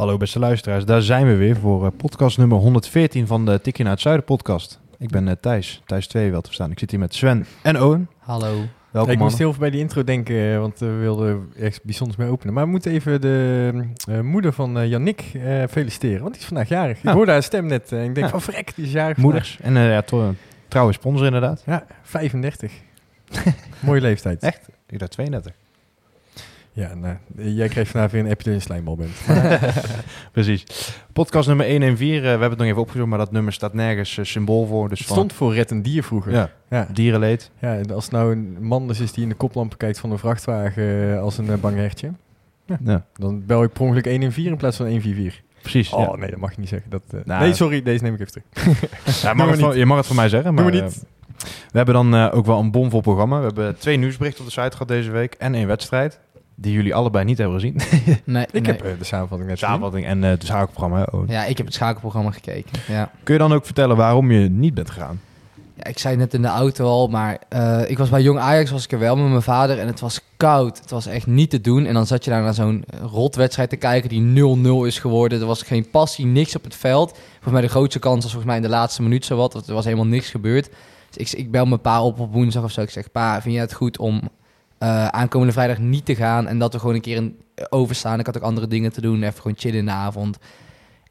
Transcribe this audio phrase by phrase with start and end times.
[0.00, 3.84] Hallo beste luisteraars, daar zijn we weer voor eh, podcast nummer 114 van de Tikkie
[3.84, 4.80] naar het Zuiden podcast.
[4.98, 6.70] Ik ben eh, Thijs, Thijs 2 wel te verstaan.
[6.70, 8.08] Ik zit hier met Sven en Owen.
[8.18, 8.54] Hallo.
[8.90, 12.18] Welkom ik moest heel veel bij die intro denken, eh, want we wilden echt bijzonders
[12.18, 12.54] mee openen.
[12.54, 13.72] Maar we moeten even de
[14.08, 16.96] eh, moeder van Yannick eh, feliciteren, want die is vandaag jarig.
[16.98, 17.12] Ik Ja.
[17.12, 18.28] hoorde haar stem net en ik denk Ja.
[18.28, 20.34] van vrek, die is jarig Moeders en ja, to-
[20.68, 21.62] trouwe sponsor inderdaad.
[21.66, 22.72] Ja, 35.
[23.80, 24.42] Mooie leeftijd.
[24.42, 24.68] Echt?
[24.88, 25.52] Ik dacht 32.
[26.80, 27.16] Ja, nou,
[27.54, 29.10] jij kreeg vandaag weer een appje dat je een slijmbal bent.
[30.32, 30.64] Precies.
[31.12, 34.18] Podcast nummer 114, eh, we hebben het nog even opgezocht, maar dat nummer staat nergens
[34.18, 34.88] eh, symbool voor.
[34.88, 36.32] Dus Het van- stond voor Red een Dier vroeger.
[36.32, 36.86] ja, Ja.
[36.92, 37.50] dierenleed.
[37.58, 40.10] ja, en als het nou een man dus is die in de koplampen kijkt van
[40.10, 42.10] een vrachtwagen eh, als een bang hertje,
[42.84, 45.42] Ja, dan bel ik per ongeluk 1 in 4 in plaats van 1 4 4.
[45.62, 45.92] precies.
[45.92, 46.16] Oh ja.
[46.16, 46.90] nee, dat mag je niet zeggen.
[46.90, 48.80] Dat, eh, Nou, nee, sorry, deze neem ik even terug.
[49.22, 51.04] Ja, mag het van- je mag het van mij zeggen, maar eh, niet.
[51.70, 53.38] we hebben dan eh, ook wel een bomvol programma.
[53.38, 56.20] We hebben twee nieuwsberichten op de site gehad deze week en één wedstrijd.
[56.60, 57.76] Die jullie allebei niet hebben gezien.
[58.24, 58.72] Nee, Ik nee.
[58.72, 59.68] heb eh, de samenvatting net gezien.
[59.68, 61.06] Samenvatting en eh, het schakelprogramma.
[61.10, 61.26] Owen.
[61.28, 62.80] Ja, ik heb het schakelprogramma gekeken.
[62.88, 63.10] Ja.
[63.22, 65.20] Kun je dan ook vertellen waarom je niet bent gegaan?
[65.82, 68.70] ja, ik zei net in de auto al, maar eh, ik was bij Jong Ajax,
[68.70, 70.78] was ik er wel met mijn vader en het was koud.
[70.78, 71.86] Het was echt niet te doen.
[71.86, 75.40] En dan zat je daar naar zo'n rotwedstrijd te kijken die 0-0 is geworden.
[75.40, 77.10] Er was geen passie, niks op het veld.
[77.32, 79.52] Volgens mij de grootste kans was volgens mij in de laatste minuut zowat.
[79.52, 80.70] want Er was helemaal niks gebeurd.
[81.10, 82.80] Dus ik, ik bel mijn pa op op woensdag of zo.
[82.80, 84.20] Ik zeg, pa, vind jij het goed om
[84.80, 88.18] eh, aankomende vrijdag niet te gaan en dat we gewoon een keer een, overstaan?
[88.18, 90.38] Ik had ook andere dingen te doen, even gewoon chillen in de avond.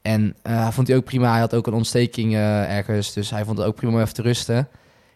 [0.02, 1.32] En eh, hij vond hij ook prima.
[1.32, 4.14] Hij had ook een ontsteking eh, ergens, dus hij vond het ook prima om even
[4.14, 4.68] te rusten.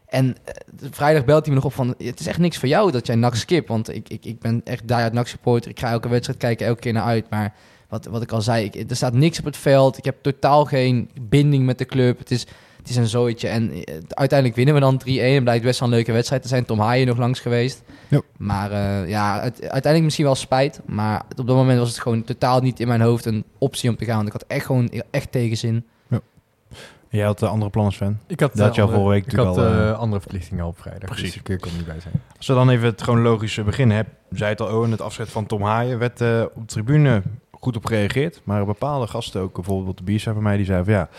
[0.07, 0.53] En eh,
[0.91, 1.95] vrijdag belt hij me nog op van...
[1.97, 3.67] Het is echt niks voor jou dat jij NAC skip.
[3.67, 5.71] Want ik, ik, ik ben echt daar uit NAC supporter.
[5.71, 7.29] Ik ga elke wedstrijd kijken, elke keer naar uit.
[7.29, 7.53] Maar
[7.89, 9.97] wat, wat ik al zei, ik, er staat niks op het veld.
[9.97, 12.19] Ik heb totaal geen binding met de club.
[12.19, 12.45] Het is,
[12.83, 13.47] het is een zooitje.
[13.47, 15.05] En eh, uiteindelijk winnen we dan 3-1.
[15.05, 16.65] En blijkt best wel een leuke wedstrijd te zijn.
[16.65, 17.83] Tom Haaien nog langs geweest.
[18.07, 18.21] Ja.
[18.37, 20.81] Maar eh, ja, het, uiteindelijk misschien wel spijt.
[20.85, 23.95] Maar op dat moment was het gewoon totaal niet in mijn hoofd een optie om
[23.95, 24.15] te gaan.
[24.15, 25.85] Want ik had echt gewoon echt tegenzin.
[27.09, 28.19] Jij had de andere plannen, Sven.
[28.27, 29.99] Ik had, Dat had eh, je al andere- vorige week Ik had al, eh, eh,
[29.99, 31.09] andere verplichtingen op vrijdag.
[31.09, 31.31] Precies.
[31.31, 32.13] Dus ik eh, kon niet bij zijn.
[32.37, 35.45] Als we dan even het chronologische beginnen hebben, zei het al, Owen, het afscheid van
[35.45, 37.21] Tom Haaien werd eh, op de tribune
[37.51, 38.41] goed op gereageerd.
[38.43, 41.09] Maar bepaalde gasten, ook bijvoorbeeld de bierschap van mij, die zeiden van ja,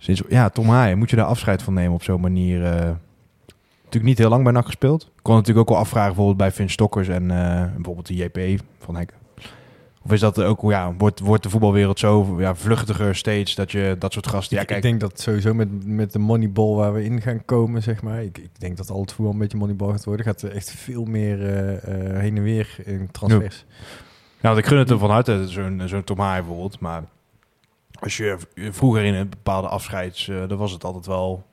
[0.00, 2.64] sinds, ja, Tom Haaien, moet je daar afscheid van nemen op zo'n manier?
[2.64, 2.90] eh,
[3.90, 5.02] natuurlijk niet heel lang bij NAC gespeeld.
[5.02, 8.62] Ik kon natuurlijk ook wel afvragen bijvoorbeeld bij Vin Stokkers en eh, bijvoorbeeld de JP
[8.78, 9.12] van Henk.
[10.02, 13.96] Of is dat ook, ja, wordt, wordt de voetbalwereld zo ja, vluchtiger steeds dat je
[13.98, 14.56] dat soort gasten...
[14.56, 17.44] Ja, ik, kijk, ik denk dat sowieso met, met de moneyball waar we in gaan
[17.44, 18.22] komen, zeg maar.
[18.22, 20.26] Ik, ik denk dat al het voetbal een beetje moneyball gaat worden.
[20.26, 23.64] Gaat er echt veel meer eh, heen en weer in transfers.
[24.40, 26.80] Ja, want ik gun het hem van harte, zo'n zo'n Tom Haaien bijvoorbeeld.
[26.80, 27.02] Maar
[28.00, 28.36] als je
[28.70, 30.28] vroeger in een bepaalde afscheids...
[30.28, 31.48] eh dan was het altijd wel...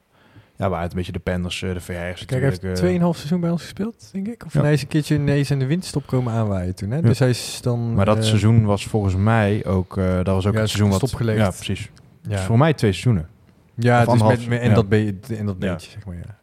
[0.56, 1.86] Ja, waar het een beetje de Penders, eh, de VR's
[2.26, 3.02] Kijk, hij heeft natuurlijk.
[3.02, 4.46] eh, 2,5 seizoen bij ons gespeeld, denk ik.
[4.46, 4.62] Of Ja.
[4.62, 6.90] hij is een keertje ineens in de windstop komen aanwaaien toen.
[6.92, 6.96] Hè?
[6.96, 7.02] Ja.
[7.02, 7.94] Dus hij is dan...
[7.94, 9.96] maar dat seizoen was volgens mij ook...
[9.96, 11.14] dat was ook Ja, het seizoen wat...
[11.36, 11.92] Ja, precies.
[12.22, 13.28] Ja, Dus voor mij twee seizoenen.
[13.76, 16.37] ja dus anderhalf- met, met- en dat, be en dat beetje, zeg maar, ja.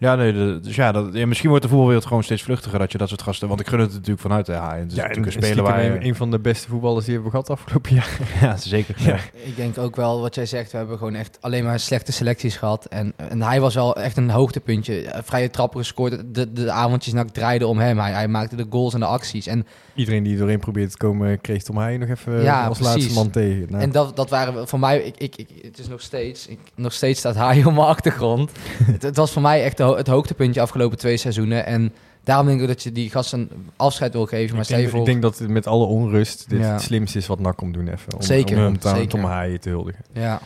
[0.00, 2.92] Ja, nee, de- dus ja, dat, ja, misschien wordt de voetbalwereld gewoon steeds vluchtiger dat
[2.92, 3.48] je dat soort gasten...
[3.48, 4.82] Want ik gun het natuurlijk vanuit de Haaien.
[4.82, 7.04] Het is ja, en, natuurlijk en een speler waar een, een van de beste voetballers
[7.06, 8.18] die we hebben gehad afgelopen jaar.
[8.40, 8.94] Ja, zeker.
[8.98, 9.16] Ja.
[9.32, 10.70] Ik denk ook wel wat jij zegt.
[10.72, 12.84] We hebben gewoon echt alleen maar slechte selecties gehad.
[12.84, 15.02] En, en hij was wel echt een hoogtepuntje.
[15.02, 16.34] Eh, Vrije trappen gescoord.
[16.34, 17.98] De, de avondjes nak draaiden om hem.
[17.98, 19.46] Hij, hij maakte de goals en de acties.
[19.46, 22.94] En, Iedereen die doorheen probeerde te komen, kreeg Tom Haaien nog even Ja, als precies.
[22.96, 23.66] laatste man tegen.
[23.70, 24.98] Nou, en dat, dat waren we- voor mij.
[24.98, 26.46] Ik, ik, ik, het is nog steeds.
[26.46, 28.50] Ik, nog steeds staat hij op mijn achtergrond.
[28.92, 31.66] het, het was voor mij echt de het hoogtepuntje afgelopen twee seizoenen.
[31.66, 31.92] En
[32.24, 34.56] daarom denk ik dat je die gasten afscheid wil geven.
[34.56, 34.98] Maar ik, denk, voor.
[35.00, 36.72] ik denk dat het met alle onrust dit Ja.
[36.72, 38.14] het slimste is wat NAC komt doen even.
[38.14, 39.08] Om, Zeker, Om, om Tom- zeker.
[39.08, 40.04] Tom Haaien te huldigen.
[40.12, 40.40] ja.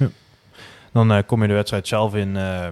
[0.92, 2.36] Dan eh, kom je de wedstrijd zelf in.
[2.36, 2.66] eh,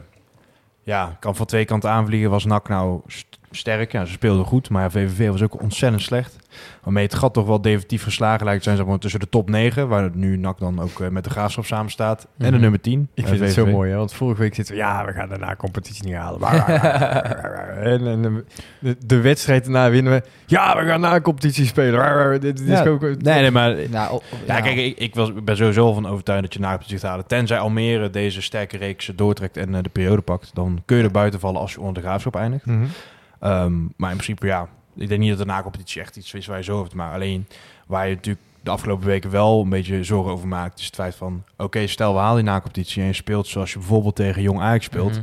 [0.83, 2.31] ja, kan van twee kanten aanvliegen.
[2.31, 3.93] Was NAC nou st- sterk?
[3.93, 4.71] Ja, ze speelden goed.
[4.71, 6.37] Maar VVV was ook ontzettend slecht.
[6.83, 8.77] Waarmee het gat toch wel definitief geslagen lijkt te zijn.
[8.77, 11.65] Zeg maar, tussen de top 9, waar nu NAC dan ook eh, met de Graafschap
[11.65, 12.23] samen staat.
[12.39, 12.61] En de Mhm.
[12.61, 13.09] nummer 10.
[13.15, 13.97] Ik eh, vind het zo mooi, hè?
[13.97, 16.41] want vorige week zitten we, ja, we gaan daarna competitie niet halen.
[17.83, 18.45] en, en
[18.79, 22.31] de, de wedstrijd daarna winnen we, ja, we gaan na competitie spelen.
[22.41, 22.87] Dit, dit is Ja.
[22.87, 23.77] ook, Nee, nee, maar...
[23.91, 26.99] Nou, Ja, kijk, ik, ik, was, ik ben sowieso van overtuigd dat je na competitie
[26.99, 27.27] gaat halen.
[27.27, 30.51] Tenzij Almere deze sterke reeks doortrekt en eh, de periode pakt.
[30.55, 32.67] Dan kun je er buiten vallen als je onder de Graafschap eindigt.
[32.67, 32.85] Mhm.
[33.43, 36.57] Ehm, maar in principe, ja, ik denk niet dat de na-competitie echt iets is waar
[36.57, 37.15] je zo over maken.
[37.15, 37.47] Alleen,
[37.87, 40.79] Waar je natuurlijk de afgelopen weken wel een beetje zorgen over maakt.
[40.79, 43.79] Is het feit van, oké, stel we halen die na-competitie en je speelt zoals je
[43.79, 45.13] bijvoorbeeld tegen Jong Ajax speelt.
[45.13, 45.23] Mhm.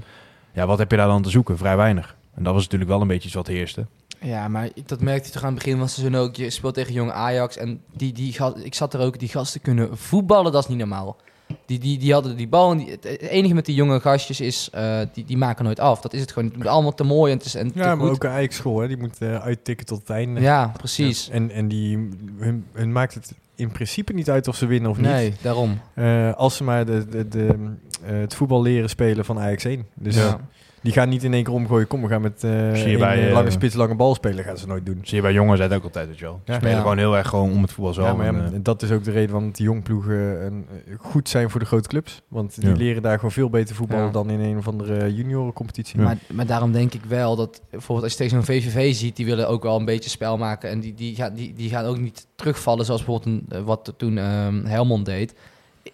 [0.53, 1.57] Ja, wat heb je daar dan te zoeken?
[1.57, 2.15] Vrij weinig.
[2.35, 3.85] En dat was natuurlijk wel een beetje iets wat heerste.
[4.21, 6.35] Ja, maar dat merkte je toch aan het begin van het seizoen ook.
[6.35, 9.97] Je speelt tegen jong Ajax en die, die, ik zat er ook, die gasten kunnen
[9.97, 11.17] voetballen, dat is niet normaal.
[11.65, 14.69] Die, die, die hadden die bal en die, het enige met die jonge gastjes is,
[14.71, 16.01] eh, die, die maken nooit af.
[16.01, 16.47] Dat is het gewoon.
[16.47, 18.15] Het moet allemaal te mooi en, het is, en te Ja, maar goed.
[18.15, 18.87] ook Ajax school, hè.
[18.87, 20.41] Die moet eh, uittikken tot het einde.
[20.41, 21.29] Ja, precies.
[21.29, 24.97] En, en die, hun, hun maakt het in principe niet uit of ze winnen of
[24.97, 25.05] niet.
[25.05, 25.79] Nee, daarom.
[25.93, 27.55] Eh, als ze maar de, de, de,
[28.03, 29.85] het voetbal leren spelen van Ajax 1.
[29.93, 30.39] Dus Ja.
[30.81, 31.87] Die gaan niet in één keer omgooien.
[31.87, 34.15] Kom, we gaan met eh Zie je een, bij, eh, eh, lange spits, lange bal
[34.15, 34.43] spelen.
[34.43, 34.99] gaan ze nooit doen.
[35.03, 36.41] Zie je bij jongens uit ook altijd, weet je wel.
[36.45, 36.57] Ze Ja.
[36.57, 36.81] spelen Ja.
[36.81, 38.07] gewoon heel erg gewoon om het voetbal zelf.
[38.07, 41.29] Ja, maar ja, En, dat is ook de reden waarom die jongploegen een, eh, goed
[41.29, 42.21] zijn voor de grote clubs.
[42.27, 42.75] Want die Ja.
[42.75, 44.11] leren daar gewoon veel beter voetballen Ja.
[44.11, 45.99] dan in een of andere juniorencompetitie.
[45.99, 49.25] Maar, maar daarom denk ik wel dat bijvoorbeeld als je tegen zo'n VVV ziet, die
[49.25, 50.69] willen ook wel een beetje spel maken.
[50.69, 54.17] En die, die, gaan, die, die gaan ook niet terugvallen zoals bijvoorbeeld een, wat toen
[54.17, 55.33] ehm, Helmond deed.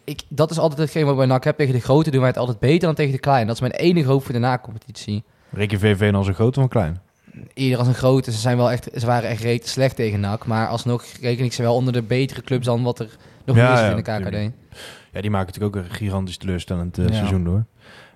[0.04, 1.58] Ik, dat is altijd hetgeen wat ik bij NAC heb.
[1.58, 3.46] Tegen de grote doen wij het altijd beter dan tegen de kleine.
[3.46, 5.24] Dat is mijn enige hoop voor de na-competitie.
[5.52, 7.00] Reken VV dan zo groot of klein?
[7.54, 8.32] Eerder als een grote.
[8.32, 10.46] Ze, zijn wel echt, ze waren echt reet slecht tegen NAC.
[10.46, 13.74] Maar alsnog reken ik ze wel onder de betere clubs dan wat er nog Ja,
[13.74, 14.54] is ja, in de KKD.
[15.12, 17.14] Ja, die maken natuurlijk ook een gigantisch teleurstellend eh, Ja.
[17.14, 17.66] seizoen door.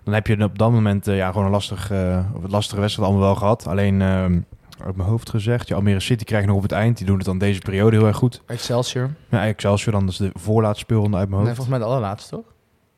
[0.04, 3.28] Dan heb je op dat moment eh, ja, gewoon een lastig, een lastige wedstrijd allemaal
[3.28, 3.68] wel gehad.
[3.68, 4.40] Alleen ehm
[4.86, 6.98] uit mijn hoofd gezegd, ja, Almere City krijgt nog op het eind.
[6.98, 8.42] Die doen het dan deze periode heel erg goed.
[8.46, 9.10] Excelsior.
[9.30, 11.62] Ja, Excelsior dan, is de voorlaatste speelronde uit mijn Nee, hoofd.
[11.64, 12.46] volgens mij de allerlaatste, toch?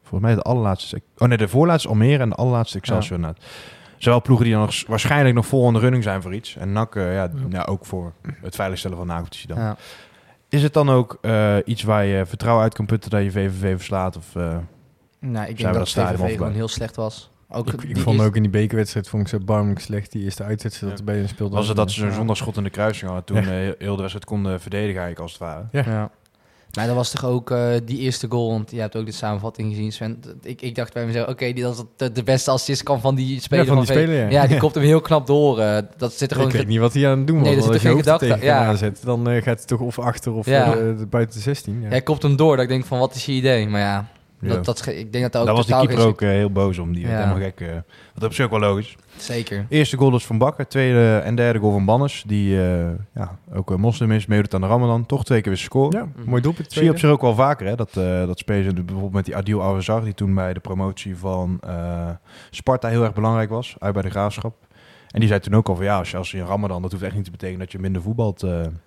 [0.01, 1.01] Volgens mij de allerlaatste.
[1.17, 3.15] Oh nee, de voorlaatste Almere en de allerlaatste Excelsior.
[3.19, 3.43] inderdaad.
[3.97, 6.55] Zowel ploegen die dan nog, waarschijnlijk nog vol in de running zijn voor iets.
[6.55, 9.57] En NAC eh, ja, ja, ook voor het veiligstellen van nacompetitie dan.
[9.57, 9.75] Ja.
[10.49, 13.75] Is het dan ook eh, iets waar je vertrouwen uit kan putten dat je VVV
[13.75, 14.17] verslaat?
[14.17, 14.57] Of, eh,
[15.19, 17.30] Nou, ik denk dat dat VVV gewoon heel slecht was.
[17.53, 20.12] Ook Ik, ik vond ook in die bekerwedstrijd vond ik zo barmelijk slecht.
[20.12, 21.06] Die eerste uitwedstrijd dat Ja.
[21.07, 21.56] er bij hen speelde.
[21.56, 22.13] was het dat ze zo'n Ja.
[22.15, 23.62] zondagschot in de kruising hadden toen Ja.
[23.62, 25.63] eh, heel de wedstrijd konden verdedigen eigenlijk als het ware?
[25.71, 25.83] Ja.
[25.86, 26.09] Ja.
[26.75, 29.69] Maar dat was toch ook eh, die eerste goal, want je hebt ook de samenvatting
[29.69, 30.19] gezien, Sven.
[30.42, 33.42] Ik, ik dacht bij mezelf, oké, die dat is de, beste assist kan van die
[33.42, 33.65] speler.
[33.65, 34.30] van die speler, ja.
[34.30, 35.59] Ja, die komt hem heel knap door.
[35.59, 36.51] eh, dat zit er Ik gewoon...
[36.57, 37.48] weet niet wat hij aan het doen was.
[37.48, 38.65] Nee, als je hoofd gedachte- tegen ja.
[38.65, 40.75] aanzet, dan gaat hij toch of achter of Ja.
[41.09, 41.81] buiten de 16.
[41.81, 41.88] Ja.
[41.88, 43.68] Hij kopt hem door, dat ik denk van, wat is je idee?
[43.68, 44.07] Maar ja,
[44.41, 44.53] Ja.
[44.53, 46.29] dat, dat, is ik denk dat dat ook Daar was de keeper geen- ook eh,
[46.29, 46.93] heel boos om.
[46.93, 47.59] Die werd helemaal gek.
[47.61, 47.67] eh.
[48.13, 48.95] wat op zich ook wel logisch.
[49.17, 49.65] Zeker.
[49.69, 50.67] Eerste goal is van Bakker.
[50.67, 52.23] Tweede en derde goal van Bannes.
[52.27, 54.25] Die eh, ja, ook een moslim is.
[54.25, 55.05] Meedoet aan de Ramadan.
[55.05, 55.99] Toch twee keer weer scoren.
[56.15, 56.71] Ja, mooi doelpunt.
[56.71, 57.75] Zie je op zich ook wel vaker, hè?
[57.75, 61.57] Dat, eh dat spelen bijvoorbeeld met die Adil Awazar, die toen bij de promotie van
[61.67, 62.09] eh,
[62.49, 64.55] Sparta heel erg belangrijk was, uit bij de Graafschap.
[65.07, 66.91] En die zei toen ook al van ja, als je, als je in Ramadan, dat
[66.91, 68.43] hoeft echt niet te betekenen dat je minder voetbalt.
[68.43, 68.59] eh.
[68.63, 68.79] en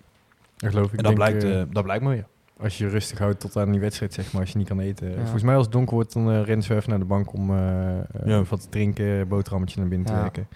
[0.57, 0.95] Dat geloof ik.
[0.95, 2.25] dat, denk, blijkt, eh, eh, dat blijkt maar weer.
[2.59, 5.09] Als je rustig houdt tot aan die wedstrijd, zeg maar, als je niet kan eten.
[5.09, 5.19] Ja.
[5.21, 7.97] Volgens mij als het donker wordt, dan rent ze even naar de bank om eh,
[7.99, 8.43] eh, Ja.
[8.43, 10.19] wat te drinken, boterhammetje naar binnen te Ja.
[10.21, 10.47] werken.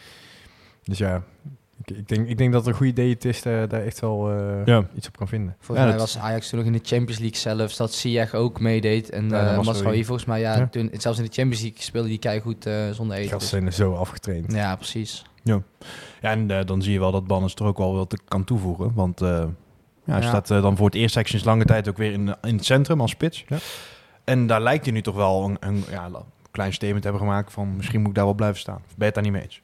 [0.83, 1.23] Dus ja,
[1.85, 4.31] ik, ik, denk, ik denk dat er een goed idee het is daar, echt wel
[4.31, 4.85] eh, Ja.
[4.95, 5.55] iets op kan vinden.
[5.59, 8.33] Volgens Ja, mij dat- was Ajax toen nog in de Champions League zelfs, dat Ziyech
[8.33, 9.09] ook meedeed.
[9.09, 10.05] En Ja, ja, hier.
[10.05, 10.67] volgens mij, ja, Ja.
[10.67, 13.39] toen, zelfs in de Champions League speelde die keigoed eh zonder Die eten.
[13.39, 14.51] gasten Dus- zijn er zo afgetraind.
[14.53, 15.23] ja, precies.
[15.43, 15.61] Ja,
[16.21, 18.91] en eh, dan zie je wel dat Bannes er ook wel wat kan toevoegen.
[18.93, 19.45] Want eh,
[20.09, 20.27] ja, hij Ja.
[20.27, 23.01] staat eh, dan voor het eerst sinds lange tijd ook weer in, in het centrum
[23.01, 23.45] als spits.
[23.47, 23.57] Ja.
[24.23, 26.09] En daar lijkt hij nu toch wel een, een ja,
[26.51, 28.75] klein statement te hebben gemaakt van misschien moet ik daar wel blijven staan.
[28.75, 29.61] Of ben je het daar niet mee eens?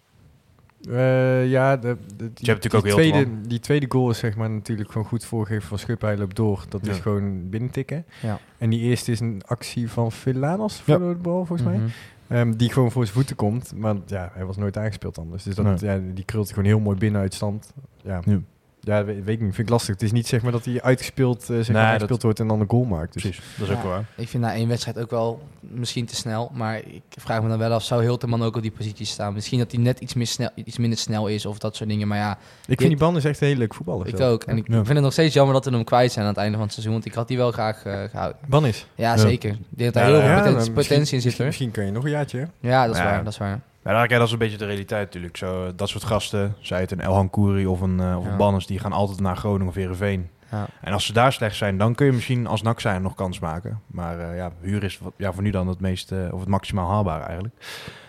[0.89, 5.25] Eh, ja, de, de, die, tweede, die tweede goal is zeg maar natuurlijk gewoon goed
[5.25, 6.07] voorgegeven van Schupper.
[6.07, 6.65] Hij loopt door.
[6.69, 7.01] Dat is Ja.
[7.01, 8.05] gewoon binnentikken.
[8.21, 8.39] Ja.
[8.57, 10.97] En die eerste is een actie van Villanos Ja.
[10.97, 11.77] voor de bal, volgens mij.
[11.77, 11.87] Mhm.
[12.27, 13.73] Ehm, die gewoon voor zijn voeten komt.
[13.75, 15.43] Maar ja, hij was nooit aangespeeld anders.
[15.43, 17.73] Dus dat, ja, die krult gewoon heel mooi binnen uit stand.
[18.03, 18.21] Ja,
[18.85, 19.03] Ja.
[19.05, 19.55] weet, weet ik niet.
[19.55, 19.93] Vind ik lastig.
[19.93, 22.59] Het is niet zeg maar dat hij uitgespeeld, eh, zeg maar, dat- wordt en dan
[22.59, 23.13] een goal maakt.
[23.13, 23.89] Dus Precies, dat is ook Ja.
[23.89, 24.05] waar.
[24.15, 26.51] Ik vind na één wedstrijd ook wel misschien te snel.
[26.53, 29.33] Maar ik vraag me dan wel af, zou Hilterman ook op die positie staan?
[29.33, 32.07] Misschien dat hij net iets, meer snel, iets minder snel is of dat soort dingen.
[32.07, 32.37] Maar ja,
[32.67, 34.07] ik vind die band is echt een hele leuk voetballer.
[34.07, 34.33] ik zelf.
[34.33, 34.43] ook.
[34.43, 34.73] En ik Ja.
[34.75, 36.71] vind het nog steeds jammer dat we hem kwijt zijn aan het einde van het
[36.73, 36.93] seizoen.
[36.93, 38.37] Want ik had die wel graag eh, gehouden.
[38.47, 38.85] Ban is.
[38.95, 39.17] Ja, Ja.
[39.17, 39.49] zeker.
[39.51, 41.45] Ik denk dat daar Ja, heel veel ja, poten- dan potentie in zit misschien, hoor.
[41.45, 42.37] misschien kun je nog een jaartje.
[42.39, 42.69] hè?
[42.69, 43.07] Ja, dat is Ja.
[43.07, 43.23] waar.
[43.23, 43.59] Dat is waar.
[43.85, 45.37] Ja, daar, kijk, dat is een beetje de realiteit natuurlijk.
[45.37, 48.31] Zo, dat soort gasten, zij het een Elhan Kouri of een, eh of Ja.
[48.31, 50.29] een Banners, die gaan altijd naar Groningen of Heerenveen.
[50.51, 50.67] Ja.
[50.81, 53.39] En als ze daar slecht zijn, dan kun je misschien als NAC zijn nog kans
[53.39, 53.81] maken.
[53.87, 56.49] Maar eh, ja, huur is wat- ja, voor nu dan het meest, eh, of het
[56.49, 57.55] maximaal haalbare eigenlijk.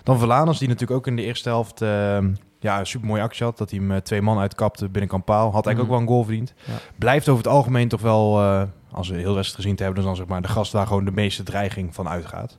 [0.03, 2.19] Dan Verlaners, die natuurlijk ook in de eerste helft eh,
[2.61, 3.59] ja, een super mooie actie had.
[3.59, 5.53] Dat hij hem eh, twee man uitkapte binnen kan paal.
[5.53, 5.85] Had eigenlijk Mhm.
[5.85, 6.55] ook wel een goal verdiend.
[6.65, 6.73] Ja.
[6.99, 10.11] Blijft over het algemeen toch wel, eh, als we heel wedstrijd gezien te hebben, dus
[10.11, 12.59] dan zeg maar de gast waar gewoon de meeste dreiging van uitgaat.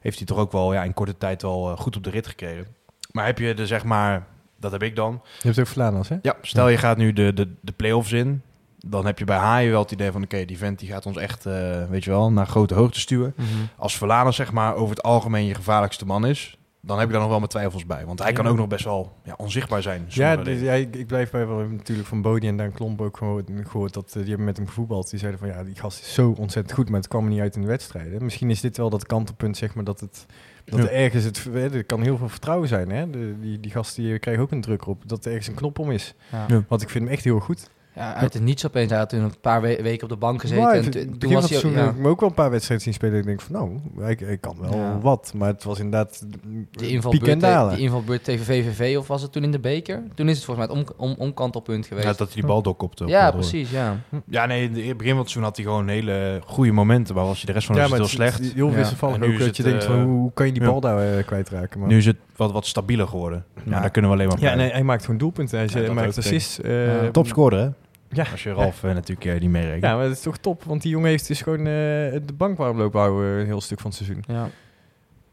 [0.00, 2.26] Heeft hij toch ook wel ja, in korte tijd wel eh, goed op de rit
[2.26, 2.66] gekregen.
[3.12, 4.26] Maar heb je de zeg maar,
[4.56, 5.20] dat heb ik dan.
[5.40, 6.16] Je hebt ook Vlaanders, hè?
[6.22, 8.42] Ja, stel je gaat nu de, de, de play-offs in.
[8.78, 10.22] Dan heb je bij Haaien wel het idee van...
[10.22, 13.34] oké, die vent die gaat ons echt, eh, weet je wel, naar grote hoogte stuwen.
[13.36, 13.46] Mhm.
[13.76, 16.57] Als Verlanen zeg maar over het algemeen je gevaarlijkste man is...
[16.80, 18.06] dan heb ik daar nog wel mijn twijfels bij.
[18.06, 20.04] Want hij kan ook nog best wel ja, onzichtbaar zijn.
[20.08, 23.16] Ja, dus, ja ik, ik blijf bij wel natuurlijk van Bodie en Daan Klomp ook
[23.16, 25.10] gehoord, gehoord dat eh, die hebben met hem gevoetbald.
[25.10, 27.40] Die zeiden van ja, die gast is zo ontzettend goed, maar het kwam er niet
[27.40, 28.24] uit in de wedstrijden.
[28.24, 30.26] Misschien is dit wel dat kantelpunt, zeg maar, dat het
[30.64, 30.84] dat Ja.
[30.84, 32.90] er ergens het eh, er kan heel veel vertrouwen zijn.
[32.90, 33.10] Hè?
[33.10, 35.78] De, die, die gasten die krijgen ook een druk op dat er ergens een knop
[35.78, 36.14] om is.
[36.32, 36.44] Ja.
[36.48, 36.64] Ja.
[36.68, 37.70] Want ik vind hem echt heel goed.
[37.98, 38.90] Ja, uit het niets opeens.
[38.90, 40.62] Hij had toen een paar we- weken op de bank gezeten.
[40.64, 42.28] Maar en het- toen- toen was het hij ook- ja, heb ik me ook wel
[42.28, 43.18] een paar wedstrijden zien spelen.
[43.18, 43.70] Ik denk van nou,
[44.04, 44.98] hij, hij kan wel Ja.
[45.00, 45.32] wat.
[45.36, 46.24] Maar het was inderdaad
[46.72, 47.74] en invalbeurt, dalen.
[47.74, 50.02] die invalbeurt tegen VVV of was het toen in de beker?
[50.14, 52.06] Toen is het volgens mij het om, om, omkantelpunt geweest.
[52.06, 53.02] Ja, dat hij die bal doorkopte.
[53.04, 53.96] op Ja, de precies, ja.
[54.26, 57.14] Ja, nee, in het begin van het seizoen had hij gewoon hele goede momenten.
[57.14, 58.52] Maar was hij de rest van het ja, heel slecht.
[58.54, 59.38] heel wisselvallig ook.
[59.38, 60.68] Dat je denkt van eh, hoe, hoe kan je die ja.
[60.68, 61.80] bal daar eh, kwijtraken?
[61.80, 63.44] Maar Nu is het wat, wat stabieler geworden.
[63.64, 65.58] Ja, daar kunnen we alleen maar Ja, nee, hij maakt gewoon doelpunten.
[65.58, 66.60] Hij, maakt assists.
[66.60, 67.06] eh.
[67.12, 67.68] Topscorer, hè?
[68.10, 68.24] Ja.
[68.32, 69.82] Als je Ralf eh, natuurlijk eh, niet meerekent.
[69.82, 70.64] Ja, maar dat is toch top.
[70.64, 73.80] Want die jongen heeft dus gewoon eh, de bank warm lopen houden een heel stuk
[73.80, 74.24] van het seizoen.
[74.26, 74.48] Ja.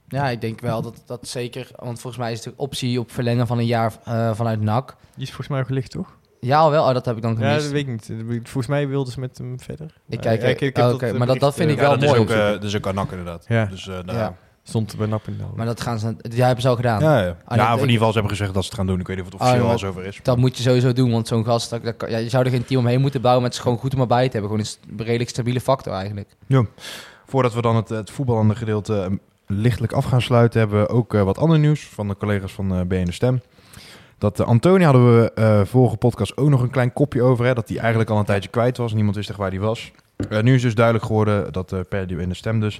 [0.07, 1.67] Ja, ik denk wel dat dat zeker...
[1.75, 4.95] Want volgens mij is de optie op verlengen van een jaar eh, vanuit NAC.
[5.13, 6.17] Die is volgens mij ook gelicht, toch?
[6.39, 6.87] Ja, al wel.
[6.87, 7.63] Oh, dat heb ik dan Ja, gemist.
[7.63, 8.11] dat weet ik niet.
[8.43, 9.85] Volgens mij wilden ze met hem verder.
[9.85, 11.99] Ik Maar kijk, ja, heb oh, oké, eh, maar dat- dat vind ik wel dat
[11.99, 12.11] mooi.
[12.13, 13.45] Is ook, dat is ook Anak inderdaad.
[13.47, 13.65] Ja.
[13.65, 14.35] Dus, eh, Ja.
[14.67, 16.15] Stond bij Nap in de Maar dat gaan ze...
[16.21, 17.01] Ja, hebben ze al gedaan.
[17.01, 17.37] Ja, ja.
[17.45, 18.99] Ah, ja, dat- of in ieder geval, ze hebben gezegd dat ze het gaan doen.
[18.99, 20.19] Ik weet niet of het Ah, officieel ja, al zover is.
[20.23, 21.69] Dat moet je sowieso doen, want zo'n gast...
[21.69, 23.93] Dat, ja, je zou er geen team omheen moeten bouwen, maar het is gewoon goed
[23.93, 24.51] om erbij te hebben.
[24.51, 24.65] Gewoon
[24.97, 26.29] een redelijk stabiele factor eigenlijk.
[27.25, 29.11] Voordat we dan het, het voetballende gedeelte eh,
[29.47, 32.73] lichtelijk af gaan sluiten, hebben we ook eh, wat ander nieuws van de collega's van
[32.75, 33.41] eh BN de Stem.
[34.17, 37.45] Dat uh, Antonia hadden we eh vorige podcast ook nog een klein kopje over.
[37.45, 38.93] Hè, dat hij eigenlijk al een tijdje kwijt was.
[38.93, 39.91] Niemand wist echt waar hij was.
[40.29, 42.79] Eh, nu is dus duidelijk geworden dat eh per die in de stem dus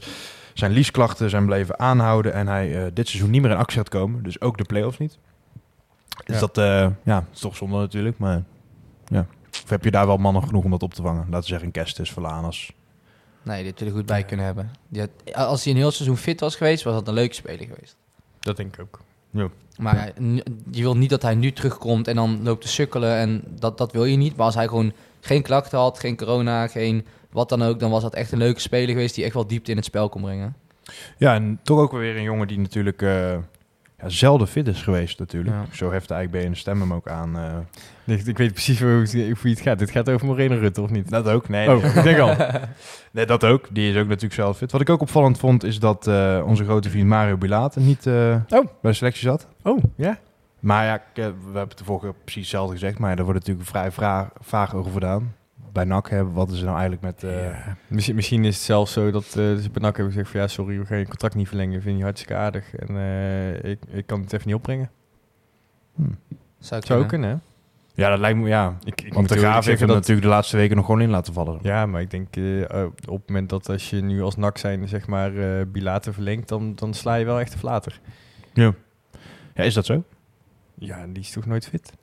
[0.60, 2.34] zijn liesklachten zijn bleven aanhouden.
[2.34, 4.24] En hij eh, dit seizoen niet meer in actie gaat komen.
[4.24, 5.18] Dus ook de play-offs niet.
[6.26, 6.40] Dus Ja.
[6.40, 8.18] dat eh, ja, is toch zonde natuurlijk.
[8.18, 8.44] Maar
[9.08, 9.26] ja.
[9.64, 11.22] Of heb je daar wel mannen genoeg om dat op te vangen?
[11.24, 12.74] Laten we zeggen, Kestis, Verlanas.
[13.44, 14.72] Nee, dit wil er goed bij kunnen hebben.
[14.88, 17.66] Die had- als hij een heel seizoen fit was geweest, was dat een leuke speler
[17.68, 17.96] geweest.
[18.40, 19.00] Dat denk ik ook.
[19.78, 23.16] Maar ja, n- je wil niet dat hij nu terugkomt en dan loopt te sukkelen.
[23.18, 24.36] En dat, dat wil je niet.
[24.36, 24.94] Maar als hij gewoon
[25.25, 27.79] geen klachten had, geen corona, geen wat dan ook...
[27.79, 30.10] dan was dat echt een leuke speler geweest die echt wel diepte in het spel
[30.10, 30.55] kon brengen.
[31.17, 33.32] Ja, en toch ook weer een jongen die natuurlijk eh,
[33.98, 35.55] ja, zelden fit is geweest natuurlijk.
[35.55, 35.75] Ja.
[35.75, 37.38] Zo heft eigenlijk BN de Stem hem ook aan.
[37.38, 38.15] eh.
[38.15, 39.79] Ik, ik weet precies hoe, het- hoe het gaat.
[39.79, 41.10] Het gaat over Moreno Rutte, of niet?
[41.10, 41.70] dat ook, nee.
[41.75, 42.36] Oh, ik denk al.
[43.12, 43.25] nee.
[43.25, 44.72] Dat ook, die is ook natuurlijk zelf fit.
[44.72, 48.36] Wat ik ook opvallend vond, is dat eh, onze grote vriend Mario Bilate niet eh,
[48.50, 48.65] Oh.
[48.82, 49.48] bij de selectie zat.
[49.63, 50.20] Oh, ja?
[50.60, 53.00] Maar ja, ik, eh, we hebben het de vorige precies hetzelfde gezegd.
[53.00, 55.36] Maar daar wordt natuurlijk vrij vra- vaag over gedaan.
[55.72, 57.24] Bij NAC hebben, wat is er nou eigenlijk met...
[57.24, 57.78] eh, Ja.
[57.88, 60.48] Misschien, misschien is het zelfs zo dat eh, ze bij NAC hebben gezegd van ja,
[60.48, 61.82] sorry, we gaan je contract niet verlengen.
[61.82, 62.76] Vind je hartstikke aardig.
[62.76, 64.90] En eh, ik, ik kan het even niet opbrengen.
[65.96, 66.12] Zou
[66.60, 67.08] Zou ook kunnen.
[67.08, 67.36] kunnen, hè?
[68.04, 68.78] Ja, dat lijkt me, ja.
[68.84, 69.98] Ik, ik Want moet de Graaf heeft hem dat...
[69.98, 71.60] natuurlijk de laatste weken nog gewoon in laten vallen.
[71.62, 72.28] Ja, maar ik denk
[73.08, 76.48] op het moment dat als je nu als NAC zijn, zeg maar, eh bilater verlengt,
[76.48, 78.00] dan, dan sla je wel echt de flater.
[78.54, 78.74] Ja,
[79.54, 80.04] is dat zo?
[80.77, 81.94] Ja, die is toch nooit fit?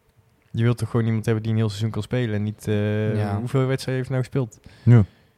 [0.50, 2.68] Je wilt toch gewoon iemand hebben die een heel seizoen kan spelen en niet...
[2.68, 3.38] eh, Ja.
[3.38, 4.60] Hoeveel wedstrijden heeft hij nou gespeeld?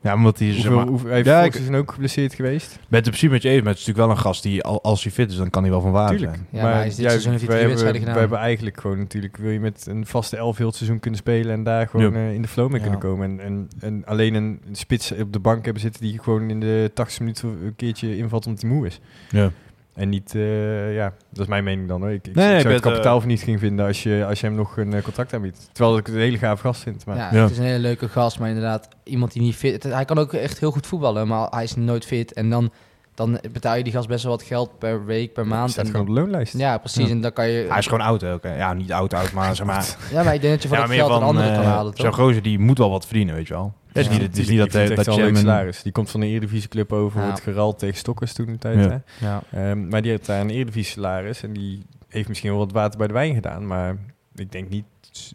[0.01, 0.49] Ja, omdat hij...
[0.49, 2.73] zeg Hoeveel, maar- hoeveel, hij heeft Ja, ik- seizoen ook geblesseerd geweest.
[2.73, 4.83] het in principe met je eens, maar het is natuurlijk wel een gast die, al-
[4.83, 6.35] als hij fit is, dan kan hij wel van waarde Tuurlijk.
[6.37, 6.49] zijn.
[6.51, 8.15] Ja, maar hij is dit seizoen heeft hij wij drie hebben, wedstrijden gedaan.
[8.15, 9.37] We hebben eigenlijk gewoon natuurlijk...
[9.37, 11.53] Wil je met een vaste elf heel het seizoen kunnen spelen...
[11.53, 12.19] en daar gewoon Ja.
[12.19, 12.83] eh, in de flow mee Ja.
[12.83, 13.31] kunnen komen.
[13.31, 16.03] En, en, en alleen een spits op de bank hebben zitten...
[16.03, 19.01] die gewoon in de 80 minuten een keertje invalt omdat hij moe is.
[19.31, 19.51] Ja.
[19.95, 22.11] En niet, eh, ja, dat is mijn mening dan hoor.
[22.11, 24.25] Ik, ik, Nee, ik ik zou het ben, kapitaal eh, niet ging vinden als je,
[24.29, 25.69] als je hem nog een eh, contract aanbiedt.
[25.73, 27.07] Terwijl ik het een hele gaaf gast vind.
[27.07, 27.43] Maar Ja, Ja.
[27.43, 29.83] het is een hele leuke gast, maar inderdaad, iemand die niet fit...
[29.83, 32.33] het- hij kan ook echt heel goed voetballen, maar hij is nooit fit.
[32.33, 32.71] En dan,
[33.15, 35.71] dan betaal je die gast best wel wat geld per week, per maand.
[35.71, 36.59] staat En gewoon op de loonlijst.
[36.59, 37.05] ja, precies.
[37.07, 37.11] Ja.
[37.11, 37.67] En dan kan je...
[37.69, 38.43] Hij is gewoon oud ook.
[38.43, 38.57] hè.
[38.57, 39.97] Ja, niet oud oud, maar zeg maar...
[40.13, 41.55] Ja, maar ik denk dat je voor ja, dat meer geld een van, andere eh,
[41.55, 43.75] kan halen, Zo'n gozer die moet wel wat verdienen, weet je wel.
[43.87, 44.13] Het is Ja.
[44.13, 45.83] niet, het is niet dat, eh, het dat echt je een een- salaris.
[45.83, 47.31] Die komt van de Eredivisieclub over Ja.
[47.31, 48.79] het geral tegen Stokkers toen de tijd.
[48.85, 49.03] Ja.
[49.19, 49.27] Hè?
[49.27, 49.43] Ja.
[49.71, 51.43] Ehm, maar die heeft daar een Eredivisie salaris.
[51.43, 53.67] En die heeft misschien wel wat water bij de wijn gedaan.
[53.67, 53.97] Maar
[54.35, 54.85] ik denk niet...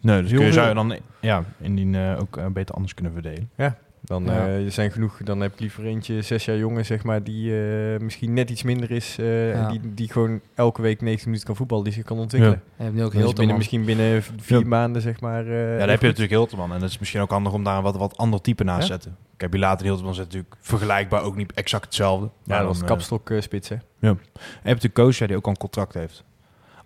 [0.02, 3.12] Nee, dus kun je, zou je dan ja, indien eh, ook eh, beter anders kunnen
[3.12, 3.50] verdelen.
[4.10, 4.48] Dan Ja.
[4.58, 8.00] eh, zijn genoeg, dan heb ik liever eentje, zes jaar jongen, zeg maar, die eh,
[8.00, 9.16] misschien net iets minder is.
[9.18, 9.54] eh, Ja.
[9.54, 12.62] en die, die gewoon elke week 90 minuten kan voetballen, die zich kan ontwikkelen.
[12.76, 14.66] Je hebt nu ook heel binnen, misschien binnen vier Ja.
[14.66, 15.46] maanden, zeg maar.
[15.46, 16.00] eh, ja, dan heb je goed.
[16.02, 16.72] natuurlijk Hilterman.
[16.72, 18.92] En dat is misschien ook handig om daar een wat, wat ander type naast te
[18.92, 19.00] Ja.
[19.00, 19.16] zetten.
[19.36, 22.24] Kijk, bij later Hilterman zit natuurlijk vergelijkbaar ook niet exact hetzelfde.
[22.26, 23.74] Ja, Maar dat was de eh, kapstok eh, spits, hè.
[23.74, 26.24] En je hebt natuurlijk Koosja die ook al een contract heeft.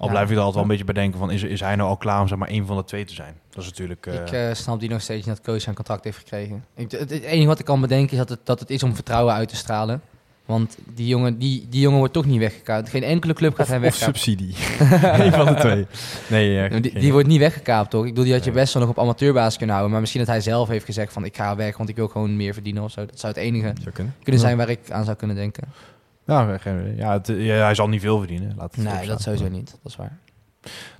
[0.05, 1.89] Al blijf ik er altijd wel een beetje bij denken van, is, is hij nou
[1.89, 3.35] al klaar om zeg maar één van de twee te zijn?
[3.51, 4.07] Dat is natuurlijk...
[4.07, 6.65] eh, Ik eh, snap die nog steeds niet dat Koos zijn contract heeft gekregen.
[6.77, 8.95] Ik, het, het enige wat ik kan bedenken is dat het, dat het is om
[8.95, 10.01] vertrouwen uit te stralen.
[10.45, 12.89] Want die jongen, die, die jongen wordt toch niet weggekaapt.
[12.89, 14.15] Geen enkele club gaat Of, hem of wegkaapen.
[14.21, 14.55] subsidie.
[15.25, 15.87] Eén van de twee.
[16.29, 18.03] Nee, ja, Ja, die, die wordt niet weggekaapt, toch?
[18.03, 19.91] Ik bedoel, die had je best wel nog op amateurbasis kunnen houden.
[19.93, 22.37] Maar misschien dat hij zelf heeft gezegd van ik ga weg, want ik wil gewoon
[22.37, 23.07] meer verdienen of zo.
[23.07, 24.15] Dat zou het enige Zou kunnen.
[24.23, 25.63] kunnen zijn waar ik aan zou kunnen denken.
[26.27, 26.97] Ja, geen idee.
[26.97, 28.53] ja, het, ja, hij zal niet veel verdienen.
[28.57, 29.71] Laat het Nee, dat sowieso niet.
[29.83, 30.19] Dat is waar.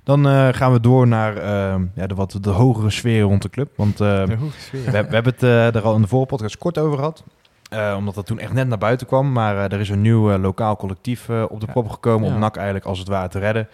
[0.03, 3.49] Dan eh, gaan we door naar eh, ja, de, wat de hogere sfeer rond de
[3.49, 3.69] club.
[3.75, 4.83] Want eh, De sfeer.
[4.85, 7.23] we, we hebben het eh, er al in de vorige podcast kort over gehad.
[7.69, 9.31] Eh, omdat dat toen echt net naar buiten kwam.
[9.31, 11.71] Maar eh, er is een nieuw eh, lokaal collectief eh, op de Ja.
[11.71, 12.33] proppen gekomen Ja.
[12.33, 13.67] om NAC eigenlijk als het ware te redden.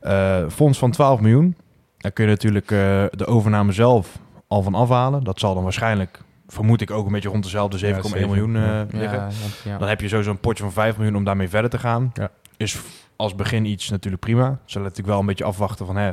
[0.00, 1.56] Eh, fonds van 12 miljoen.
[1.98, 2.78] Daar kun je natuurlijk eh,
[3.10, 5.24] de overname zelf al van afhalen.
[5.24, 8.62] Dat zal dan waarschijnlijk, vermoed ik, ook een beetje rond dezelfde 7,1 zeven, miljoen eh,
[8.62, 8.86] ja.
[8.90, 9.18] liggen.
[9.18, 9.78] Ja, want- ja.
[9.78, 12.10] Dan heb je sowieso een potje van 5 miljoen om daarmee verder te gaan.
[12.14, 12.30] Ja.
[12.56, 12.78] Is
[13.16, 14.58] als begin iets natuurlijk prima.
[14.64, 16.12] Zullen natuurlijk wel een beetje afwachten van hè,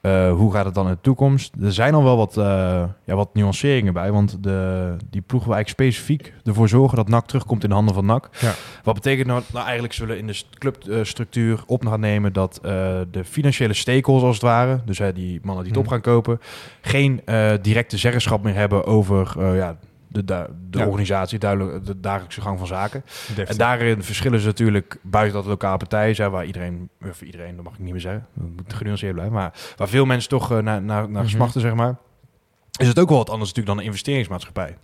[0.00, 1.54] eh, hoe gaat het dan in de toekomst.
[1.62, 2.44] Er zijn al wel wat, eh,
[3.04, 4.12] ja, wat nuanceringen bij.
[4.12, 7.94] Want de, die ploeg wil eigenlijk specifiek ervoor zorgen dat NAC terugkomt in de handen
[7.94, 8.28] van NAC.
[8.40, 8.52] Ja.
[8.84, 12.70] Wat betekent nou, nou eigenlijk zullen in de st- clubstructuur op gaan nemen dat eh,
[13.10, 15.92] de financiële stakeholders als het ware, dus hè, die mannen die het op Mhm.
[15.94, 16.40] gaan kopen,
[16.80, 17.20] geen
[17.62, 19.76] directe zeggenschap meer hebben over ja,
[20.12, 20.86] de, de, de Ja.
[20.86, 23.02] organisatie, duidelijk, de dagelijkse gang van zaken.
[23.26, 23.48] Deftig.
[23.48, 27.64] En daarin verschillen ze natuurlijk buiten dat lokale partijen zijn, waar iedereen, of iedereen, dat
[27.64, 30.58] mag ik niet meer zeggen, dat moet genuanceerd blijven, maar waar veel mensen toch eh,
[30.58, 31.30] naar, naar, naar Mhm.
[31.32, 31.96] smachten, zeg maar,
[32.78, 34.76] is het ook wel wat anders natuurlijk dan een investeringsmaatschappij.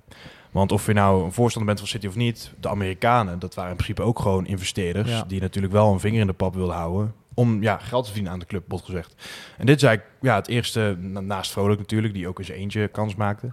[0.50, 3.70] Want of je nou een voorstander bent van City of niet, de Amerikanen, dat waren
[3.70, 5.24] in principe ook gewoon investeerders, Ja.
[5.28, 8.32] die natuurlijk wel een vinger in de pap wilden houden, om ja, geld te verdienen
[8.32, 9.14] aan de club, bot gezegd.
[9.58, 12.88] En dit is eigenlijk ja, het eerste, na- naast Vrolijk natuurlijk, die ook zijn eentje
[12.88, 13.52] kans maakte,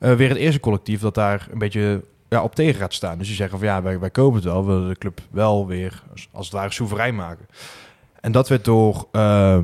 [0.00, 3.18] eh, weer het eerste collectief dat daar een beetje ja, op tegen gaat staan.
[3.18, 5.66] Dus die zeggen van ja, wij, wij kopen het wel, we willen de club wel
[5.66, 7.46] weer als, als het ware soeverein maken.
[8.20, 9.58] En dat werd door eh,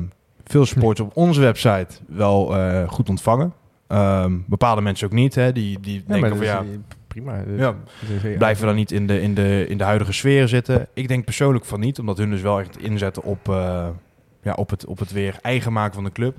[0.45, 3.53] veel supporters op onze website wel eh, goed ontvangen.
[3.87, 6.63] Ehm, bepaalde mensen ook niet, hè, die, die Ja, denken van ja,
[7.07, 7.43] prima.
[7.57, 7.75] Ja.
[8.37, 10.87] blijven we dan niet in de, in, de, in de huidige sfeer zitten?
[10.93, 13.39] Ik denk persoonlijk van niet, omdat hun dus wel echt inzetten op,
[14.41, 16.37] ja, op, het, op het weer eigen maken van de club.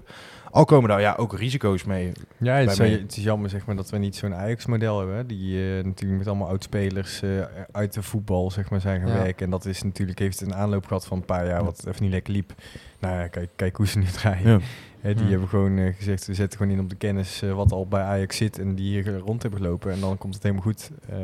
[0.51, 2.13] Al komen daar ja, ook risico's mee.
[2.37, 5.17] Ja, het is, het is jammer zeg maar, dat we niet zo'n Ajax-model hebben.
[5.17, 7.31] hè, Die eh, natuurlijk met allemaal oud-spelers eh,
[7.73, 9.23] uit de voetbal zeg maar, zijn gaan Ja.
[9.23, 9.45] werken.
[9.45, 12.13] En dat is natuurlijk, heeft een aanloop gehad van een paar jaar wat even niet
[12.13, 12.53] lekker liep.
[12.99, 14.51] Nou ja, kijk, kijk hoe ze nu draaien.
[14.51, 14.59] Ja.
[15.01, 17.87] Hè, die hebben gewoon eh, gezegd, we zetten gewoon in op de kennis wat al
[17.87, 19.93] bij Ajax zit en die hier rond hebben gelopen.
[19.93, 20.91] En dan komt het helemaal goed.
[21.09, 21.17] Eh,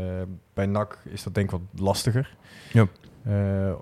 [0.54, 2.36] bij NAC is dat denk ik wat lastiger.
[2.72, 2.86] Ja.
[3.24, 3.34] Eh,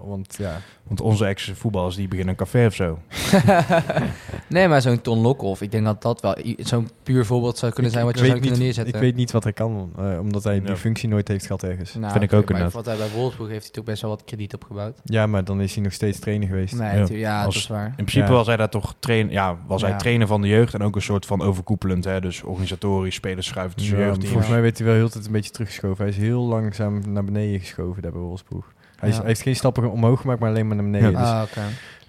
[0.04, 2.98] want ja, Want onze ex-voetballers die beginnen een café of zo.
[4.48, 7.92] nee, maar zo'n Ton Lokhoff, ik denk dat dat wel zo'n puur voorbeeld zou kunnen
[7.92, 8.94] zijn wat je zou weet kunnen niet, neerzetten.
[8.94, 11.94] Ik weet niet wat hij kan, eh, omdat hij die functie nooit heeft gehad ergens.
[11.94, 12.72] Nou, Vind ik ook maar inderdaad.
[12.72, 14.98] Wat hij bij Wolfsburg heeft hij toch best wel wat krediet opgebouwd.
[15.04, 16.74] Ja, maar dan is hij nog steeds trainer geweest.
[16.74, 16.94] Nee, Ja.
[16.94, 17.86] natuurlijk, ja, Als- dat is waar.
[17.86, 18.32] In principe Ja.
[18.32, 21.02] was hij daar toch train, ja, was hij trainer van de jeugd en ook een
[21.02, 22.04] soort van overkoepelend.
[22.04, 22.20] Hè?
[22.20, 24.30] Dus organisatorisch, spelers schuiven tussen Ja, jeugdteams.
[24.30, 25.96] volgens mij werd hij wel heel tijd een beetje teruggeschoven.
[26.04, 28.64] Hij is heel langzaam naar beneden geschoven daar bij Wolfsburg.
[29.02, 29.20] Hij, is, Ja.
[29.20, 31.10] hij heeft geen stappen omhoog gemaakt, maar alleen maar naar beneden.
[31.10, 31.18] Ja.
[31.18, 31.60] Dus, Ah, oké.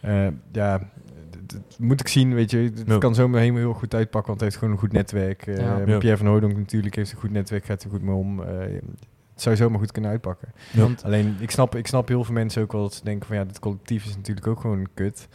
[0.01, 0.77] eh, ja,
[1.29, 2.57] d- d- moet ik zien, weet je.
[2.57, 2.97] Het Ja.
[2.97, 5.47] kan zomaar helemaal heel goed uitpakken, want hij heeft gewoon een goed netwerk.
[5.47, 5.57] Eh.
[5.57, 5.97] Ja.
[5.97, 8.41] Pierre van Hooydonk natuurlijk heeft een goed netwerk, gaat er goed mee om.
[8.43, 8.47] Eh,
[9.33, 10.47] het zou zomaar goed kunnen uitpakken.
[10.73, 13.35] Want- Alleen, ik snap, ik snap heel veel mensen ook wel dat ze denken van
[13.35, 15.27] ja, dit collectief is natuurlijk ook gewoon kut.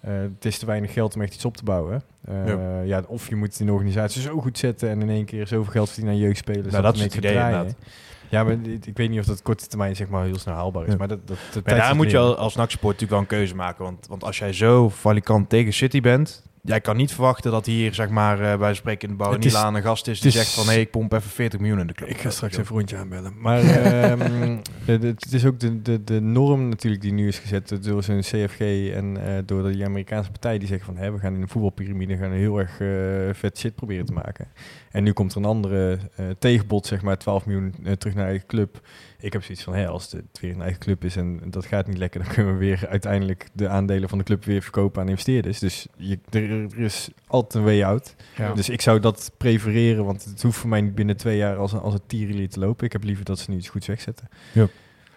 [0.00, 2.02] Eh, het is te weinig geld om echt iets op te bouwen.
[2.24, 3.02] Eh, ja.
[3.06, 5.72] of je moet het in de organisatie zo goed zetten en in één keer zoveel
[5.72, 6.70] geld verdienen aan jeugdspelers.
[6.70, 7.72] Nou, dat in is het idee draaien.
[8.34, 10.92] Ja, maar ik weet niet of dat korte termijn zeg maar heel snel haalbaar is.
[10.92, 10.98] Ja.
[10.98, 13.84] Maar dat, dat, Maar daar moet je als NAC-support natuurlijk wel een keuze maken.
[13.84, 16.42] Want, want als jij zo valikant tegen City bent...
[16.66, 20.08] Jij kan niet verwachten dat hier, zeg maar, eh, bij spreken in de een gast
[20.08, 20.66] is die is- zegt van...
[20.74, 22.08] hé, ik pomp even 40 miljoen in de club.
[22.08, 23.32] Ik ga straks even een rondje aanbellen.
[23.38, 23.60] Maar
[23.92, 28.20] ehm, het is ook de, de, de norm natuurlijk die nu is gezet door zo'n
[28.20, 28.60] CFG
[28.92, 32.16] en eh, door die Amerikaanse partij die zeggen van hè, we gaan in de voetbalpyramide
[32.16, 34.48] gaan heel erg eh, vet shit proberen te maken.
[34.90, 38.46] En nu komt er een andere eh, tegenbod, zeg maar 12 miljoen terug naar eigen
[38.46, 38.80] club.
[39.24, 41.86] Ik heb zoiets van, hè, als het weer een eigen club is en dat gaat
[41.86, 45.08] niet lekker, dan kunnen we weer uiteindelijk de aandelen van de club weer verkopen aan
[45.08, 45.58] investeerders.
[45.58, 48.14] Dus je, er, er is altijd een way out.
[48.36, 48.52] Ja.
[48.52, 51.72] Dus ik zou dat prefereren, want het hoeft voor mij niet binnen twee jaar als
[51.72, 52.86] een, als een tierenlier te lopen.
[52.86, 54.28] Ik heb liever dat ze nu iets goeds wegzetten.
[54.52, 54.68] Ja.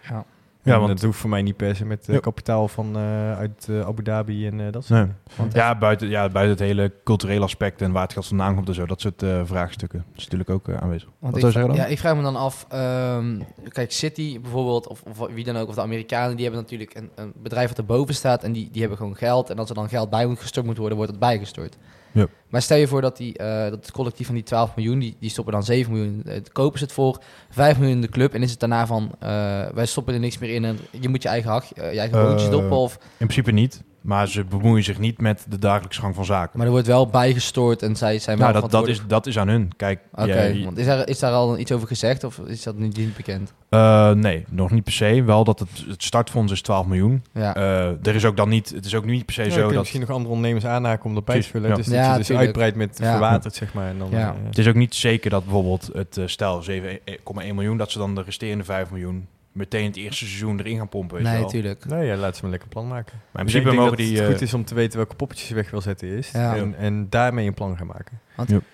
[0.08, 0.24] Ja,
[0.62, 2.20] Ja, want- want het hoeft voor mij niet per se met eh, Ja.
[2.20, 5.00] kapitaal van eh, uit eh, Abu Dhabi en eh, dat soort Nee.
[5.08, 5.16] dingen.
[5.36, 8.68] Want Ja, buiten, ja, buiten het hele culturele aspect en waar het geld vandaan komt
[8.68, 8.86] en zo.
[8.86, 9.98] Dat soort eh, vraagstukken.
[10.08, 11.08] Dat is natuurlijk ook aanwezig.
[11.18, 11.84] Want Wat ik, zou je zeggen dan?
[11.84, 12.66] Ja, ik vraag me dan af.
[12.68, 16.94] ehm, kijk, City bijvoorbeeld, of, of wie dan ook, of de Amerikanen, die hebben natuurlijk
[16.94, 19.50] een, een bedrijf wat erboven staat en die, die hebben gewoon geld.
[19.50, 21.76] En als er dan geld bij moet gestort moet worden, wordt het bijgestort.
[22.12, 22.26] Ja.
[22.48, 25.16] Maar stel je voor dat, die, eh, dat het collectief van die 12 miljoen, die,
[25.20, 28.34] die stoppen dan 7 miljoen, eh, kopen ze het voor, 5 miljoen in de club
[28.34, 29.28] en is het daarna van, eh,
[29.74, 32.50] wij stoppen er niks meer in en je moet je eigen, eh, je eigen boontjes
[32.50, 32.94] doppen of...
[32.94, 33.82] In principe niet.
[34.08, 36.50] Maar ze bemoeien zich niet met de dagelijkse gang van zaken.
[36.58, 39.38] Maar er wordt wel bijgestort en zij zijn wel nou, dat, dat, is, dat is
[39.38, 39.72] aan hun.
[39.76, 42.76] Kijk, Oké, jij- want is daar, is daar al iets over gezegd of is dat
[42.76, 43.52] niet, niet bekend?
[43.68, 45.22] eh, nee, nog niet per se.
[45.22, 47.22] Wel dat het, het startfonds is 12 miljoen.
[47.32, 47.54] Ja.
[47.54, 49.78] Eh, er is ook dan niet, het is ook niet per se Ja, zo dat...
[49.78, 51.68] misschien nog andere ondernemers aanhaken om dat bij te vullen.
[51.70, 51.76] ja.
[51.76, 53.10] Dus je dus uitbreidt met Ja.
[53.10, 53.88] verwaterd, zeg maar.
[53.88, 54.28] En dan, Ja.
[54.28, 58.14] eh, Het is ook niet zeker dat bijvoorbeeld het, stel 7,1 miljoen, dat ze dan
[58.14, 59.26] de resterende 5 miljoen
[59.58, 61.16] meteen het eerste seizoen erin gaan pompen.
[61.16, 61.84] Weet je Nee, natuurlijk.
[61.84, 63.20] Nou ja, laat ze maar lekker plan maken.
[63.30, 64.16] Maar in principe denk mogen dat die...
[64.16, 66.22] het eh, goed is om te weten welke poppetjes je weg wil zetten.
[66.32, 66.56] Ja.
[66.56, 68.20] En, en daarmee een plan gaan maken.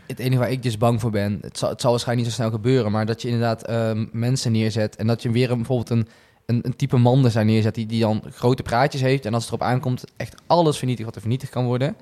[0.07, 2.43] Het enige waar ik dus bang voor ben, het zal, het zal waarschijnlijk niet zo
[2.43, 5.91] snel gebeuren, maar dat je inderdaad ehm, mensen neerzet en dat je weer een, bijvoorbeeld
[5.91, 6.09] een,
[6.47, 9.45] een, een type man er zijn neerzet die, die dan grote praatjes heeft en als
[9.45, 11.97] het erop aankomt echt alles vernietigt wat er vernietigd kan worden,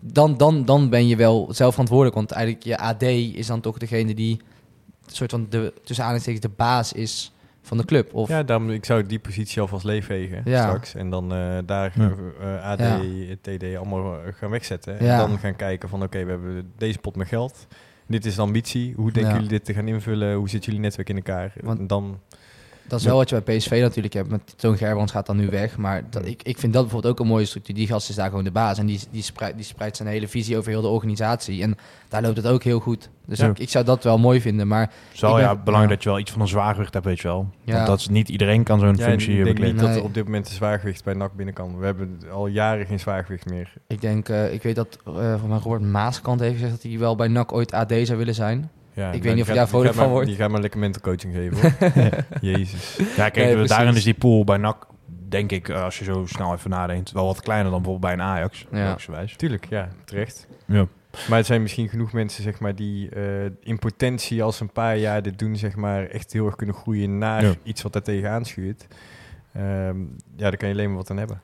[0.00, 3.78] dan, dan, dan ben je wel zelf verantwoordelijk, want eigenlijk je AD is dan toch
[3.78, 4.40] degene die
[5.06, 7.32] soort van de, tussen aanhalingstekens de baas is
[7.66, 8.14] van de club.
[8.14, 10.62] Of, Ja, daarom, ik zou die positie alvast leegvegen Ja.
[10.62, 10.94] straks.
[10.94, 12.12] En dan eh, daar Ja.
[12.40, 13.00] eh, AD, Ja.
[13.40, 15.04] TD allemaal eh, gaan wegzetten.
[15.04, 15.22] Ja.
[15.22, 17.66] En dan gaan kijken van oké, we hebben deze pot met geld.
[18.06, 18.92] Dit is de ambitie.
[18.96, 19.36] Hoe denken Ja.
[19.36, 20.34] jullie dit te gaan invullen?
[20.34, 21.52] Hoe zit jullie netwerk in elkaar?
[21.60, 22.20] Want- En dan,
[22.88, 24.28] Dat is wel wat je bij PSV natuurlijk hebt.
[24.30, 25.76] Met Toon Gerbrands gaat dan nu weg.
[25.76, 27.74] Maar dat, ik, ik vind dat bijvoorbeeld ook een mooie structuur.
[27.74, 28.78] Die gast is daar gewoon de baas.
[28.78, 31.62] En die, die, spreidt, die spreidt zijn hele visie over heel de organisatie.
[31.62, 31.76] En
[32.08, 33.08] daar loopt het ook heel goed.
[33.26, 33.46] Dus Ja.
[33.48, 34.68] ik, ik zou dat wel mooi vinden.
[34.68, 35.94] Maar Het is wel Ik ben- ja, belangrijk ja.
[35.94, 37.46] dat je wel iets van een zwaargewicht hebt, weet je wel.
[37.64, 37.74] Ja.
[37.74, 39.76] Want dat is niet iedereen kan zo'n functie ik denk bekleden.
[39.86, 41.78] dat er op dit moment een zwaargewicht bij NAC binnen kan.
[41.78, 43.72] We hebben al jaren geen zwaargewicht meer.
[43.86, 47.16] ik denk, eh, ik weet dat uh, van Robert Maaskant heeft gezegd dat hij wel
[47.16, 48.70] bij NAC ooit AD zou willen zijn.
[48.96, 50.26] Ja, weet die niet of daar vrolijk van wordt.
[50.26, 52.24] Die gaat maar lekker mental coaching geven hoor.
[52.52, 52.96] Jezus.
[53.16, 54.86] Ja, kijk, Nee, daarin is die pool bij NAC,
[55.28, 58.24] denk ik, eh, als je zo snel even nadenkt, wel wat kleiner dan bijvoorbeeld bij
[58.24, 58.66] een Ajax.
[58.72, 58.96] Ja.
[59.36, 60.46] Tuurlijk, ja, terecht.
[60.66, 60.86] Ja.
[61.28, 64.96] Maar het zijn misschien genoeg mensen zeg maar, die eh, in potentie als een paar
[64.96, 67.54] jaar dit doen, zeg maar, echt heel erg kunnen groeien naar Ja.
[67.62, 68.86] iets wat daar tegenaan schuurt.
[69.52, 70.00] Ehm,
[70.36, 71.40] ja, daar kan je alleen maar wat aan hebben.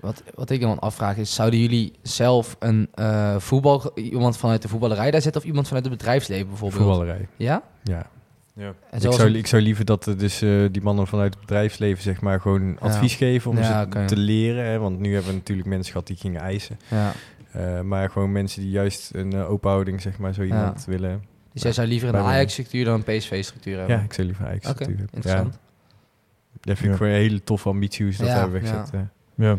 [0.00, 4.68] Wat, wat ik dan afvraag is, zouden jullie zelf een eh, voetbal, iemand vanuit de
[4.68, 6.82] voetballerij daar zetten of iemand vanuit het bedrijfsleven bijvoorbeeld?
[6.82, 7.28] Voetballerij.
[7.36, 7.62] Ja?
[7.82, 8.06] Ja.
[8.54, 8.74] Ja.
[8.90, 12.02] En Ik zou, ik zou liever dat er dus eh, die mannen vanuit het bedrijfsleven
[12.02, 14.64] zeg maar gewoon advies geven om Ja, ze te leren.
[14.64, 16.78] Hè, want nu hebben we natuurlijk mensen gehad die gingen eisen.
[16.88, 17.12] ja.
[17.52, 21.24] Eh, maar gewoon mensen die juist een uh, open houding zeg maar zo iemand willen.
[21.52, 22.14] Dus jij zou liever een.
[22.16, 23.96] Ajax-structuur dan een PSV-structuur hebben?
[23.96, 25.12] Ja, ik zou liever Ajax Oké, natuurlijk.
[25.12, 25.54] interessant.
[25.54, 25.60] Ja,
[26.60, 26.96] dat vind ik Ja.
[26.96, 28.90] gewoon een hele toffe ambitie hoe ze dat Ja, hebben weggezet.
[29.40, 29.58] Ja.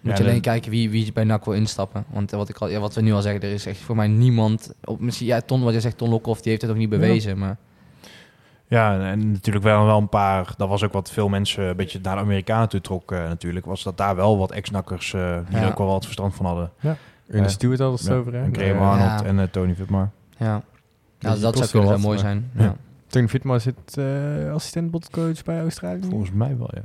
[0.00, 2.04] Moet Ja, je alleen kijken wie, wie bij NAC wil instappen.
[2.08, 4.08] Want wat, ik al, ja, wat we nu al zeggen, er is echt voor mij
[4.08, 4.74] niemand...
[4.84, 7.38] Op, misschien, ja, Ton, wat je zegt, Ton Lokhoff, die heeft het ook niet bewezen.
[7.38, 7.56] Maar
[8.68, 11.98] Ja, en natuurlijk wel, wel een paar, dat was ook wat veel mensen een beetje
[12.02, 15.56] naar de Amerikanen toe trokken eh, natuurlijk, was dat daar wel wat ex-nakkers eh, die
[15.58, 15.62] Ja.
[15.64, 16.70] er ook wel wat verstand van hadden.
[16.80, 17.48] Ja.
[17.48, 18.32] Stewart hadden ze het Ja, over.
[18.32, 18.42] hè?
[18.42, 19.24] En Graham Arnold Ja.
[19.26, 20.10] en eh, Tony Vitmar.
[20.38, 20.62] ja,
[21.18, 22.50] die nou, dat zou kunnen wel mooi zijn.
[22.56, 22.76] Ja.
[23.06, 23.98] Tony Vitmar zit
[24.52, 26.00] assistent bondcoach bij Australië.
[26.10, 26.82] Volgens mij wel, ja.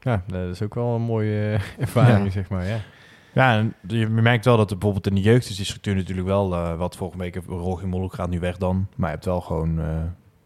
[0.00, 2.30] Ja, dat is ook wel een mooie eh, ervaring, Ja.
[2.30, 2.66] zeg maar.
[2.66, 2.76] Ja.
[3.32, 6.26] Ja, en je merkt wel dat er bijvoorbeeld in de jeugd is die structuur natuurlijk
[6.26, 9.40] wel, eh, wat vorige week, Rogier Molk gaat nu weg dan, maar je hebt wel
[9.40, 9.86] gewoon eh,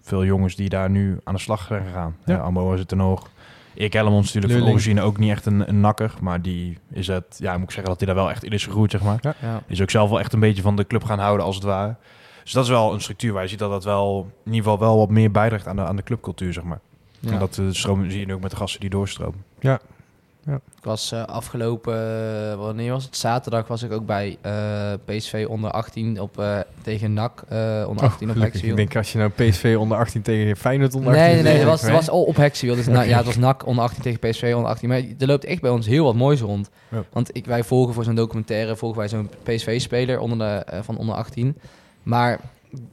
[0.01, 2.17] veel jongens die daar nu aan de slag zijn gegaan.
[2.25, 2.39] Ja.
[2.39, 3.31] Amo zit er nog.
[3.75, 4.77] Erik Hellemons natuurlijk van Lulling.
[4.79, 7.91] origine ook niet echt een, een nakker, maar die is het, ja, moet ik zeggen
[7.91, 9.19] dat hij daar wel echt in is gegroeid, zeg maar.
[9.41, 9.63] Ja.
[9.67, 11.95] Is ook zelf wel echt een beetje van de club gaan houden, als het ware.
[12.43, 14.87] Dus dat is wel een structuur waar je ziet dat dat wel, in ieder geval
[14.87, 16.81] wel wat meer bijdraagt aan de, aan de clubcultuur, zeg maar.
[17.25, 17.33] Ja.
[17.33, 19.45] En dat eh, stroom zie je nu ook met de gasten die doorstromen.
[20.51, 21.95] Ik was eh, afgelopen,
[22.51, 23.17] eh, wanneer was het?
[23.17, 28.05] Zaterdag was ik ook bij eh, PSV onder 18 op, eh, tegen NAC eh, onder
[28.05, 28.43] 18 op Oh.
[28.43, 28.71] Hexwiel.
[28.71, 31.25] Ik denk als je nou PSV onder 18 tegen Feyenoord onder 18...
[31.35, 32.75] Nee, nee, het was, het was al op Hexwiel.
[32.75, 34.89] Dus nou, ja, het was NAC onder 18 tegen PSV onder 18.
[34.89, 36.71] Maar er loopt echt bij ons heel wat moois rond.
[36.89, 37.03] Ja.
[37.13, 41.15] Want ik, wij volgen voor zo'n documentaire, volgen wij zo'n PSV-speler onder de, van onder
[41.15, 41.57] 18.
[42.03, 42.41] Maar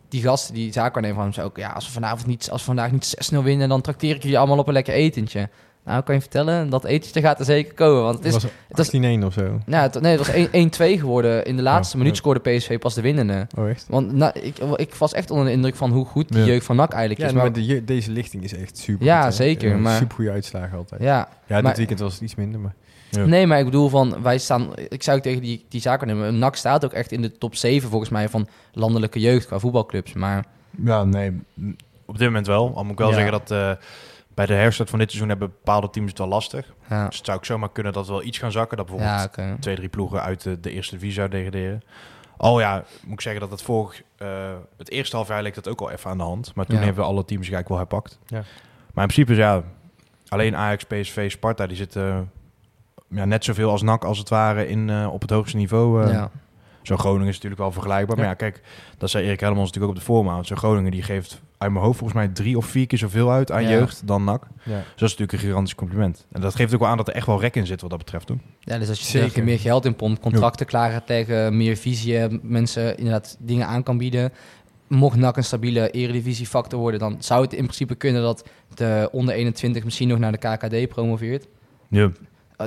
[0.09, 1.57] die gasten, die zaakwaarnemer van hem, zei ook...
[1.57, 4.37] Ja, als we, vanavond niet, als we vandaag niet 6-0 winnen, dan trakteer ik jullie
[4.37, 5.49] allemaal op een lekker etentje.
[5.85, 8.03] Nou, kan je vertellen, dat etentje gaat er zeker komen.
[8.03, 8.33] Want het is...
[8.33, 8.89] was het was
[9.21, 9.59] 18-1 of zo.
[9.65, 10.35] Nou, het, nee, het was
[10.79, 11.45] 1 1-2 geworden.
[11.45, 13.47] In de laatste Oh, minuut scoorde PSV pas de winnende.
[13.57, 13.85] Oh, echt?
[13.89, 16.45] Want nou, ik, ik was echt onder de indruk van hoe goed die Ja.
[16.45, 17.33] jeugd van NAC eigenlijk Ja, is.
[17.33, 20.77] maar Maar, de, deze lichting is echt super Ja, goed, zeker, maar- Super goede uitslagen
[20.77, 21.01] altijd.
[21.01, 22.73] ja, Ja, dit maar- weekend was het iets minder, maar...
[23.11, 23.25] Ja.
[23.25, 26.39] Nee, maar ik bedoel van, wij staan, ik zou ook tegen die, die zaken nemen.
[26.39, 30.13] NAC staat ook echt in de top 7 volgens mij van landelijke jeugd qua voetbalclubs.
[30.13, 30.45] Maar
[30.85, 31.41] Ja, nee.
[32.05, 32.75] Op dit moment wel.
[32.75, 33.13] Al moet ik wel Ja.
[33.13, 33.71] zeggen dat eh,
[34.33, 36.73] bij de herstart van dit seizoen hebben bepaalde teams het wel lastig.
[36.89, 38.77] ja, Dus het zou ook zomaar kunnen dat we wel iets gaan zakken.
[38.77, 41.81] Dat bijvoorbeeld ja twee, drie ploegen uit de, de eerste divisie zouden degraderen.
[42.37, 44.27] Al ja, moet ik zeggen dat het vorig, eh,
[44.77, 46.55] het eerste half jaar leek dat ook al even aan de hand.
[46.55, 46.83] Maar toen Ja.
[46.83, 48.19] hebben we alle teams eigenlijk wel herpakt.
[48.27, 48.43] Ja.
[48.93, 49.63] Maar in principe is ja,
[50.27, 52.19] alleen Ajax, PSV, Sparta, die zitten eh,
[53.11, 56.03] ja, net zoveel als NAC als het ware in, eh, op het hoogste niveau.
[56.03, 56.11] eh.
[56.11, 56.31] ja.
[56.81, 58.17] Zo Groningen is natuurlijk wel vergelijkbaar.
[58.17, 58.61] Maar ja, kijk,
[58.97, 60.45] dat zei Erik Helmons natuurlijk ook op de voormaat.
[60.47, 63.51] Zo Groningen die geeft uit mijn hoofd volgens mij drie of vier keer zoveel uit
[63.51, 63.69] aan Ja.
[63.69, 64.41] jeugd dan NAC.
[64.41, 64.71] Dus Ja.
[64.77, 66.25] dat is natuurlijk een gigantisch compliment.
[66.31, 67.99] En dat geeft ook wel aan dat er echt wel rek in zit wat dat
[67.99, 68.25] betreft.
[68.27, 68.41] Toen.
[68.59, 69.27] ja, dus als je Zeker.
[69.27, 73.67] zeker meer geld in pompt, contracten klaar gaat leggen, meer visie, eh, mensen inderdaad dingen
[73.67, 74.31] aan kan bieden.
[74.87, 79.33] Mocht NAC een stabiele eredivisiefactor worden, dan zou het in principe kunnen dat de onder
[79.35, 81.47] 21 misschien nog naar de KKD promoveert.
[81.87, 82.07] Ja, Uh,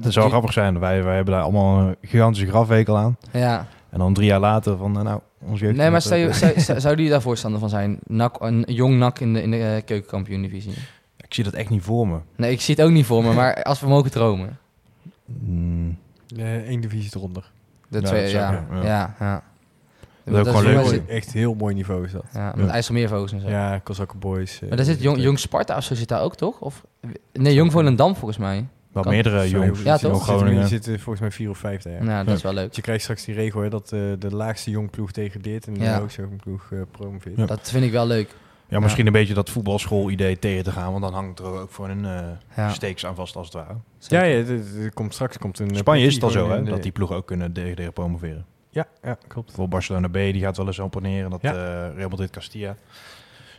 [0.01, 0.79] dat zou grappig zijn.
[0.79, 3.17] Wij, wij hebben daar allemaal een gigantische grafwekel aan.
[3.33, 5.77] Ja, En dan drie jaar later van, eh, nou, ons jeugd...
[5.77, 7.99] nee, maar je, eh, zou, zou- zouden jullie daar voorstander van zijn?
[8.07, 10.73] NAC, een jong NAC in de, in de eh, keukenkampioen-divisie?
[11.17, 12.19] Ik zie dat echt niet voor me.
[12.37, 14.59] Nee, ik zie het ook niet voor me, maar als we mogen dromen.
[15.25, 15.99] Mm,
[16.37, 17.51] Eén divisie eronder.
[17.89, 18.67] De Ja, twee, ja.
[18.73, 19.15] Ja, ja.
[19.19, 19.43] ja.
[20.25, 21.07] Dat is ook is gewoon leuk.
[21.09, 22.25] Echt heel mooi niveau is dat.
[22.33, 22.73] Ja, met Ja.
[22.73, 23.49] IJsselmeervogels en zo.
[23.49, 24.61] Ja, Kozakken Boys.
[24.69, 26.61] Maar daar zit Jong, Jong Sparta of zo zit daar ook, toch?
[26.61, 26.85] Of,
[27.33, 28.67] nee, Jong Volendam volgens mij.
[28.95, 29.83] Wel Kan- meerdere jongens.
[29.83, 30.17] Ja, toch?
[30.17, 30.69] zitten- Er Groningen.
[30.69, 31.93] zitten volgens mij vier of vijf daar.
[31.93, 32.03] Ja.
[32.03, 32.63] Nou, dat is wel leuk.
[32.63, 35.81] Want je krijgt straks die regel hè, dat eh, de laagste jongploeg degradeert en de
[35.81, 35.99] Ja.
[35.99, 37.37] hoogste jongploeg eh promoveert.
[37.37, 37.47] Ja.
[37.47, 38.29] Dat vind ik wel leuk.
[38.69, 40.91] Ja, misschien een beetje dat voetbalschool-idee tegen te gaan.
[40.91, 42.21] Want dan hangt er ook voor een eh
[42.57, 42.69] Ja.
[42.69, 43.75] steeks aan vast, als het ware.
[43.99, 44.45] Ja, ja
[44.95, 45.77] komt straks komt een...
[45.77, 46.57] Spanje is het al zo, hè?
[46.57, 48.45] in Dat die ploegen ook kunnen degraderen promoveren.
[48.71, 49.47] Ja, ja, klopt.
[49.47, 51.25] Bijvoorbeeld Barcelona B, die gaat wel eens op en neer.
[51.25, 51.53] En dat Ja.
[51.55, 52.77] eh Real Madrid Castilla.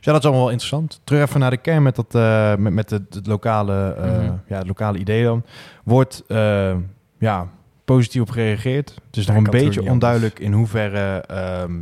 [0.06, 1.02] Ja, dat is allemaal wel interessant.
[1.04, 4.34] Terug even naar de kern met, dat, eh, met, met het, het locale, eh, Mhm.
[4.48, 5.44] ja, het lokale idee dan.
[5.84, 6.76] Wordt eh,
[7.20, 7.48] ja,
[7.86, 8.90] positief op gereageerd.
[9.08, 11.74] Het is nog een beetje onduidelijk in hoeverre, ehm,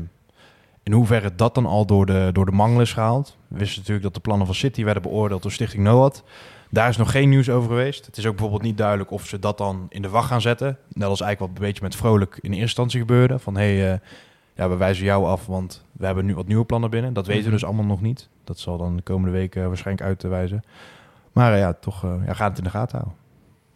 [0.83, 3.37] in hoeverre dat dan al door de, door de mangel is gehaald.
[3.47, 6.23] We wisten natuurlijk dat de plannen van City werden beoordeeld door Stichting NOAD.
[6.69, 8.05] Daar is nog geen nieuws over geweest.
[8.05, 10.77] Het is ook bijvoorbeeld niet duidelijk of ze dat dan in de wacht gaan zetten.
[10.93, 13.39] Net als eigenlijk wat een beetje met Vrolijk in eerste instantie gebeurde.
[13.39, 14.01] Van hé, hey,
[14.55, 17.13] ja, we wijzen jou af, want we hebben nu wat nieuwe plannen binnen.
[17.13, 17.57] Dat weten we Mhm.
[17.57, 18.29] dus allemaal nog niet.
[18.43, 20.63] Dat zal dan de komende weken waarschijnlijk uitwijzen.
[21.31, 23.21] Maar eh, ja, toch eh, ja, gaat het in de gaten houden.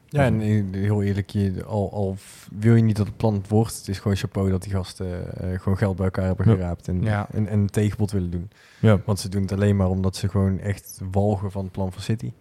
[0.10, 0.40] Ja, en
[0.74, 2.18] heel eerlijk, je, al,
[2.52, 5.38] wil je niet dat het plan het wordt, het is gewoon chapeau dat die gasten
[5.38, 7.28] eh, gewoon geld bij elkaar hebben geraapt en, Ja.
[7.32, 8.50] en, en een tegenbod willen doen.
[8.80, 9.00] Ja.
[9.06, 12.02] Want ze doen het alleen maar omdat ze gewoon echt walgen van het plan van
[12.02, 12.32] City.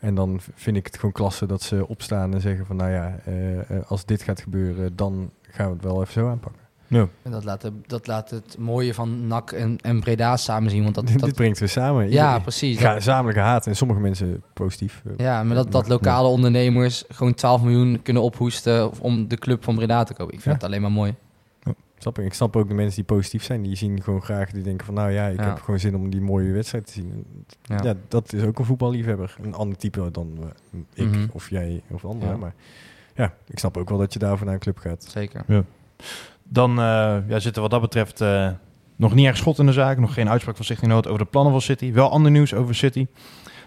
[0.00, 3.16] En dan vind ik het gewoon klasse dat ze opstaan en zeggen van nou ja,
[3.86, 6.62] als dit gaat gebeuren, dan gaan we het wel even zo aanpakken.
[6.94, 7.08] Ja.
[7.22, 10.82] En dat laat, dat laat het mooie van NAC en, en Breda samen zien.
[10.82, 12.10] Want dat, dit dat, brengt we samen.
[12.10, 12.78] ja, precies.
[12.78, 15.02] Dat- gezamenlijke haat en sommige mensen positief.
[15.06, 19.64] eh, ja, maar dat, dat lokale ondernemers gewoon 12 miljoen kunnen ophoesten om de club
[19.64, 20.34] van Breda te kopen.
[20.34, 20.52] Ik vind Ja.
[20.60, 21.14] het alleen maar mooi.
[21.98, 22.24] Snap ik.
[22.24, 23.62] ik snap ook de mensen die positief zijn.
[23.62, 25.46] Die zien gewoon graag, die denken van nou ja, ik Ja.
[25.46, 27.10] heb gewoon zin om die mooie wedstrijd te zien.
[27.12, 27.44] En
[27.76, 27.82] Ja.
[27.82, 27.94] Ja.
[28.08, 29.36] dat is ook een voetballiefhebber.
[29.42, 31.26] Een ander type dan eh, ik Mhm.
[31.32, 32.34] of jij of anderen.
[32.34, 32.40] Ja.
[32.40, 32.54] Maar
[33.14, 35.04] ja, ik snap ook wel dat je daarvoor naar een club gaat.
[35.08, 35.44] Zeker.
[36.44, 38.50] Dan eh, ja, zit er wat dat betreft eh,
[38.96, 39.98] nog niet erg schot in de zaak.
[39.98, 41.92] Nog geen uitspraak van Stichting Nood over de plannen van City.
[41.92, 43.06] Wel ander nieuws over City.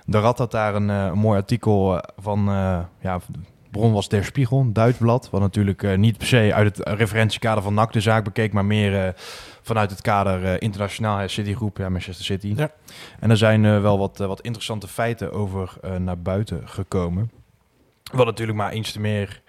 [0.06, 2.46] De Rad had daar een, eh, mooi artikel van...
[3.00, 3.40] ja, de
[3.72, 5.30] bron was Der Spiegel, een Duits blad.
[5.30, 8.54] Wat natuurlijk niet per se uit het referentiekader van NAC de zaak bekeek...
[8.54, 9.14] maar meer
[9.62, 12.54] vanuit het kader internationaal hè, Citygroep, ja, Manchester City.
[12.56, 12.72] Ja.
[13.20, 17.32] En er zijn wel wat, wat interessante feiten over naar buiten gekomen.
[18.12, 19.42] Wat natuurlijk maar eens te meer...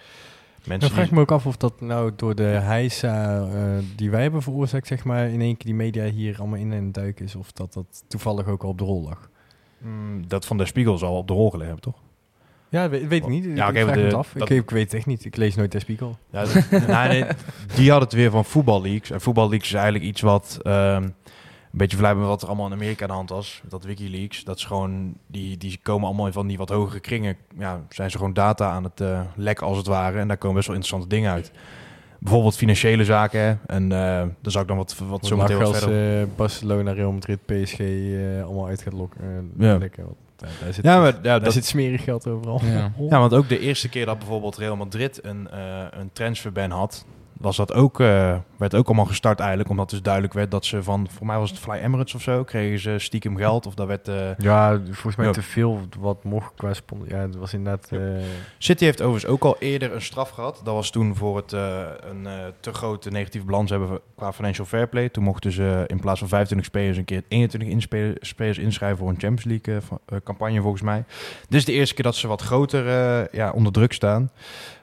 [0.69, 3.63] Mensen Dan vraag ik me ook af of dat nou door de heisa eh,
[3.97, 6.93] die wij hebben veroorzaakt, zeg maar, in één keer die media hier allemaal in en
[6.93, 7.35] duik is.
[7.35, 9.31] Of dat dat toevallig ook al op de rol lag.
[9.79, 12.03] Mm, dat van Der Spiegel zal op de rol gelegen hebben, toch?
[12.69, 13.45] Ja, weet, weet ik niet.
[13.45, 14.33] Ja, ik vraag de- het af.
[14.37, 15.25] dat- Ik, ik weet het echt niet.
[15.25, 16.19] Ik lees nooit de Spiegel.
[16.31, 16.45] Ja,
[17.09, 17.25] nee,
[17.75, 19.11] die had het weer van voetballeaks.
[19.11, 21.09] En voetballeaks is eigenlijk iets wat ehm,
[21.73, 23.63] een beetje vergelijkbaar met wat er allemaal in Amerika aan de hand was.
[23.69, 24.45] Dat WikiLeaks.
[24.45, 27.37] Dat is gewoon, die, die komen allemaal van die wat hogere kringen.
[27.59, 30.19] Ja, zijn ze gewoon data aan het eh lekken als het ware.
[30.19, 31.51] En daar komen best wel interessante dingen uit.
[32.21, 33.41] Bijvoorbeeld financiële zaken.
[33.41, 33.55] hè.
[33.67, 33.99] En eh
[34.41, 36.21] daar zou ik dan wat, wat zo meteen wat verder...
[36.21, 39.51] eh, Barcelona, Real Madrid, PSG eh, allemaal uit gaat lokken.
[39.59, 39.79] Ja.
[39.79, 39.89] daar,
[40.37, 42.61] daar zit, ja, maar ja, daar dat, zit smerig geld overal.
[42.65, 42.93] Ja.
[43.11, 47.05] Ja, want ook de eerste keer dat bijvoorbeeld Real Madrid een, eh een transferban had,
[47.41, 49.71] was dat ook, eh, werd ook allemaal gestart eigenlijk.
[49.71, 52.45] Omdat dus duidelijk werd dat ze van, voor mij was het Fly Emirates of zo,
[52.45, 53.67] kregen ze stiekem geld.
[53.67, 54.09] Of dat werd...
[54.09, 55.33] eh, Ja, volgens mij Ja.
[55.33, 56.73] te veel wat mocht qua.
[57.07, 57.89] Ja, het was inderdaad...
[57.93, 58.01] eh,
[58.59, 60.61] City heeft overigens ook al eerder een straf gehad.
[60.65, 62.29] Dat was toen voor het een
[62.61, 65.09] te grote negatieve balans hebben qua financial fair play.
[65.09, 69.09] Toen mochten ze in plaats van 25 spelers een keer 21 inspe- spelers inschrijven voor
[69.09, 71.05] een Champions League campagne volgens mij.
[71.49, 72.85] Dit is de eerste keer dat ze wat groter
[73.37, 74.31] ja, onder druk staan.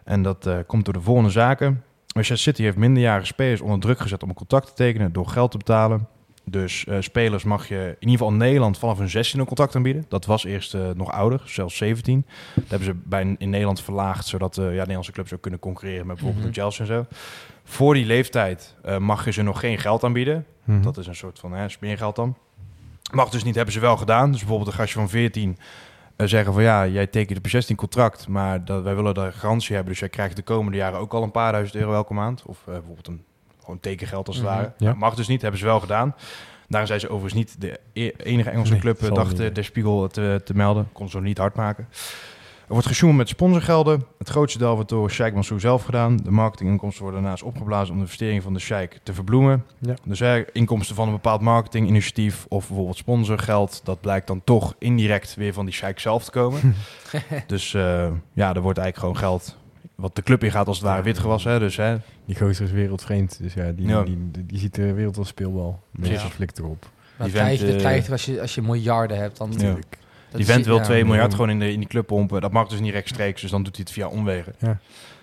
[0.03, 1.83] En dat komt door de volgende zaken.
[2.15, 5.51] Manchester City heeft minderjarige spelers onder druk gezet om een contract te tekenen door geld
[5.51, 6.07] te betalen.
[6.43, 9.75] Dus eh, spelers mag je in ieder geval in Nederland vanaf hun 16 een contract
[9.75, 10.05] aanbieden.
[10.07, 12.25] Dat was eerst eh, nog ouder, zelfs 17.
[12.53, 16.07] Dat hebben ze bij, in Nederland verlaagd, zodat eh ja, Nederlandse clubs ook kunnen concurreren
[16.07, 17.05] met bijvoorbeeld de Chelsea en zo.
[17.63, 20.45] Voor die leeftijd mag je ze nog geen geld aanbieden.
[20.63, 20.81] mhm.
[20.81, 22.37] Dat is een soort van hè, smeergeld dan.
[23.11, 24.31] Mag dus niet, hebben ze wel gedaan.
[24.31, 25.63] Dus bijvoorbeeld een gastje van 14 eh,
[26.17, 29.73] zeggen van ja, jij tekent op je 16 contract, maar dat, wij willen de garantie
[29.75, 29.91] hebben.
[29.91, 32.43] Dus jij krijgt de komende jaren ook al een paar duizend euro elke maand.
[32.45, 33.23] Of eh, bijvoorbeeld een
[33.59, 34.71] gewoon tekengeld als het Mhm, ware.
[34.77, 34.93] ja.
[34.93, 36.15] Mag dus niet, hebben ze wel gedaan.
[36.67, 39.39] Daarom zijn ze overigens niet de e- enige Engelse Nee, club, eh, dacht niet.
[39.39, 40.89] eh, de Spiegel te, te melden.
[40.91, 41.87] Kon ze niet hard maken.
[42.67, 44.03] Er wordt gesjoemeld met sponsorgelden.
[44.17, 46.17] Het grootste deel wordt door Sheikh Mansour zelf gedaan.
[46.17, 49.63] De marketinginkomsten worden daarnaast opgeblazen om de investering van de Sheikh te verbloemen.
[49.79, 49.93] Ja.
[50.05, 55.35] Dus hè, inkomsten van een bepaald marketinginitiatief of bijvoorbeeld sponsorgeld, dat blijkt dan toch indirect
[55.35, 56.75] weer van die Sheikh zelf te komen.
[57.47, 59.57] dus eh, ja, er wordt eigenlijk gewoon geld
[59.95, 61.51] wat de club ingaat als het ware witgewassen.
[61.51, 61.59] Hè?
[61.59, 63.37] Dus hè, Die gozer is wereldvreemd.
[63.41, 64.03] Dus ja, die, Ja.
[64.03, 65.79] Die, die, die ziet de wereld als speelbal.
[65.91, 66.21] Precies.
[66.21, 66.27] Ja.
[66.29, 66.89] flikt erop.
[67.17, 69.37] Maar Die dat krijg, je- als je, als je miljarden hebt.
[69.37, 69.57] Dan, Ja.
[69.57, 69.97] Natuurlijk.
[70.35, 70.83] Die vent wil ja.
[70.83, 71.35] 2 miljard ja.
[71.35, 72.41] gewoon in, de, in die club pompen.
[72.41, 74.55] Dat mag dus niet rechtstreeks, dus dan doet hij het via omwegen.
[74.59, 74.79] Ja.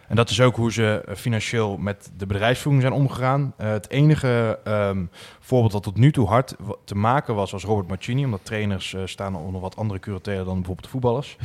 [0.09, 3.55] En dat is ook hoe ze eh, financieel met de bedrijfsvoering zijn omgegaan.
[3.57, 5.05] Eh, het enige ehm,
[5.53, 8.25] voorbeeld dat tot nu toe hard te maken was, was Robert Mancini.
[8.25, 11.37] Omdat trainers eh, staan onder wat andere curatelen dan bijvoorbeeld de voetballers.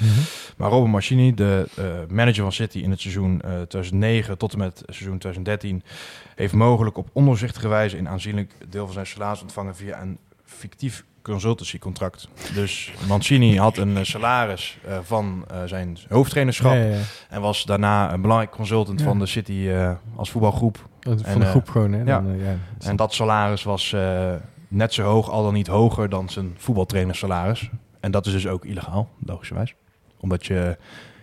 [0.58, 4.60] Maar Robert Mancini, de eh, manager van City in het seizoen eh, 2009 tot en
[4.60, 5.84] met het seizoen 2013,
[6.36, 11.04] heeft mogelijk op ondoorzichtige wijze een aanzienlijk deel van zijn salaris ontvangen via een fictief
[11.32, 12.28] consultancycontract.
[12.54, 17.02] Dus Mancini had een eh, salaris eh, van eh, zijn hoofdtrainerschap Ja, ja, ja.
[17.30, 19.70] en was daarna een belangrijk consultant van de City
[20.16, 20.90] als voetbalgroep.
[21.00, 21.98] Van En, de groep gewoon, hè?
[21.98, 22.22] ja.
[22.22, 22.56] Dan, ja.
[22.80, 23.96] En dat salaris was
[24.68, 27.70] net zo hoog, al dan niet hoger dan zijn voetbaltrainersalaris.
[28.00, 29.76] En dat is dus ook illegaal, logischerwijs.
[30.20, 30.78] Omdat je,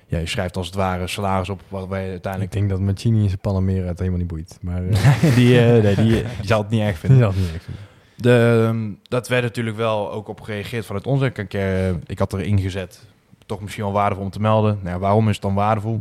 [0.06, 2.52] ja, je schrijft als het ware salaris op waarbij je Ik uiteindelijk...
[2.52, 4.58] denk dat Mancini in zijn Panamera het helemaal niet boeit.
[4.60, 4.82] Maar
[5.36, 7.18] die, nee, die, die zal het niet erg die vinden.
[7.18, 7.93] zal het niet echt doen.
[8.16, 11.30] De, ehm, dat werd natuurlijk wel ook op gereageerd vanuit onze.
[11.30, 13.06] Kijk, eh, ik had erin gezet.
[13.46, 14.78] Toch misschien wel waardevol om te melden.
[14.82, 16.00] Nou, waarom is het dan waardevol?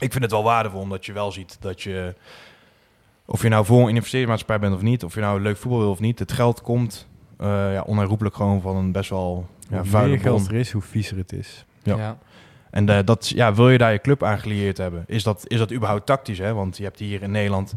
[0.00, 2.14] Ik vind het wel waardevol omdat je wel ziet dat je...
[3.26, 5.04] Of je nou voor een investeringsmaatschappij bent of niet.
[5.04, 6.18] Of je nou leuk voetbal wil of niet.
[6.18, 7.06] Het geld komt
[7.38, 10.54] eh, ja, onherroepelijk gewoon van een best wel ja, hoe vuile meer geld bron.
[10.54, 11.64] er is, hoe viezer het is.
[11.82, 11.96] Ja.
[11.96, 12.18] Ja.
[12.70, 15.04] En eh, dat, ja, wil je daar je club aan gelieerd hebben?
[15.06, 16.38] Is dat, is dat überhaupt tactisch?
[16.38, 16.54] Hè?
[16.54, 17.74] Want je hebt hier in Nederland...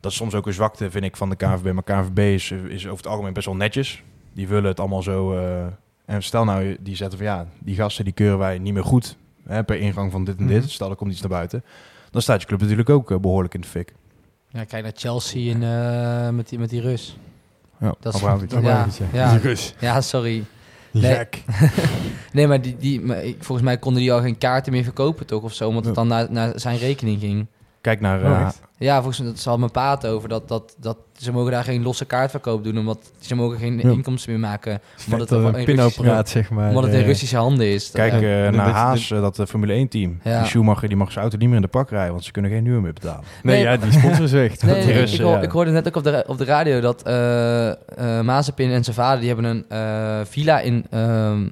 [0.00, 1.72] Dat is soms ook een zwakte, vind ik, van de KNVB.
[1.72, 4.02] Maar KNVB is, is over het algemeen best wel netjes.
[4.32, 5.36] Die willen het allemaal zo...
[5.36, 5.66] eh,
[6.04, 9.16] en stel nou, die zetten van ja, die gasten die keuren wij niet meer goed.
[9.46, 10.60] Hè, per ingang van dit en dit.
[10.60, 10.68] Mhm.
[10.68, 11.64] Stel, er komt iets naar buiten.
[12.10, 13.92] Dan staat je club natuurlijk ook eh, behoorlijk in de fik.
[14.48, 17.16] Ja, kijk naar Chelsea in, eh, met, die, met die Rus.
[17.80, 18.50] Ja, Dat is- Abramovic.
[18.50, 19.30] Dat Ja, ja.
[19.30, 19.74] Die Rus.
[19.78, 20.44] Ja, sorry.
[20.90, 21.24] Nee.
[22.32, 25.42] Nee, maar, die, die, maar volgens mij konden die al geen kaarten meer verkopen, toch?
[25.42, 27.46] Of zo, omdat het dan naar, naar zijn rekening ging.
[27.80, 28.44] Kijk naar...
[28.46, 28.60] Echt?
[28.78, 30.28] Ja, volgens mij, dat zal mijn paat over.
[30.28, 33.90] Dat, dat, dat ze mogen daar geen losse kaartverkoop doen, omdat ze mogen geen Ja.
[33.90, 34.80] inkomsten meer maken.
[35.10, 36.68] Omdat het, een pinapparaat, zeg maar.
[36.68, 37.90] omdat het in eh, Russische handen is.
[37.90, 38.18] Kijk Ja.
[38.38, 40.18] eh, dat- naar dat- Haas, dat eh, Formule 1 team.
[40.22, 40.38] Ja.
[40.38, 42.50] Die Schumacher die mag zijn auto niet meer in de pak rijden, want ze kunnen
[42.50, 43.24] geen huur meer betalen.
[43.42, 44.60] Nee, Nee, ja, die sponsor is weg.
[44.62, 45.42] Nee, Russen, ik, hoor- ja.
[45.42, 47.76] ik hoorde net ook op de, op de radio dat eh eh,
[48.24, 49.18] Mazepin en zijn vader...
[49.20, 51.46] die hebben een eh, villa in ehm,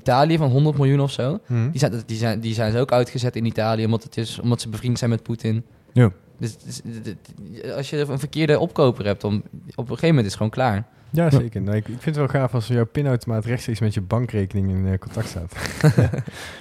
[0.00, 1.38] Italië van 100 miljoen of zo.
[1.46, 1.70] Hm.
[1.70, 3.84] Die zijn, die, zijn, die zijn ze ook uitgezet in Italië...
[3.84, 5.64] omdat, het is, omdat ze bevriend zijn met Poetin.
[5.92, 6.10] Ja.
[6.38, 6.82] Dus, dus-
[7.76, 9.20] als je een verkeerde opkoper hebt...
[9.20, 9.42] Dan, op
[9.78, 10.84] een gegeven moment is het gewoon klaar.
[11.10, 11.60] Ja, zeker.
[11.62, 14.86] Nou, ik, ik vind het wel gaaf als jouw pinautomaat rechtstreeks met je bankrekening in
[14.92, 15.54] eh, contact staat.
[15.80, 15.92] Dan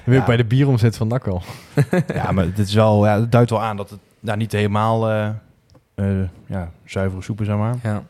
[0.06, 0.26] ben je Ja.
[0.26, 1.42] bij de bieromzet van NAC al.
[2.14, 5.10] Ja, maar dit is wel, ja, het duidt wel aan dat het nou, niet helemaal
[5.10, 5.30] eh,
[5.96, 7.76] eh, ja, zuivere soep is, zeg maar.
[7.84, 8.04] Ja.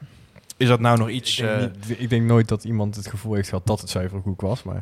[0.59, 1.35] Is dat nou nog Ik iets...
[1.35, 4.41] denk, eh, niet- ik denk nooit dat iemand het gevoel heeft gehad dat het goed
[4.41, 4.63] was.
[4.63, 4.81] Maar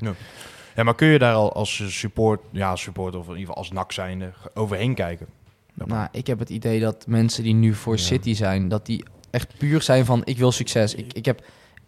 [0.76, 3.72] ja, maar kun je daar al als support, ja, support of in ieder geval als
[3.72, 5.28] nak zijnde overheen kijken?
[5.74, 8.02] Nou, ik heb het idee dat mensen die nu voor Ja.
[8.02, 8.68] City zijn...
[8.68, 10.96] dat die echt puur zijn van ik wil succes.
[10.96, 11.42] Ik, ik heb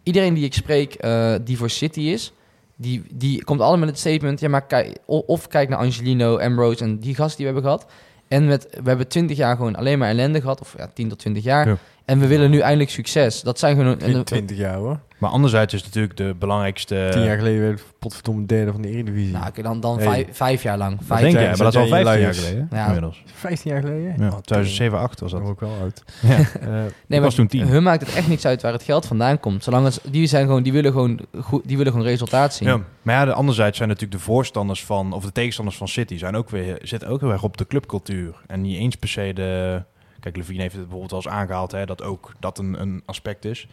[0.04, 2.34] iedereen die ik spreek eh, die voor City is...
[2.76, 4.40] Die, die komt allemaal met het statement...
[4.40, 7.92] Ja, maar kijk, of kijk naar Angelino, Ambrose en die gasten die we hebben gehad...
[8.28, 10.62] En met, we hebben 20 jaar gewoon alleen maar ellende gehad.
[10.62, 11.68] Of ja, 10 tot 20 jaar.
[11.68, 11.78] Ja.
[12.10, 13.42] En we willen nu eindelijk succes.
[13.42, 14.00] Dat zijn gewoon...
[14.00, 15.00] en- in 20 jaar hoor.
[15.18, 17.08] Maar anderzijds is natuurlijk de belangrijkste...
[17.12, 19.34] Tien jaar geleden werd potverdomme derde van de Eredivisie.
[19.34, 20.06] Nou, oké, dan, dan Hey.
[20.08, 20.98] vijf, vijf jaar lang.
[21.04, 21.44] Vijf denk jaar?
[21.48, 22.68] Maar dat is al zet jij 15 jaar geleden?
[22.72, 22.86] Ja.
[22.86, 23.24] inmiddels.
[23.34, 24.16] 15 jaar geleden?
[24.18, 25.50] Ja, Oh, 2007, 8 was Dat dat.
[25.50, 26.04] is ook wel oud.
[26.28, 26.38] Ja.
[26.38, 27.68] Eh, Nee, was toen tien.
[27.68, 29.64] Hun maakt het echt niks uit waar het geld vandaan komt.
[29.64, 32.68] Zolang het, die, zijn gewoon, die, willen gewoon goed, die willen gewoon resultaat zien.
[32.68, 36.18] Ja, maar ja, de anderzijds zijn natuurlijk de voorstanders van, of de tegenstanders van City,
[36.18, 38.36] zijn ook weer, zitten ook heel erg op de clubcultuur.
[38.48, 39.82] En niet eens per se de.
[40.20, 43.46] Kijk, Levine heeft het bijvoorbeeld wel eens aangehaald, hè, dat ook dat een, een aspect
[43.46, 43.68] is.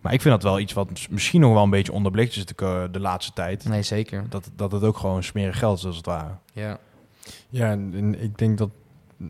[0.00, 2.46] Maar ik vind dat wel iets wat mis- misschien nog wel een beetje onderbelicht is
[2.46, 3.64] de, laatste tijd.
[3.64, 4.24] Nee, zeker.
[4.28, 6.32] Dat, dat het ook gewoon smerig geld is, als het ware.
[6.52, 6.78] Ja.
[7.48, 8.70] Ja, en, en ik denk dat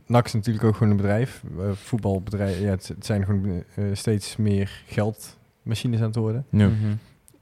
[0.06, 1.42] NAC is natuurlijk ook gewoon een bedrijf.
[1.58, 6.46] Eh, voetbalbedrijf, ja, het, het zijn gewoon eh, steeds meer geldmachines aan het worden.
[6.50, 6.68] Ja.
[6.68, 6.94] Mhm.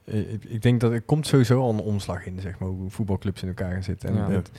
[0.05, 2.89] Eh, ik, ik denk dat er komt sowieso al een omslag in, zeg maar, hoe
[2.89, 4.09] voetbalclubs in elkaar gaan zitten.
[4.09, 4.29] En Ja.
[4.29, 4.51] het-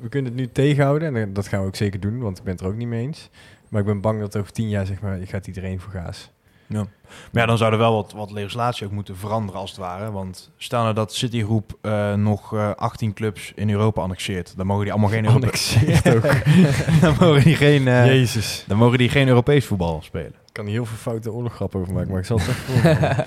[0.00, 2.52] we kunnen het nu tegenhouden en dat gaan we ook zeker doen, want ik ben
[2.52, 3.30] het er ook niet mee eens.
[3.74, 6.30] Maar ik ben bang dat over tien jaar, zeg maar, gaat iedereen voor gaas.
[6.66, 6.86] Maar
[7.32, 10.10] ja, dan zou er wel wat, wat legislatie ook moeten veranderen, als het ware.
[10.10, 14.56] Want stel nou dat Citygroep eh nog eh 18 clubs in Europa annexeert.
[14.56, 15.76] Dan mogen die allemaal geen Europees...
[15.76, 16.22] Annexeert ook.
[17.00, 17.88] dan mogen die geen...
[17.88, 18.64] eh, Jezus.
[18.66, 20.34] dan mogen die geen Europees voetbal spelen.
[20.46, 23.24] Ik kan hier heel veel foute oorloggrappen over maken, maar ik zal het voorhouden.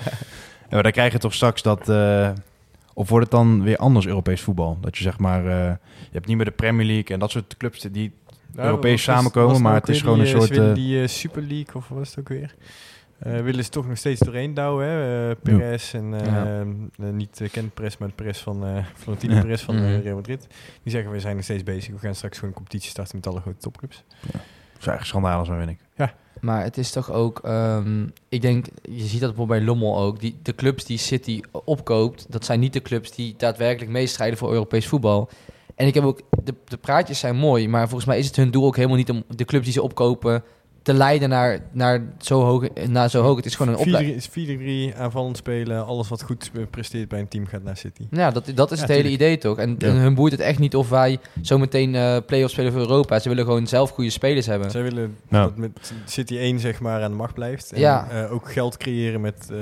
[0.68, 1.88] Ja, maar dan krijg je toch straks dat...
[2.94, 4.78] of wordt het dan weer anders Europees voetbal?
[4.80, 5.44] Dat je zeg maar...
[5.44, 5.78] je
[6.12, 8.12] hebt niet meer de Premier League en dat soort clubs die...
[8.56, 11.08] Europees was- samenkomen, was maar het is gewoon een die, soort, eh, eh, die eh,
[11.08, 12.54] Super League, of wat is het ook weer?
[13.18, 15.30] Eh, willen ze toch nog steeds doorheen douwen, hè?
[15.30, 16.60] Eh, Perez en eh, Ja.
[17.00, 19.40] eh, niet uh, Ken Perez, maar Perez van uh, Florentino Ja.
[19.40, 20.00] Perez van eh, Mhm.
[20.00, 20.46] Real Madrid.
[20.82, 21.92] Die zeggen we zijn nog steeds bezig.
[21.92, 24.04] We gaan straks gewoon een competitie starten met alle grote topclubs.
[24.20, 25.78] Dat is eigenlijk schandalig, zo vind ik.
[26.40, 30.20] Maar het is toch ook, ehm, ik denk, je ziet dat bijvoorbeeld bij Lommel ook.
[30.20, 34.52] Die, de clubs die City opkoopt, dat zijn niet de clubs die daadwerkelijk meestrijden voor
[34.52, 35.28] Europees voetbal.
[35.78, 38.50] En ik heb ook, de, de praatjes zijn mooi, maar volgens mij is het hun
[38.50, 40.42] doel ook helemaal niet om de clubs die ze opkopen
[40.82, 43.36] te leiden naar, naar, zo, hoog, naar zo hoog.
[43.36, 44.22] Het is gewoon een opleiding.
[44.22, 45.86] 4-3 is 4-3 aanvallend spelen.
[45.86, 48.02] Alles wat goed presteert bij een team gaat naar City.
[48.10, 49.22] Ja, dat, dat is Ja, het hele tuurlijk.
[49.22, 49.58] idee toch?
[49.58, 49.86] En, Ja.
[49.88, 53.18] en hun boeit het echt niet of wij zometeen eh play-offs spelen voor Europa.
[53.18, 54.70] Ze willen gewoon zelf goede spelers hebben.
[54.70, 55.42] Zij willen Ja.
[55.42, 57.72] dat met City 1 zeg maar aan de macht blijft.
[57.72, 58.08] En Ja.
[58.10, 59.58] eh, ook geld creëren met eh,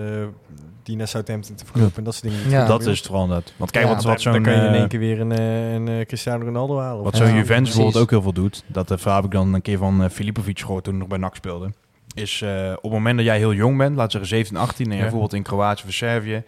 [0.87, 1.97] die naar Southampton te verkopen.
[1.97, 2.51] En dat soort dingen.
[2.51, 2.66] Ja.
[2.66, 3.53] Dat is het vooral net.
[3.57, 5.72] Want kijk, Ja, wat, zo'n dan kan je in eh, één keer weer een, eh,
[5.72, 7.05] een eh, Cristiano Ronaldo halen.
[7.05, 7.74] Wat zo'n Ja, Juventus precies.
[7.74, 10.84] bijvoorbeeld ook heel veel doet, dat uh, heb ik dan een keer van Filipovic gehoord
[10.84, 11.72] toen hij nog bij NAC speelde,
[12.14, 14.91] is eh, op het moment dat jij heel jong bent, laat zeggen 17, 18, en
[14.91, 15.03] je Ja.
[15.03, 16.43] bijvoorbeeld in Kroatië of Servië,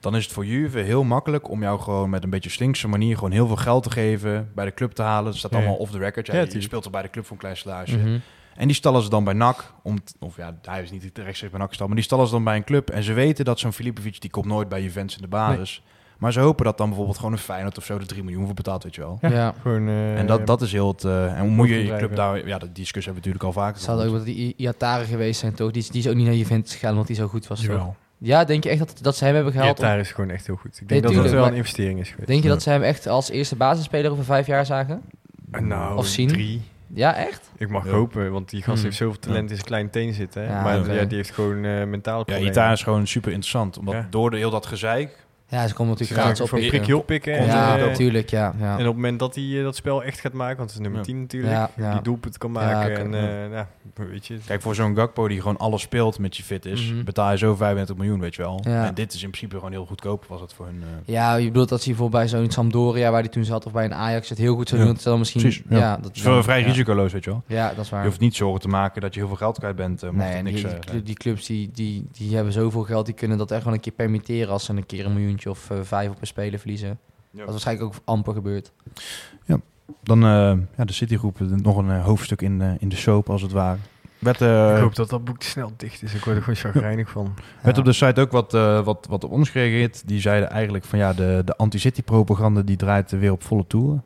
[0.00, 3.14] dan is het voor Juve heel makkelijk om jou gewoon met een beetje slinkse manier
[3.14, 5.24] gewoon heel veel geld te geven, bij de club te halen.
[5.24, 5.56] Dat staat Ja.
[5.56, 6.26] allemaal off the record.
[6.26, 7.98] Ja, Ja, je speelt er bij de club voor een klein salarisje.
[8.58, 11.50] En die stallen ze dan bij NAC, om t- of ja, hij is niet rechtstreeks
[11.50, 12.90] bij NAC gestald, maar die stallen ze dan bij een club.
[12.90, 15.82] En ze weten dat zo'n Filipovic, die komt nooit bij Juventus in de basis.
[16.18, 18.54] Maar ze hopen dat dan bijvoorbeeld gewoon een Feyenoord of zo de 3 miljoen voor
[18.54, 19.18] betaalt, weet je wel.
[19.20, 19.54] Ja, Ja.
[19.62, 21.04] Gewoon, eh, En dat, dat is heel het.
[21.04, 22.46] eh, en hoe moet je je club daar.
[22.46, 23.80] Ja, die discussie hebben we natuurlijk al vaker.
[23.80, 25.70] Ze hadden ook wat die Iataren geweest zijn toch?
[25.70, 27.60] Die, is- die is ook niet naar Juventus gegaan omdat hij zo goed was.
[27.60, 27.96] Jawel.
[28.18, 29.76] Ja, denk je echt dat, dat ze hem hebben gehaald?
[29.76, 30.80] daar is gewoon echt heel goed.
[30.80, 32.26] Ik denk Nee, dat het wel een investering is geweest.
[32.28, 32.54] Denk je Ja.
[32.54, 35.02] dat ze hem echt als eerste basisspeler over vijf jaar zagen?
[35.50, 36.28] Nou, Of zien?
[36.28, 36.62] drie.
[36.94, 37.50] Ja, echt?
[37.56, 37.90] Ik mag Ja.
[37.90, 38.84] hopen, want die gast Hmm.
[38.84, 40.42] heeft zoveel talent in zijn kleine teen zitten.
[40.42, 40.48] Hè?
[40.48, 42.48] Ja, maar ja, die heeft gewoon eh mentale Ja, problemen.
[42.52, 43.78] Ita is gewoon super interessant.
[43.78, 44.06] Omdat Ja.
[44.10, 45.26] door de, heel dat gezeik.
[45.50, 46.78] Ja, ze komen Ze natuurlijk gratis van oppikken.
[46.78, 47.32] prikje oppikken.
[47.38, 48.54] En, Ja, eh, natuurlijk, ja.
[48.58, 48.66] ja.
[48.72, 50.84] en op het moment dat hij eh, dat spel echt gaat maken, want het is
[50.86, 51.06] nummer Ja.
[51.06, 51.92] 10 natuurlijk, Ja, ja.
[51.92, 52.96] die doelpunt kan Ja, maken.
[52.96, 53.44] en ja.
[53.44, 54.38] eh, nou, weet je.
[54.46, 57.04] Kijk, voor zo'n Gakpo die gewoon alles speelt met je fit is, Mhm.
[57.04, 58.60] betaal je zo 35 miljoen, weet je wel.
[58.62, 58.86] Ja.
[58.86, 60.82] En dit is in principe gewoon heel goedkoop, was het voor hun.
[61.04, 63.84] Ja, je bedoelt dat hij voor bij zo'n Sampdoria, waar hij toen zat, of bij
[63.84, 64.86] een Ajax, het heel goed zou Ja.
[64.86, 64.94] doen.
[64.94, 65.40] Dat ze dan misschien...
[65.42, 65.78] Precies, ja.
[65.78, 65.96] ja.
[65.96, 66.66] dat Het is wel vrij ja.
[66.66, 67.42] risicoloos, weet je wel.
[67.46, 68.00] Ja, dat is waar.
[68.02, 70.02] Je hoeft niet zorgen te maken dat je heel veel geld kwijt bent.
[70.02, 70.62] eh, Nee, en niks
[71.04, 73.92] die, clubs die, die, die hebben zoveel geld, die kunnen dat echt gewoon een keer
[73.92, 75.12] permitteren als ze een keer een
[75.46, 76.98] of eh, vijf op een speler verliezen.
[77.30, 78.72] Dat is waarschijnlijk ook amper gebeurd.
[80.02, 83.52] Dan eh, ja, de Citygroep, eh, nog een hoofdstuk in, in de soap als het
[83.52, 83.78] ware.
[84.18, 86.14] Werd, eh, ik hoop dat dat boek te snel dicht is.
[86.14, 87.34] Ik word er gewoon chagrijnig van.
[87.62, 87.80] werd Ja.
[87.82, 90.02] op de site ook wat, eh, wat, wat op ons gereageerd.
[90.08, 94.02] Die zeiden eigenlijk van ja, de, de anti-city propaganda die draait weer op volle toeren.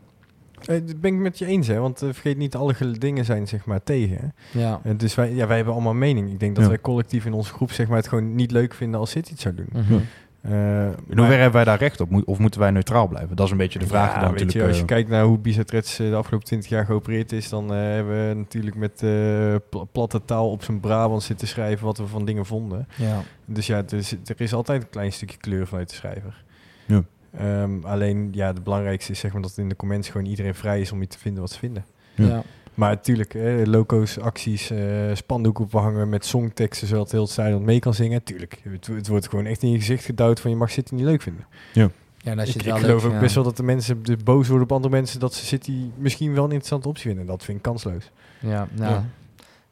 [0.65, 1.79] Eh, dat ben ik met je eens, hè?
[1.79, 4.17] want vergeet niet, alle dingen zijn zeg maar tegen.
[4.21, 4.61] Hè?
[4.61, 4.81] Ja.
[4.97, 6.31] Dus wij, ja, wij hebben allemaal mening.
[6.31, 6.71] Ik denk dat Ja.
[6.71, 9.41] wij collectief in onze groep zeg maar, het gewoon niet leuk vinden als City het
[9.41, 9.69] zou doen.
[9.73, 9.93] Mhm.
[9.93, 10.01] Ja.
[10.43, 12.11] Eh, In maar- hoeverre hebben wij daar recht op?
[12.11, 13.37] Moet- Of moeten wij neutraal blijven?
[13.37, 14.15] Dat is een beetje de vraag.
[14.15, 16.47] Ja, dan weet je, natuurlijk, als je eh, kijkt naar hoe Bizatrets eh, de afgelopen
[16.47, 20.81] 20 jaar geopereerd is, dan hebben we natuurlijk met eh, pl- platte taal op zijn
[20.81, 22.89] Brabant zitten schrijven wat we van dingen vonden.
[22.97, 23.21] Ja.
[23.45, 26.45] Dus ja, er is, er is altijd een klein stukje kleur vanuit de schrijver.
[26.87, 27.03] Ja.
[27.37, 30.81] Ehm, alleen, ja, het belangrijkste is zeg maar dat in de comments gewoon iedereen vrij
[30.81, 31.85] is om iets te vinden wat ze vinden.
[32.15, 32.27] Ja.
[32.27, 32.43] Ja.
[32.75, 34.79] Maar natuurlijk, eh, loco's, acties, eh
[35.15, 38.23] spandoeken ophangen met songteksten zodat heel het stadion mee kan zingen.
[38.23, 41.05] Tuurlijk, het, het wordt gewoon echt in je gezicht gedouwd van je mag City niet
[41.05, 41.47] leuk vinden.
[41.73, 41.91] Ja,
[42.25, 43.21] en als je Ik, het ik geloof ook ja.
[43.21, 46.35] best wel dat de mensen de boos worden op andere mensen dat ze City misschien
[46.35, 47.27] wel een interessante optie vinden.
[47.27, 48.11] Dat vind ik kansloos.
[48.39, 48.93] Ja, nou.
[48.93, 49.05] Ja.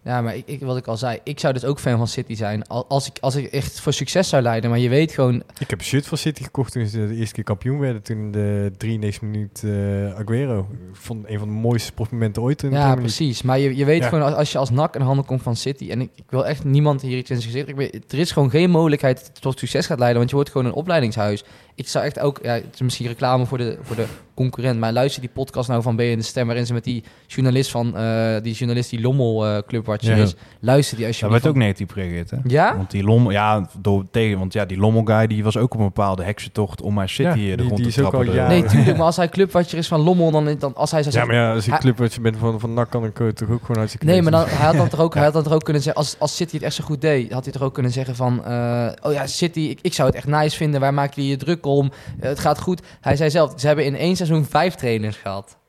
[0.04, 2.34] Ja, maar ik, ik, wat ik al zei, ik zou dus ook fan van City
[2.34, 2.66] zijn.
[2.66, 5.42] Al- Als ik, als ik echt voor succes zou leiden, maar je weet gewoon...
[5.58, 8.02] Ik heb een shirt van City gekocht toen ze de eerste keer kampioen werden.
[8.02, 10.58] Toen de 93 minuut eh Aguero.
[10.70, 12.62] Ik vond een van de mooiste sportmomenten ooit.
[12.62, 13.42] In Ja, precies.
[13.42, 14.08] Maar je, je weet Ja.
[14.08, 15.90] gewoon, als, als je als NAC in handen komt van City...
[15.90, 18.12] en ik, ik wil echt niemand hier iets in zijn gezicht...
[18.12, 20.18] Er is gewoon geen mogelijkheid dat het tot succes gaat leiden...
[20.18, 21.44] want je wordt gewoon een opleidingshuis.
[21.74, 22.38] Ik zou echt ook...
[22.42, 24.04] Ja, het is misschien reclame voor de, voor de
[24.34, 24.78] concurrent...
[24.80, 26.46] maar luister die podcast nou van BN De Stem...
[26.46, 27.96] waarin ze met die journalist van...
[27.96, 30.22] eh, die journalist die Lommel eh Clubwatcher Ja.
[30.22, 30.34] is...
[30.60, 31.42] luister die Daar alsjeblieft.
[31.42, 32.36] werd ook negatief gereageerd, hè?
[32.44, 32.76] Ja?
[32.76, 35.78] Want die Lommel, ja, door, tegen, want ja, die Lommel guy die was ook op
[35.80, 38.10] een bepaalde heksentocht om maar City Ja, eh, die- de grond die te is ook
[38.10, 38.28] trappen.
[38.28, 38.96] al de- jaren- Nee, tuurlijk.
[38.96, 40.30] Maar als hij Clubwatcher is van Lommel...
[40.30, 42.74] dan, dan als hij zou Ja, maar ja, als ik Hij- clubwatcher ben van, van
[42.74, 45.00] NAC kan ik eh, toch ook gewoon uit Nee, maar dan, hij had dan toch
[45.00, 47.00] ook, hij had dan toch ook kunnen zeggen, als, als City het echt zo goed
[47.00, 50.08] deed, had hij toch ook kunnen zeggen van, eh, oh ja, City, ik, ik zou
[50.08, 51.90] het echt nice vinden, waar maken jullie je druk om?
[52.20, 52.82] Eh, het gaat goed.
[53.00, 55.59] Hij zei zelf, ze hebben in één seizoen vijf trainers gehad.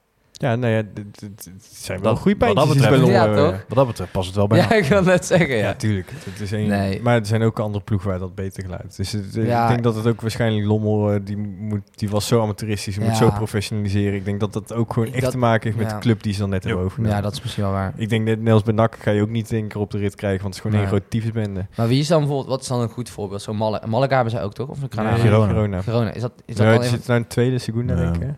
[0.42, 0.84] Ja, nou ja,
[1.22, 3.52] het zijn wel Dat- goede wat dat pijntjes betreft- Ja, toch?
[3.68, 5.74] Wat dat betreft past het wel bij Ja, ik wil net zeggen, Ja, ja.
[5.74, 6.12] tuurlijk.
[6.26, 7.02] Het is een, Nee.
[7.02, 8.96] Maar er zijn ook andere ploegen waar dat beter geluid.
[8.98, 9.64] Dus het- Ja.
[9.64, 13.04] ik denk dat het ook waarschijnlijk Lommel, eh, die, moet, die was zo amateuristisch, die
[13.06, 14.14] moet zo professionaliseren.
[14.14, 15.96] Ik denk dat dat ook gewoon echt Dat- te maken heeft met ja.
[15.96, 16.86] de club die ze dan net hebben Ja.
[16.86, 17.18] overgenomen.
[17.18, 17.94] Ja, dat is misschien wel waar.
[17.96, 20.16] Ik denk net, als bij NAC ga je ook niet één keer op de rit
[20.16, 20.92] krijgen, want het is gewoon Nee.
[20.92, 21.66] één groot tyfusbende.
[21.76, 23.42] Maar wie is dan bijvoorbeeld, wat is dan een goed voorbeeld?
[23.42, 24.68] Zo Malle, Malaga hebben zij ook toch?
[24.70, 24.90] Of een?
[25.04, 25.48] Nee, Girona.
[25.48, 25.82] Girona.
[25.82, 26.12] Girona.
[26.14, 28.00] Is dat, is dat Ja, dan het even, zit nou in de tweede Segunda, Ja.
[28.12, 28.30] denk ik.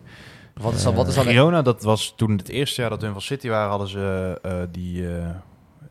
[0.54, 3.12] Wat is dat, wat is dan Girona, dat was toen het eerste jaar dat hun
[3.12, 5.28] van City waren, hadden ze eh, die eh,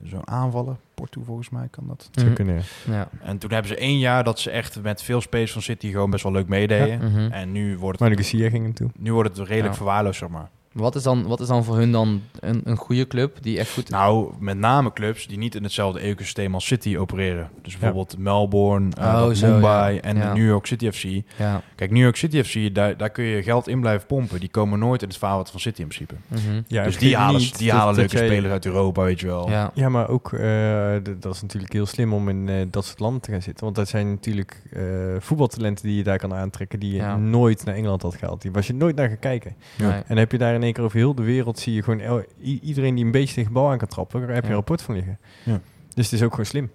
[0.03, 0.77] zo'n aanvallen.
[0.93, 2.09] Porto volgens mij kan dat.
[2.37, 2.59] Mhm.
[2.91, 3.09] ja.
[3.21, 6.09] En toen hebben ze één jaar dat ze echt met veel space van City gewoon
[6.09, 7.11] best wel leuk meededen.
[7.11, 7.31] Mhm.
[7.31, 8.89] En nu wordt Maar het, de Garcia ging hem toe.
[8.97, 9.77] nu wordt het redelijk Ja.
[9.77, 10.49] verwaarloosd, zeg maar.
[10.73, 13.73] Wat is dan, wat is dan voor hun dan een, een goede club die echt
[13.73, 13.89] goed...
[13.89, 17.49] Nou, met name clubs die niet in hetzelfde ecosysteem als City opereren.
[17.61, 20.01] Dus bijvoorbeeld Melbourne, Oh, zo, Mumbai ja.
[20.01, 20.33] en Ja.
[20.33, 21.03] New York City FC.
[21.37, 21.61] ja.
[21.75, 24.39] Kijk, New York City FC, daar, daar kun je geld in blijven pompen.
[24.39, 26.15] Die komen nooit in het vaarwater van City in principe.
[26.27, 26.61] mhm.
[26.67, 29.49] Ja, dus die halen, niet die halen leuke jij- spelers uit Europa, weet je wel.
[29.49, 29.71] ja.
[29.73, 33.21] Ja, maar ook, eh, dat is natuurlijk heel slim om in eh, dat soort landen
[33.21, 33.63] te gaan zitten.
[33.63, 34.81] Want dat zijn natuurlijk eh,
[35.19, 37.17] voetbaltalenten die je daar kan aantrekken, die je Ja.
[37.17, 38.41] nooit naar Engeland had gehaald.
[38.41, 39.55] Die was je nooit naar gaan kijken.
[39.77, 40.01] Nee.
[40.07, 42.25] En heb je daar in één keer over heel de wereld, zie je gewoon el-
[42.41, 44.49] iedereen die een beetje tegen bal aan kan trappen, daar heb je Ja.
[44.49, 45.19] een rapport van liggen.
[45.43, 45.59] Ja.
[45.95, 46.71] Dus het is ook gewoon slim.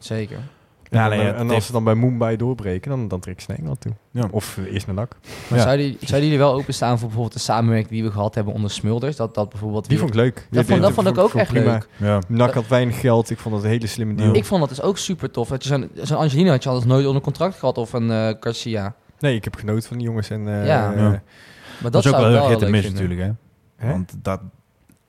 [0.00, 0.36] Zeker.
[0.36, 3.20] En, Ja, dan, nee, eh, het en als ze dan bij Mumbai doorbreken, dan, dan
[3.20, 3.92] trekken ze naar Engeland toe.
[4.10, 4.28] Ja.
[4.30, 5.16] Of eh, eerst naar NAC.
[5.48, 5.64] Maar Ja.
[5.64, 8.70] zouden, jullie- zouden jullie wel openstaan voor bijvoorbeeld de samenwerking die we gehad hebben onder
[8.70, 9.16] Smulders?
[9.16, 9.88] Dat, dat bijvoorbeeld...
[9.88, 10.34] Die vond ik leuk.
[10.34, 11.72] dat Die- vond, dat vond ik ook vond echt prima.
[11.72, 11.88] leuk.
[11.96, 12.20] Ja.
[12.28, 13.30] NAC had weinig geld.
[13.30, 14.34] Ik vond dat een hele slimme deal.
[14.34, 15.48] Ik vond dat dus ook super tof.
[15.48, 18.34] Dat je zo'n zo'n Angelino had je anders nooit onder contract gehad of een eh
[18.40, 18.94] Garcia.
[19.18, 20.30] Nee, ik heb genoten van die jongens.
[20.30, 20.92] En, Ja.
[20.92, 21.22] eh, Ja.
[21.82, 22.92] Maar Dat, is ook wel heel hit en vinden.
[22.92, 23.30] natuurlijk, hè.
[23.86, 23.90] Hè?
[23.92, 24.40] Want dat,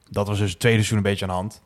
[0.10, 1.62] dat was dus het tweede seizoen een beetje aan de hand.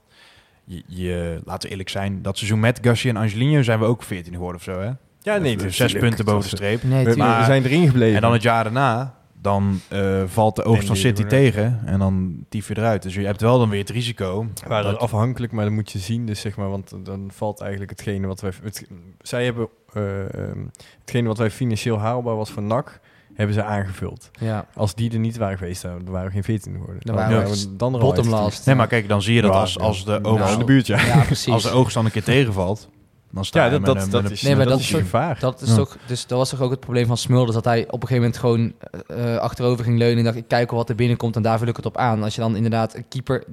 [0.63, 4.03] Je, je, laten we eerlijk zijn, dat seizoen met Garcia en Angelino zijn we ook
[4.03, 4.91] 14 geworden of zo, hè?
[5.21, 6.83] Ja, nee, Dus zes punten boven de streep.
[6.83, 7.15] Nee, We, tuurlijk.
[7.15, 8.15] we Maar- zijn erin gebleven.
[8.15, 12.45] En dan het jaar daarna, dan eh, valt de oogst van City tegen en dan
[12.49, 13.03] tief je eruit.
[13.03, 14.47] Dus je hebt wel dan weer het risico.
[14.67, 16.25] Waren dat- afhankelijk, maar dat moet je zien.
[16.25, 18.51] Dus zeg maar, want dan valt eigenlijk hetgene wat wij...
[18.63, 18.87] Het,
[19.21, 20.59] zij hebben ehm,
[20.99, 22.99] hetgene wat wij financieel haalbaar was voor NAC,
[23.33, 24.29] hebben ze aangevuld.
[24.39, 26.97] ja, Als die er niet waren geweest, dan waren we geen 14 geworden.
[26.99, 28.65] Dan waren we dan er bottom last.
[28.65, 30.87] Nee, maar kijk, dan zie je dat als, als, de Nou, oogst, in de buurt,
[30.87, 31.23] ja.
[31.25, 31.53] Precies.
[31.53, 32.89] als de oogst dan een keer tegenvalt,
[33.33, 34.89] dan sta Ja, je dat, met dat, een- dat, is, Nee, maar dat dat is
[34.89, 35.39] gevaar.
[35.39, 35.75] Dat, is Ja.
[35.75, 38.15] toch, dus dat was toch ook het probleem van Smulders, dat hij op een gegeven
[38.15, 38.73] moment gewoon
[39.07, 41.75] eh, achterover ging leunen en dacht, ik kijk wat er binnenkomt en daar vul ik
[41.75, 42.23] het op aan.
[42.23, 43.43] Als je dan inderdaad een keeper...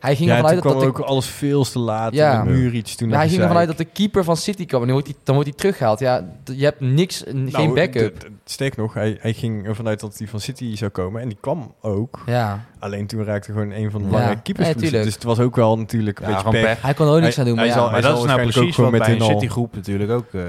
[0.00, 2.14] Hij ging ja, ervan toen uit dat, kwam dat de, ook alles veel te laat.
[2.14, 2.42] Ja.
[2.42, 3.10] De muur iets toen.
[3.10, 5.34] hij ging ervan uit dat de keeper van City kwam en dan wordt hij, dan
[5.34, 5.98] wordt hij teruggehaald.
[5.98, 8.28] Ja, je hebt niks, geen Nou, backup.
[8.48, 11.20] Sterk nog, hij, hij ging ervan uit dat hij van City zou komen.
[11.22, 12.22] En die kwam ook.
[12.26, 14.10] Ja, Alleen toen raakte gewoon een van de Ja.
[14.12, 14.90] belangrijke keepers.
[14.90, 16.62] Dus het was ook wel natuurlijk een Ja, beetje pech.
[16.62, 16.82] pech.
[16.82, 17.56] hij kon er ook niks aan doen.
[17.56, 19.48] hij Maar zal- Maar dat is nou precies ook wat gewoon bij met een City
[19.48, 20.40] groep natuurlijk ook eh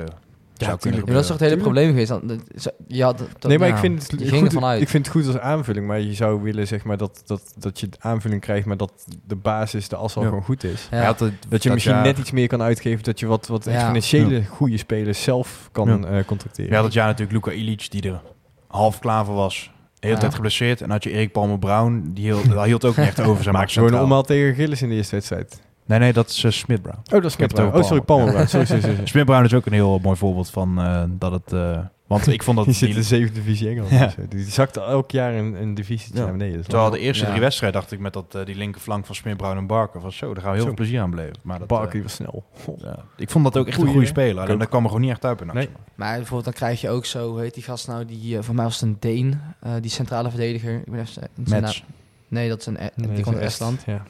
[0.64, 1.00] zou kunnen.
[1.00, 2.08] Ja, dat is toch het hele probleem geweest.
[2.08, 4.82] Dan- dat- zo- Ja, dat, dat- nee, maar ja, ik, vind het je ging goed,
[4.82, 5.88] ik vind het goed als aanvulling.
[5.88, 8.92] Maar je zou willen zeg maar, dat, dat, dat je de aanvulling krijgt, maar dat
[9.28, 10.28] de basis, de as al Ja.
[10.28, 10.88] gewoon goed is.
[10.92, 10.98] Ja.
[10.98, 13.48] Hij had het- Dat je misschien jaar- net iets meer kan uitgeven, dat je wat,
[13.48, 13.72] wat Ja.
[13.72, 16.08] exponentiële goede spelers zelf kan Ja.
[16.08, 16.70] eh, contracteren.
[16.70, 18.22] Je had het jaar natuurlijk Luca Ilic, die er
[18.68, 19.72] half klaar voor was.
[19.94, 20.20] De hele Ja.
[20.20, 20.78] tijd geblesseerd.
[20.82, 23.44] En dan had je Erik Palmer Brown, die hield, dat hield ook niet echt over
[23.44, 25.62] zijn Maak maak gewoon een omhaal tegen Gillis in de eerste wedstrijd.
[25.88, 26.98] Nee, nee, dat is uh, Smith Brown.
[26.98, 28.32] Oh, dat is over Oh, sorry, Palmer.
[28.32, 28.48] Brown.
[28.48, 29.08] Sorry, sorry, sorry.
[29.08, 31.54] Smith Brown is ook een heel mooi voorbeeld van eh, dat het...
[31.54, 32.66] eh, want ik vond dat...
[32.72, 33.92] Die zit in de zevende divisie Engeland.
[33.92, 34.10] Ja.
[34.10, 34.28] zo.
[34.30, 36.22] Die zakte elk jaar een, een divisie Ja.
[36.24, 36.62] naar beneden.
[36.62, 37.30] Terwijl wel- de eerste Ja.
[37.30, 40.12] drie wedstrijden dacht ik met dat, eh, die linkerflank van Smith, Brown en Barker van
[40.12, 40.66] zo, daar gaan we heel Zo.
[40.66, 41.36] veel plezier aan beleven.
[41.42, 42.44] Maar dat, Barkley eh, was snel.
[42.78, 44.50] ja, ik vond dat ook echt een Goeie, goede speler.
[44.50, 45.50] En dat kwam er gewoon niet echt uit in.
[45.54, 45.70] Nee.
[45.96, 48.64] Maar bijvoorbeeld dan krijg je ook zo, hoe heet die gast nou, die, voor mij
[48.64, 50.74] was het een Deen, eh, die centrale verdediger.
[50.76, 51.84] Ik ben even.
[52.30, 53.52] Nee, dat is een, Nee, die komt uit Est.
[53.54, 53.84] Estland.
[53.86, 54.04] Ja.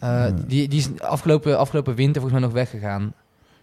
[0.00, 0.30] Eh, Ja.
[0.46, 3.14] die, die is afgelopen, afgelopen winter volgens mij nog weggegaan.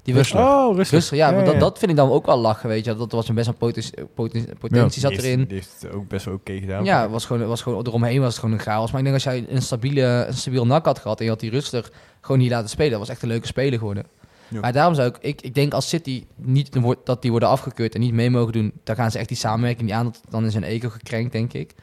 [0.04, 0.44] Die Rustler.
[0.44, 0.94] Oh, rustig.
[1.00, 2.96] Rustig, ja, maar dat, dat vind ik dan ook wel lachen, weet je.
[2.96, 5.46] Dat was een best wel poten- poten- potentie zat Die heeft- erin.
[5.48, 6.84] Die heeft het ook best wel oké gedaan.
[6.86, 8.90] Ja, was gewoon, was gewoon, eromheen was het gewoon een chaos.
[8.92, 11.40] Maar ik denk als jij een, stabiele, een stabiel nak had gehad en je had
[11.40, 14.06] die rustig gewoon niet laten spelen, dat was echt een leuke speler geworden.
[14.48, 14.60] Ja.
[14.60, 17.94] Maar daarom zou ik, ik, ik denk als City niet wordt, dat die worden afgekeurd
[17.94, 20.06] en niet mee mogen doen, dan gaan ze echt die samenwerking niet aan.
[20.06, 21.74] Dat- Dan is hun ego gekrenkt, denk ik.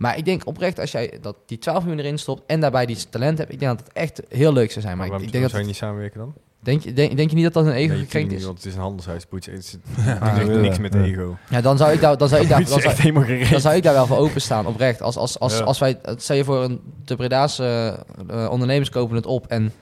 [0.00, 2.96] Maar ik denk oprecht, als jij dat die 12 miljoen erin stopt en daarbij die
[3.10, 4.96] talent hebt, ik denk dat het echt heel leuk zou zijn.
[4.96, 6.34] Maar Maar ik, denk zou dat, je niet samenwerken dan?
[6.60, 8.44] denk, je- denk, denk je niet dat dat een ego Nee, gekrenkt is?
[8.44, 9.24] want het is een handelshuis.
[9.26, 9.46] Poets.
[9.46, 9.76] Het is
[10.20, 11.00] Ah, niks met Ja.
[11.02, 11.36] ego.
[11.50, 13.12] Ja, dan zou ik daar, dan zou ik daar, dan zou,
[13.50, 15.02] dan zou ik daar wel voor openstaan, oprecht.
[15.02, 15.64] Als, als, als, Ja.
[15.64, 17.98] als wij, stel je voor, een, de Bredaanse
[18.28, 19.72] eh, ondernemers kopen het op en...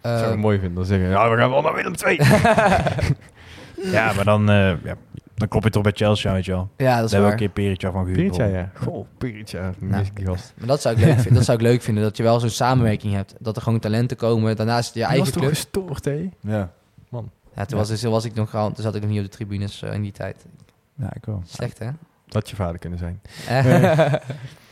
[0.00, 0.76] eh, zou ik mooi vinden.
[0.76, 2.18] Dan zeggen ja, we gaan wel naar Willem 2.
[3.92, 4.96] Ja, maar dan, eh, ja,
[5.34, 6.68] dan klop je toch bij Chelsea, weet je wel.
[6.76, 7.32] ja, dat Daar is hebben we waar.
[7.32, 8.36] een keer Peritja van gehuurd.
[8.36, 8.70] Ja.
[8.74, 9.72] Goh, Piritja.
[9.78, 10.04] Nou.
[10.24, 10.52] Gast.
[10.58, 12.48] Maar dat zou, ik leuk vinden, dat zou ik leuk vinden, dat je wel zo'n
[12.50, 13.34] samenwerking hebt.
[13.38, 15.54] Dat er gewoon talenten komen, daarnaast je Die eigen was toch club.
[15.54, 16.30] gestoord, hè?
[16.40, 16.70] Ja.
[17.56, 19.30] Ja, toen, Was, dus- was ik nog gewoon, toen zat ik nog niet op de
[19.36, 20.44] tribunes eh, in die tijd.
[20.94, 21.42] ja, ik wel.
[21.46, 21.84] Slecht, hè?
[22.24, 23.20] Dat had je vader kunnen zijn.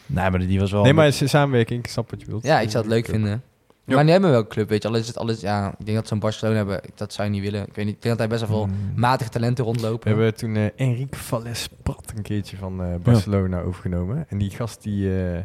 [0.06, 0.82] Nee, maar die was wel...
[0.82, 1.84] Nee, maar het is een samenwerking.
[1.84, 2.42] Ik snap wat je wilt.
[2.44, 3.42] ja, ik zou het leuk vinden.
[3.84, 3.94] Ja.
[3.94, 4.88] Maar niet hebben we welke club, weet je.
[4.88, 7.42] Al is het alles, ja, ik denk dat zo'n Barcelona hebben, dat zou je niet
[7.42, 7.66] willen.
[7.66, 9.00] Ik weet niet, ik denk dat hij best wel veel Mm.
[9.00, 10.16] matige talenten rondlopen.
[10.16, 14.24] We hebben toen eh Enrique Valles Prat een keertje van eh, Barcelona overgenomen.
[14.28, 15.44] En die gast die eh, heeft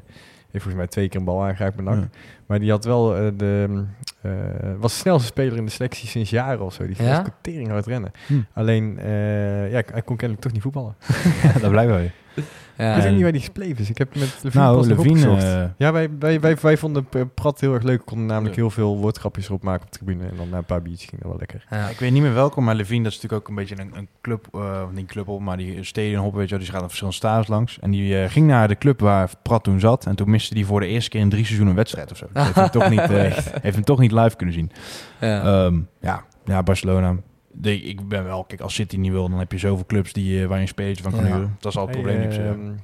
[0.51, 1.95] volgens mij twee keer een bal aangeraakt met.
[1.95, 2.09] Ja.
[2.45, 3.07] Maar die had wel
[3.37, 3.83] de,
[4.21, 4.31] eh,
[4.79, 6.85] was de snelste speler in de selectie sinds jaren of zo.
[6.87, 7.03] Die Ja?
[7.03, 7.25] ja?
[7.41, 8.11] tering hard rennen.
[8.27, 8.33] Hm.
[8.53, 10.95] Alleen, eh, ja, hij kon kennelijk toch niet voetballen.
[11.61, 12.09] dat blijven we.
[12.37, 12.43] Ik
[12.83, 12.89] Ja.
[12.93, 13.89] weet ook En- niet waar die gebleven is.
[13.89, 15.09] Ik heb met Levine Nou, pas Levine...
[15.09, 15.43] opgezocht.
[15.43, 17.97] eh, Ja, wij, wij, wij, wij vonden Prat heel erg leuk.
[17.99, 18.61] We konden namelijk Ja.
[18.61, 20.23] heel veel woordgrapjes erop maken op de tribune.
[20.27, 21.63] En dan na een paar biertjes ging dat wel lekker.
[21.69, 21.87] Ja.
[21.89, 24.07] ik weet niet meer welkom, maar Levine, dat is natuurlijk ook een beetje een, een
[24.21, 26.87] club, eh niet een club op, maar die stadionhop, weet je wel, die gaat aan
[26.87, 27.79] verschillende stadions langs.
[27.79, 30.05] En die eh, ging naar de club waar Prat toen zat.
[30.05, 32.25] En toen miste hij voor de eerste keer in drie seizoenen een wedstrijd of zo.
[32.33, 33.09] Dus heeft, hem toch niet, eh,
[33.65, 34.71] heeft hem toch niet live kunnen zien.
[35.19, 35.65] Ja.
[35.65, 37.15] Ehm, ja, ja, Barcelona.
[37.59, 40.41] De, ik ben wel, kijk, als City niet wil, dan heb je zoveel clubs die,
[40.41, 41.33] eh, waar je een spelletje van kan Ja.
[41.33, 41.55] huren.
[41.59, 42.75] Dat is al het Hij, probleem ehm,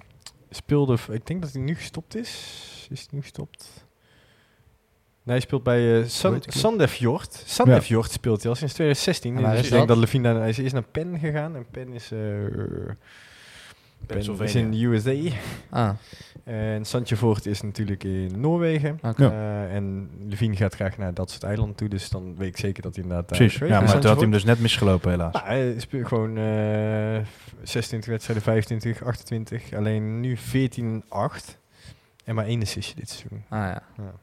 [0.49, 2.29] speelde, ik denk dat hij nu gestopt is.
[2.89, 3.85] Is hij nu gestopt?
[5.23, 6.41] Nee, hij speelt bij eh San?
[6.47, 7.43] Sandefjord.
[7.45, 9.35] Sandefjord speelt hij al sinds 2016.
[9.37, 9.97] En Dus is ik denk dat?
[9.97, 11.55] Levine hij is naar Penn gegaan.
[11.55, 12.11] En Penn is,
[14.07, 14.65] eh Penn is Pennsylvania.
[14.65, 15.35] in de USA.
[15.69, 15.89] Ah,
[16.43, 18.99] En Sandefjord is natuurlijk in Noorwegen.
[19.01, 19.23] oké.
[19.23, 19.31] Ja.
[19.31, 21.87] Eh, en Levine gaat graag naar dat soort eilanden toe.
[21.87, 23.61] Dus dan weet ik zeker dat hij inderdaad daar Precies.
[23.61, 25.33] is Ja, maar toen had hij hem dus net misgelopen, helaas.
[25.33, 27.19] nou, hij speelt gewoon eh
[27.63, 29.73] 26 wedstrijden, 25, 28.
[29.73, 31.57] Alleen nu 14-8.
[32.25, 33.43] En maar één assistje dit seizoen.
[33.49, 33.81] Ah, ja.
[33.97, 34.13] Ja.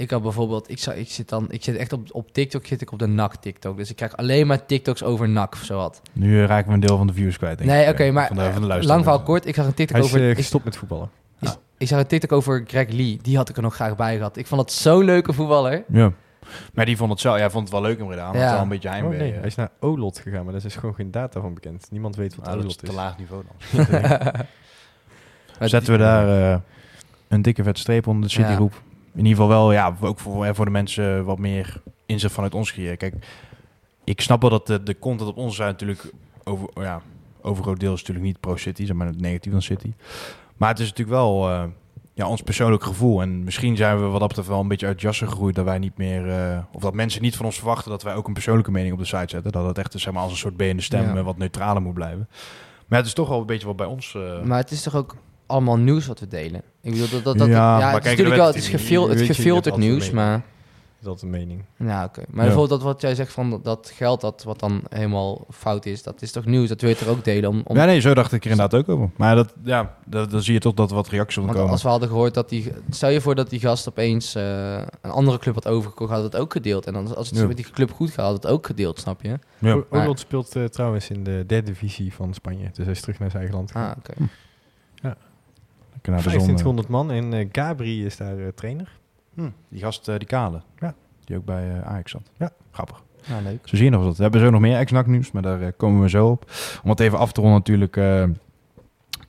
[0.00, 2.80] Ik had bijvoorbeeld, ik, zou, ik zit dan, ik zit echt op, op TikTok, zit
[2.80, 3.76] ik op de NAC TikTok.
[3.76, 6.02] Dus ik krijg alleen maar TikToks over NAC of zo wat.
[6.12, 7.90] Nu raken we een deel van de views kwijt, denk Nee, ik.
[7.92, 9.46] oké, maar van de, van de eh, lang verhaal kort.
[9.46, 10.28] Ik zag een TikTok Hij is over...
[10.30, 11.10] ik, gestopt met voetballen.
[11.78, 13.18] ik zag een TikTok over Greg Lee.
[13.22, 14.36] Die had ik er nog graag bij gehad.
[14.36, 15.84] Ik vond dat zo'n leuke voetballer.
[15.92, 16.12] Ja.
[16.74, 18.30] Maar die vond het zelf, ja, vond het wel leuk in Breda.
[18.30, 18.44] Hij Ja.
[18.44, 19.18] had wel een beetje Oh, heimwee.
[19.18, 19.38] nee, eh.
[19.38, 21.86] hij is naar Olot gegaan, maar daar is gewoon geen data van bekend.
[21.90, 22.94] Niemand weet wat Ah, dat is Olot te is.
[22.94, 23.86] laag niveau dan.
[25.58, 26.60] Maar Zetten we daar
[27.28, 28.42] een dikke vette streep onder de Ja.
[28.44, 28.82] Citygroep.
[29.14, 32.72] In ieder geval wel, ja, ook voor, voor de mensen wat meer inzicht vanuit ons
[32.72, 32.96] creëren.
[32.96, 33.14] Kijk,
[34.04, 36.12] ik snap wel dat de, de content op onze site natuurlijk
[36.44, 37.00] over, ja,
[37.42, 39.92] overgroot deel is natuurlijk niet pro-City, zeg maar het negatief van City.
[40.56, 41.62] Maar het is natuurlijk wel eh,
[42.14, 43.20] ja, ons persoonlijk gevoel.
[43.22, 45.78] En misschien zijn we wat dat betreft wel een beetje uit jassen gegroeid dat wij
[45.78, 48.70] niet meer, eh, of dat mensen niet van ons verwachten dat wij ook een persoonlijke
[48.70, 49.52] mening op de site zetten.
[49.52, 51.16] Dat het echt zeg maar, als een soort benende stem Ja.
[51.16, 52.28] eh, wat neutraler moet blijven.
[52.86, 54.16] Maar het is toch wel een beetje wat bij ons...
[54.44, 55.16] Maar het is toch ook
[55.50, 56.62] allemaal nieuws wat we delen?
[56.82, 58.68] Ik bedoel, dat, dat, dat, Ja, ja, maar het is kijk, natuurlijk wel, het is
[58.68, 60.42] gefil, het gefilterd nieuws, maar...
[61.02, 61.64] Dat is een mening.
[61.76, 62.20] Ja, oké.
[62.28, 62.50] Maar Ja.
[62.50, 66.22] bijvoorbeeld dat wat jij zegt van dat- geld dat wat dan helemaal fout is, dat
[66.22, 66.68] is toch nieuws?
[66.68, 67.50] Dat wil je toch ook delen?
[67.50, 69.10] Om, om, Ja, nee, zo dacht ik er inderdaad ook over.
[69.16, 71.72] Maar dat, ja, dat, dan zie je toch dat er wat reacties op want komen.
[71.72, 72.72] als we hadden gehoord dat die...
[72.90, 76.36] Stel je voor dat die gast opeens eh, een andere club had overgekocht, had het
[76.36, 76.86] ook gedeeld.
[76.86, 77.46] En dan, als het Ja.
[77.46, 79.38] met die club goed gaat, had het ook gedeeld, snap je?
[79.58, 79.82] Ja.
[79.90, 82.68] Maar- speelt eh, trouwens in de derde divisie van Spanje.
[82.72, 83.72] Dus hij is terug naar zijn eigen land.
[83.74, 84.12] Ah, oké.
[86.02, 88.98] 2500 man en eh, Gabri is daar eh, trainer.
[89.34, 90.62] Hm, die gast, eh, die kale.
[90.78, 90.94] Ja.
[91.24, 92.30] Die ook bij eh, Ajax zat.
[92.38, 92.50] Ja.
[92.70, 93.02] Grappig.
[93.28, 93.60] Nou, leuk.
[93.64, 94.16] Zo zie je nog wat.
[94.16, 96.52] We hebben zo nog meer ex nieuws, maar daar eh, komen we zo op.
[96.82, 97.96] Om het even af te ronden natuurlijk.
[97.96, 98.24] eh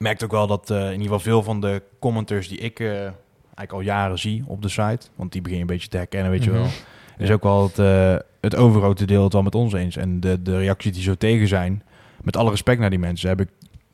[0.02, 2.88] merkt ook wel dat eh, in ieder geval veel van de commenters die ik eh,
[2.92, 5.08] eigenlijk al jaren zie op de site.
[5.16, 6.62] Want die begin je een beetje te herkennen, weet je wel.
[6.64, 6.72] Mhm.
[7.18, 9.96] Is ook wel het, eh, het overgrote deel het wel met ons eens.
[9.96, 11.84] En de, de reacties die zo tegen zijn,
[12.22, 13.50] met alle respect naar die mensen, heb ik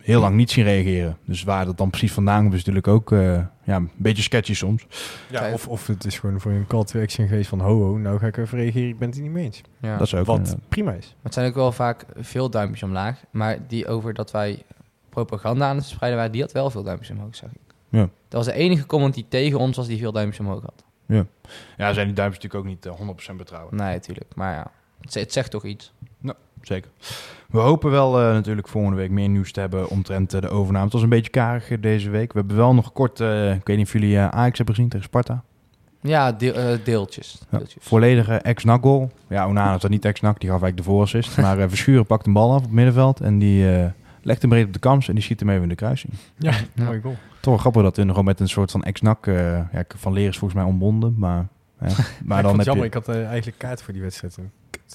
[0.07, 1.17] heel lang niet zien reageren.
[1.25, 3.33] Dus waar dat dan precies vandaan komt, is natuurlijk ook eh,
[3.63, 4.85] ja, een beetje sketchy soms.
[5.29, 7.97] Ja, of, of het is gewoon voor een call to action geweest van ho ho,
[7.97, 9.61] nou ga ik even reageren, ik ben het er niet mee eens.
[9.79, 9.97] Ja.
[9.97, 11.05] Dat is ook Wat prima is.
[11.05, 13.23] Maar het zijn ook wel vaak veel duimpjes omlaag.
[13.31, 14.63] Maar die over dat wij
[15.09, 17.73] propaganda aan het verspreiden waren, die had wel veel duimpjes omhoog, zag ik.
[17.89, 17.99] Ja.
[17.99, 20.83] Dat was de enige comment die tegen ons was die veel duimpjes omhoog had.
[21.77, 23.79] ja, zijn die duimpjes natuurlijk ook niet eh, 100% betrouwbaar.
[23.79, 24.35] Nee, natuurlijk.
[24.35, 25.93] Maar ja, het, het zegt toch iets.
[26.61, 26.91] Zeker.
[27.49, 30.83] We hopen wel eh, natuurlijk volgende week meer nieuws te hebben omtrent eh, de overname.
[30.83, 32.33] Het was een beetje karig deze week.
[32.33, 35.05] We hebben wel nog kort, eh, ik weet niet of jullie Ajax hebben gezien tegen
[35.05, 35.43] Sparta.
[36.01, 37.41] Ja, deel- deeltjes.
[37.51, 39.11] Ja, volledige ex-NAC goal.
[39.27, 41.37] Ja, Onana is dat niet ex-NAC, die gaf eigenlijk de voorassist.
[41.41, 43.85] maar Verschuren pakt een bal af op het middenveld en die eh,
[44.21, 46.13] legt hem breed op de kans en die schiet hem even in de kruising.
[46.37, 46.83] Ja, Ja.
[46.83, 47.15] mooi goal.
[47.39, 50.27] Toch wel grappig dat we nog met een soort van ex-NAC, eh, ja, van Leer
[50.27, 51.47] is volgens mij ontbonden, maar,
[51.79, 54.01] ja, maar Maar ik dan het jammer, je, ik had eh, eigenlijk kaart voor die
[54.01, 54.37] wedstrijd.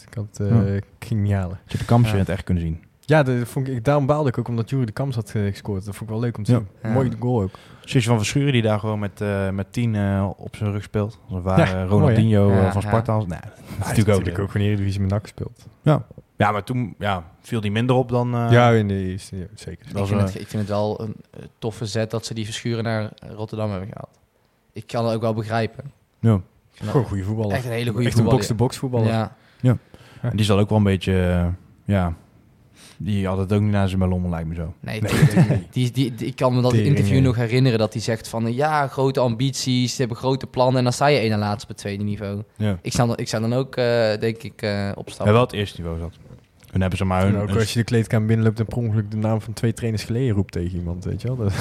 [0.07, 0.62] Ik had, eh Ja.
[0.74, 1.59] ik ging niet halen.
[1.66, 2.14] je de kampje Ja.
[2.14, 2.83] in het echt kunnen zien.
[3.05, 5.85] Ja, dat vond ik, daarom baalde ik ook omdat Jury de Kams had eh, gescoord.
[5.85, 6.59] Dat vond ik wel leuk om te Ja.
[6.59, 6.68] zien.
[6.83, 6.89] Ja.
[6.93, 7.51] Mooi goal ook.
[7.85, 11.18] Zusje van Verschuren die daar gewoon met, eh met tien eh, op zijn rug speelt.
[11.24, 12.89] Als het ware Ja, Ronaldinho mooi, Ja, van ja.
[12.89, 13.16] Sparta.
[13.16, 14.07] Nee, dat is Hij natuurlijk ook.
[14.07, 15.66] natuurlijk ook gewoon Eredivisie met NAC gespeeld.
[16.37, 18.35] Ja, maar toen ja, viel die minder op dan...
[18.35, 19.87] eh, ja, in de eerste, ja, zeker.
[19.97, 21.14] Ik vind, het, ik vind het wel een
[21.59, 24.18] toffe zet dat ze die verschuren naar Rotterdam hebben gehaald.
[24.72, 25.93] Ik kan het ook wel begrijpen.
[26.20, 26.41] ja.
[26.74, 27.56] Gewoon goede voetballer.
[27.56, 28.38] echt een hele goede Echt een voetballer.
[28.38, 29.08] box-to-box voetballer.
[29.60, 29.78] Ja.
[30.22, 31.12] En die zal ook wel een beetje...
[31.22, 31.46] eh,
[31.84, 32.14] ja,
[32.96, 34.74] die had het ook niet naar zijn ballon, lijkt me zo.
[34.80, 35.12] Nee, Nee,
[35.70, 38.54] die, die, die- ik kan me dat interview nog herinneren dat hij zegt van...
[38.54, 40.76] Ja, grote ambities, ze hebben grote plannen...
[40.76, 42.42] en dan sta je één na laatste op het tweede niveau.
[42.56, 42.78] Ja.
[42.82, 43.84] Ik zou dan, ik zou dan ook, eh,
[44.20, 45.34] denk ik, eh Hij opstappen.
[45.34, 46.14] wel het eerste niveau zat.
[46.70, 47.34] Hun hebben ze maar hun...
[47.34, 50.04] En ook als je de kleedkamer binnenloopt en per ongeluk de naam van twee trainers
[50.04, 51.36] geleden roept tegen iemand, weet je wel.
[51.36, 51.52] Dat,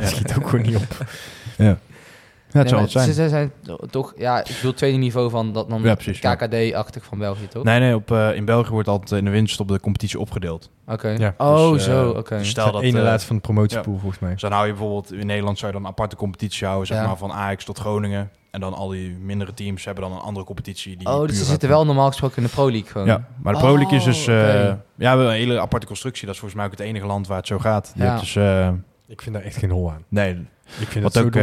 [0.00, 1.06] dat schiet ook gewoon niet op.
[1.58, 1.78] ja.
[2.52, 3.12] Ja, het maar het zijn.
[3.12, 3.52] Ze zijn
[3.90, 6.34] toch, ja, ik bedoel tweede niveau van dat dan Ja, ja.
[6.34, 7.64] KKD-achtig van België, toch?
[7.64, 10.70] Nee, nee, op, eh, in België wordt altijd in de winst op de competitie opgedeeld.
[10.86, 11.08] Oké.
[11.08, 12.38] Ja, oh, Dus, eh, zo, oké.
[12.38, 12.82] dus Stel dat...
[12.82, 14.32] ene eh, laatste van de promotiepool volgens mij.
[14.32, 16.98] Dus dan hou je bijvoorbeeld in Nederland zou je dan een aparte competitie houden, zeg
[16.98, 17.06] Ja.
[17.06, 18.30] maar van Ajax tot Groningen.
[18.50, 20.96] En dan al die mindere teams hebben dan een andere competitie.
[20.96, 23.06] Die Oh, dus ze zitten wel normaal gesproken in de Pro League gewoon.
[23.06, 24.26] Ja, maar de Pro League is Oh, dus...
[24.26, 24.46] eh, oké.
[24.66, 26.24] ja, we hebben een hele aparte constructie.
[26.26, 27.92] Dat is volgens mij ook het enige land waar het zo gaat.
[27.94, 28.08] Je Ja.
[28.08, 28.36] hebt dus...
[28.36, 28.68] eh,
[29.06, 30.04] Ik vind daar echt geen hol aan.
[30.08, 30.46] nee,
[30.80, 31.34] Ik vind wat dat ook...
[31.36, 31.42] eh,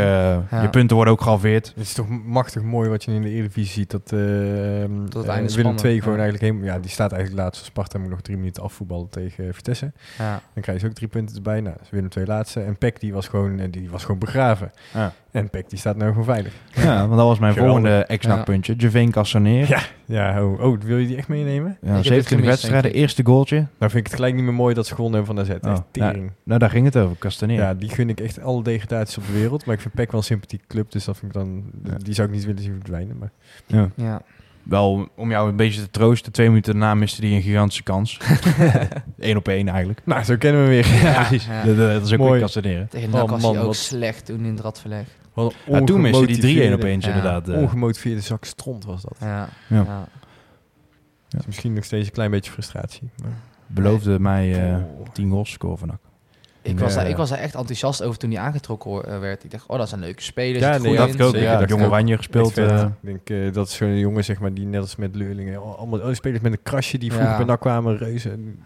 [0.51, 0.61] Ja.
[0.61, 1.67] Je punten worden ook gehalveerd.
[1.67, 3.91] Het is toch machtig mooi wat je in de Eredivisie ziet.
[3.91, 6.23] Dat, het eh, einde Willem spannend, II gewoon ja.
[6.23, 6.75] eigenlijk helemaal...
[6.75, 7.65] Ja, die staat eigenlijk laatst.
[7.65, 9.91] Sparta moet nog drie minuten afvoetballen tegen Vitesse.
[10.17, 10.41] Ja.
[10.53, 11.61] Dan krijg je ook drie punten erbij.
[11.61, 12.61] Nou, dat Willem II laatste.
[12.61, 14.71] En Peck die was gewoon, die was gewoon begraven.
[14.93, 15.13] Ja.
[15.31, 16.53] En Peck die staat nou gewoon veilig.
[16.73, 17.75] ja, want dat was mijn Geweldig.
[17.81, 18.73] volgende ex-nakpuntje.
[18.77, 19.69] Javeen Cassaneer.
[19.69, 19.79] Ja.
[20.05, 21.77] Ja, oh, oh, wil je die echt meenemen?
[21.81, 23.01] Ja, heb het 27 gemist, wedstrijden, denk ik.
[23.01, 23.55] eerste goaltje.
[23.55, 25.77] Nou vind ik het gelijk niet meer mooi dat ze gewonnen hebben van AZ.
[25.79, 26.31] Oh, tering.
[26.43, 27.57] Nou, daar ging het over, Castaneer.
[27.59, 28.61] Ja, die gun ik echt alle
[29.17, 29.65] op de wereld.
[29.65, 30.91] Maar ik vind Peck wel een sympathieke club.
[30.91, 31.63] Dus dat vind ik dan...
[31.83, 31.97] Ja.
[31.97, 33.17] Die zou ik niet willen zien verdwijnen.
[33.17, 33.31] Maar
[33.65, 33.89] Ja.
[33.95, 34.21] ja.
[34.63, 38.17] Wel, om jou een beetje te troosten, twee minuten daarna miste hij een gigantische kans.
[39.17, 40.01] Eén op één eigenlijk.
[40.05, 40.87] nou, zo kennen we weer.
[41.03, 41.45] Ja, precies.
[41.47, 41.63] ja.
[41.63, 42.31] Dat, dat is ook Mooi.
[42.31, 42.87] weer Castaneren.
[42.89, 45.05] Tegen Oh, NAC was hij man, ook wat- slecht toen in het radverleg.
[45.33, 47.07] Wat Ja, toen miste die 3 1 op ongemotiveerde- 1 Ja.
[47.07, 47.49] inderdaad.
[47.49, 47.61] eh.
[47.61, 49.17] Ongemotiveerde zak stront was dat.
[49.19, 49.49] Ja.
[49.67, 49.83] Ja.
[49.83, 50.07] Ja.
[51.27, 53.09] Dus misschien nog steeds een klein beetje frustratie.
[53.23, 53.31] Maar...
[53.67, 55.07] beloofde mij eh Oh.
[55.13, 55.99] 10 goals scoren van
[56.67, 56.99] Ik, was Ja.
[56.99, 59.43] daar, ik was daar echt enthousiast over toen hij aangetrokken eh, werd.
[59.43, 60.61] Ik dacht, oh, dat is een leuke speler.
[60.61, 61.35] Ja, nee, dat ik ook.
[61.35, 61.91] Ja, dat Jong ik ook.
[61.93, 62.57] Oranje gespeeld.
[62.57, 65.57] Eh, ik denk, eh, dat is zo'n jongen zeg maar, die net als met Leurlingen,
[65.59, 67.37] al- allemaal oh, spelers met een krasje die vroeger Ja.
[67.37, 68.59] bij NAC kwamen, reuzen.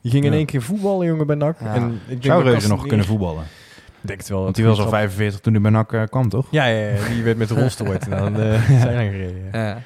[0.00, 1.60] Die gingen in één keer voetballen, jongen, bij NAC.
[1.60, 1.74] Ja.
[1.74, 3.42] En ik denk zou dat Reuzen nog kunnen voetballen?
[4.00, 4.42] Ik denk het wel.
[4.42, 6.46] Want dat die was al goede 45 toen hij bij NAC kwam, toch?
[6.50, 9.48] Ja, ja, ja, die werd met de rolstoel ooit aan de zijlijn gereden.
[9.52, 9.82] ja.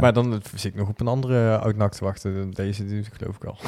[0.00, 2.50] Maar dan zit ik nog op een andere oud-NAC te wachten.
[2.50, 3.56] Deze dus, geloof ik al.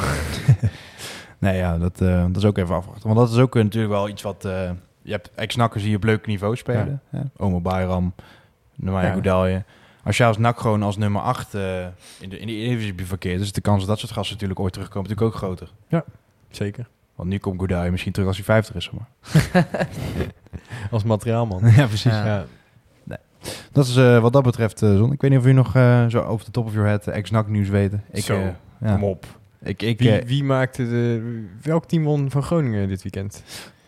[1.38, 3.06] Nee, ja, dat, eh, dat is ook even afwachten.
[3.08, 4.44] Want dat is ook eh, natuurlijk wel iets wat...
[4.44, 4.70] eh,
[5.02, 7.00] je hebt ex-nakkers die op leuk niveau spelen.
[7.10, 7.22] Ja.
[7.36, 8.12] Omo Bayram,
[8.74, 9.12] Nemanja Ja.
[9.12, 9.64] Goudalje.
[10.04, 11.80] Als je als NAC gewoon als nummer 8 eh,
[12.20, 13.40] in de, in de Eredivisie verkeert...
[13.40, 15.70] is de kans dat dat soort gasten natuurlijk ooit terugkomen natuurlijk ook groter.
[16.50, 16.88] Zeker.
[17.14, 19.08] Want nu komt Goudalje misschien terug als hij 50 is, zeg maar.
[20.90, 21.60] Als materiaalman.
[21.76, 22.12] ja, precies.
[22.12, 22.44] Ja.
[23.04, 23.16] Ja.
[23.72, 25.12] Dat is eh, wat dat betreft eh zon.
[25.12, 27.48] Ik weet niet of u nog eh, zo over de top of your head ex-NAC
[27.48, 28.04] nieuws weten.
[28.12, 28.48] Ik, Zo, eh,
[28.80, 28.92] ja.
[28.92, 29.26] Kom op.
[29.62, 31.22] Ik, ik, Wie, eh, wie maakte de...
[31.62, 33.42] Welk team won van Groningen dit weekend?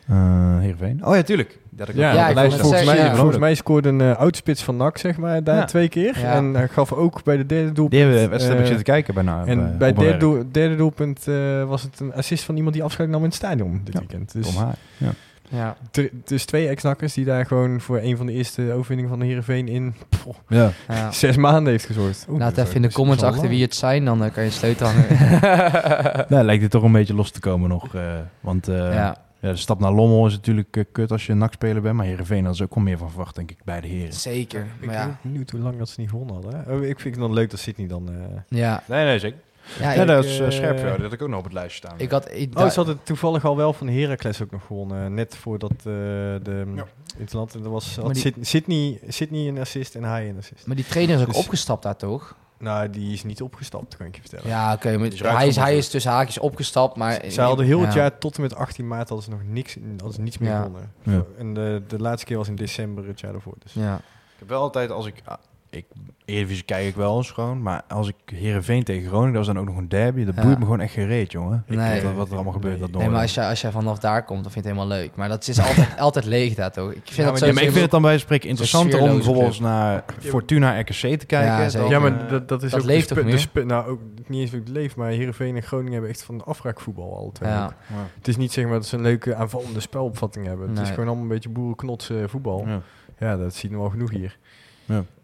[0.08, 1.06] eh, Heerenveen.
[1.06, 1.58] Oh ja, tuurlijk.
[1.70, 3.14] Dat ik Ja, ik volgens, mij, ja.
[3.14, 5.64] volgens mij scoorde een uh, oudspits van NAC, zeg maar, daar Ja.
[5.64, 6.24] twee keer.
[6.24, 7.90] En hij gaf ook bij de derde doelpunt...
[7.90, 9.44] Die hebben wedstrijd eh, zitten kijken bijna.
[9.46, 11.24] en bij het derde, doel- derde doelpunt
[11.66, 14.32] was het een assist van iemand die afscheid nam in het stadion dit weekend.
[14.32, 14.74] Dus, Tom Haar.
[14.96, 15.10] Ja.
[15.52, 15.76] Ja.
[16.24, 19.68] dus twee ex-nakkers die daar gewoon voor een van de eerste overwinningen van de Heerenveen
[19.68, 19.94] in
[20.24, 20.70] poh, Ja.
[20.88, 21.12] Ja.
[21.12, 22.26] zes maanden heeft gezorgd.
[22.28, 23.52] Oeh, Laat even in de comments achter lang.
[23.54, 25.06] wie het zijn, dan eh, kan je sleutel hangen.
[26.28, 27.94] Nou, lijkt het toch een beetje los te komen nog.
[27.94, 28.02] eh,
[28.40, 29.16] want eh, ja.
[29.40, 31.94] ja, de stap naar Lommel is natuurlijk kut als je een NAC-speler bent.
[31.96, 34.12] Maar Heerenveen had ze ook wel meer van verwacht, denk ik, bij de heren.
[34.12, 34.60] zeker.
[34.60, 36.62] Ik Maar ben ja, benieuwd hoe lang dat ze niet gewonnen hadden.
[36.66, 36.72] hè.
[36.74, 38.08] Oh, ik vind het dan leuk dat Sydney dan...
[38.08, 38.14] eh,
[38.58, 38.82] ja.
[38.86, 39.38] Nee, nee, zeker.
[39.78, 40.78] Ja, Ja, ik, dat is eh, eh, scherp.
[40.78, 40.90] Ja.
[40.90, 41.98] Dat had ik ook nog op het lijstje staan.
[41.98, 42.30] ik had...
[42.32, 45.14] Ik, Oh, ze hadden toevallig al wel van Heracles ook nog gewonnen.
[45.14, 46.84] Net voordat eh, de Ja.
[47.18, 47.54] Interland...
[47.54, 50.66] En er was, Maar had die- Sydney, Sydney, Sydney een assist en hij een assist.
[50.66, 52.34] maar die trainer is ook Dus- opgestapt daar, toch?
[52.58, 54.48] Nou, die is niet opgestapt, kan ik je vertellen.
[54.48, 54.88] Ja, oké.
[54.88, 57.20] eruit hij, is, hij is tussen haakjes opgestapt, maar...
[57.30, 58.00] Ze hadden heel het Ja.
[58.00, 60.62] jaar tot en met 18 maart hadden ze nog niks, hadden ze niets meer Ja.
[60.62, 60.92] gewonnen.
[61.02, 61.24] Ja.
[61.38, 63.54] En de, de laatste keer was in december het jaar daarvoor.
[63.58, 63.72] Dus.
[63.72, 63.94] Ja.
[63.96, 65.22] Ik heb wel altijd, als ik...
[65.70, 65.84] ik
[66.24, 67.62] Eredivisie kijk ik wel eens gewoon.
[67.62, 70.24] Maar als ik Heerenveen tegen Groningen, dat was dan ook nog een derby.
[70.24, 70.42] Dat Ja.
[70.42, 71.64] boeit me gewoon echt gereed, jongen.
[71.66, 71.92] Ik Nee.
[71.92, 72.80] weet wat, wat er allemaal gebeurt.
[72.80, 74.98] Dat Nee, maar als je, als je vanaf daar komt, dan vind je het helemaal
[74.98, 75.16] leuk.
[75.16, 76.90] Maar dat is altijd, altijd leeg daar, toch?
[76.90, 77.46] Ik vind Ja, dat maar zo...
[77.46, 79.60] Ja, maar ik vind het dan bij spreken interessanter om bijvoorbeeld club.
[79.60, 81.40] naar Fortuna RKC te kijken.
[81.40, 81.90] Ja, dan, zeker.
[81.90, 84.50] Ja, maar dat, dat is dat ook leeft de toch de nou, ook niet eens
[84.50, 87.50] het leeft, maar Heerenveen en Groningen hebben echt van afbraakvoetbal al twee.
[87.50, 87.76] Ja.
[88.16, 90.68] Het is niet zeg maar dat ze een leuke aanvallende spelopvatting hebben.
[90.68, 92.64] Het is gewoon allemaal een beetje boerenknotsen voetbal.
[92.66, 92.80] Ja.
[93.18, 93.36] Ja.
[93.36, 94.38] dat zien we al genoeg hier.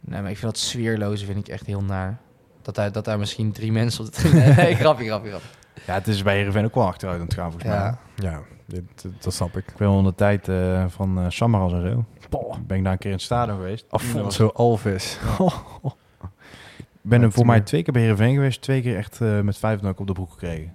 [0.00, 2.18] Nee, maar ik vind dat sfeerloze vind ik echt heel naar.
[2.62, 4.28] Dat daar, dat daar misschien drie mensen op de...
[4.56, 5.48] Nee, grapje, grapje, grapje.
[5.86, 7.80] ja, het is bij Heerenveen ook wel achteruit aan het gaan, volgens mij.
[7.80, 7.98] Ja.
[8.16, 8.82] Ja, dit,
[9.18, 9.70] dat, snap ik.
[9.70, 12.04] Ik ben in de tijd eh, van eh Samaras en zo.
[12.66, 13.84] Ben ik daar een keer in het stadion geweest.
[13.90, 15.18] Afonso Alves.
[17.06, 18.62] Ik ben hem voor mij twee keer bij Heerenveen geweest.
[18.62, 20.74] Twee keer echt eh, met vijf ook op de broek gekregen.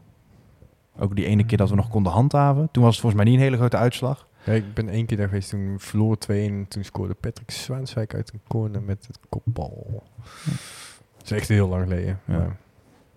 [1.00, 2.70] Ook die ene keer dat we nog konden handhaven.
[2.72, 4.28] Toen was het volgens mij niet een hele grote uitslag.
[4.44, 6.28] Ja, ik ben één keer daar geweest, toen verloor 2-1.
[6.28, 10.04] en Toen scoorde Patrick Zwaanswijk uit een corner met het kopbal.
[11.18, 12.20] Dat is echt heel lang geleden.
[12.26, 12.38] Ja.
[12.38, 12.58] maar-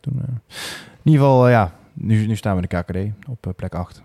[0.01, 3.47] Toen, eh, in ieder geval, eh, ja, nu, nu staan we in de KKD op
[3.47, 4.03] eh, plek 8.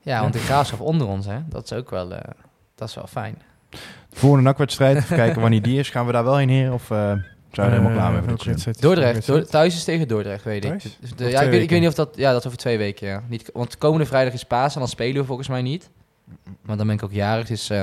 [0.00, 1.38] Ja, want de graafschap onder ons, hè.
[1.48, 2.14] Dat is ook wel...
[2.14, 2.30] eh,
[2.74, 3.38] dat is wel fijn.
[3.70, 3.78] De
[4.16, 5.90] volgende nakwedstrijd, even kijken wanneer die is.
[5.90, 6.72] Gaan we daar wel heen, heren?
[6.72, 8.22] Of eh zijn we er helemaal klaar mee?
[8.22, 9.16] Voor Dordrecht.
[9.16, 9.26] het?
[9.26, 10.82] Dor- thuis is tegen Dordrecht, weet ik.
[11.00, 12.16] Dus de- ja, ik, weet, ik weet niet of dat...
[12.16, 13.22] Ja, dat is over twee weken, ja.
[13.28, 15.90] Niet, want komende vrijdag is Pasen en dan spelen we volgens mij niet.
[16.62, 17.70] Maar dan ben ik ook jarig, dus...
[17.70, 17.82] eh,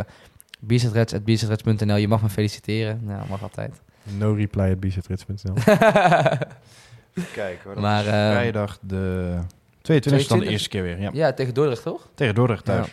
[0.59, 1.95] bierzetreds.bierzetreds.nl.
[1.95, 2.99] Je mag me feliciteren.
[3.03, 3.81] Nou, mag altijd.
[4.17, 5.53] No reply at bzetrits.nl.
[7.33, 7.73] Kijk hoor.
[7.73, 9.37] dat Maar, is eh, vrijdag de
[9.81, 10.49] 22 is dan de 22?
[10.51, 10.99] eerste keer weer.
[10.99, 11.09] Ja.
[11.13, 12.07] ja, tegen Dordrecht, toch?
[12.13, 12.91] Tegen Dordrecht thuis.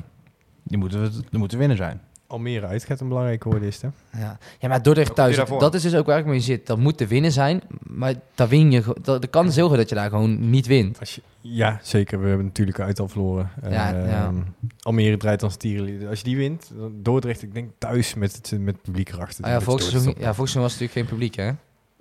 [0.63, 2.01] Die, moeten we, die moeten winnen zijn.
[2.35, 3.89] Almere uit gaat een belangrijke worden is, hè?
[4.19, 5.61] Ja, ja maar Dordrecht thuis, daarvoor?
[5.61, 6.67] dat is dus ook waar ik mee zit.
[6.67, 8.83] Dat moet te winnen zijn, maar daar win je...
[9.03, 11.01] Dat, de kans is heel groot dat je daar gewoon niet wint.
[11.01, 12.21] Als je, ja, zeker.
[12.21, 13.51] We hebben natuurlijk uit al verloren.
[13.71, 14.33] Ja, Ehm, ja.
[14.81, 16.09] Almere draait als tierenlieden.
[16.09, 19.45] Als je die wint, dan Dordrecht, ik denk thuis met het, met het publiek erachter.
[19.45, 19.81] Ah, ja, op.
[19.81, 21.51] ja, seizoen was het natuurlijk geen publiek, hè?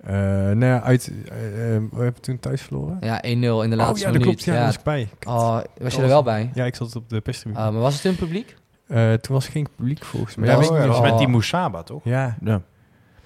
[0.04, 0.12] Eh,
[0.56, 2.96] nou ja, uit, eh, eh, we hebben toen thuis verloren.
[3.00, 4.42] Ja, 1-0 in de oh laatste ja, dat minuut.
[4.42, 4.44] klopt.
[4.44, 5.08] Ja, was ik bij.
[5.26, 6.50] Oh, was je er wel bij?
[6.54, 7.66] Ja, ik zat op de perstribune.
[7.66, 8.56] Oh, maar was het een publiek?
[8.86, 10.48] Eh, toen was geen publiek volgens mij.
[10.48, 12.00] Ja, met die Moussaba, toch?
[12.04, 12.60] Ja, Ja.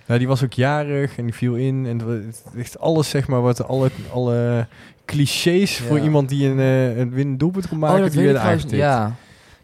[0.06, 1.86] Ja, die was ook jarig en die viel in.
[1.86, 2.02] En het
[2.44, 4.66] was echt alles, zeg maar, wat alle, alle
[5.04, 5.84] clichés Ja.
[5.84, 8.70] voor iemand die een, eh, een winnend doelpunt kon maken, oh, dat die werden aangetikt.
[8.72, 9.14] Ja.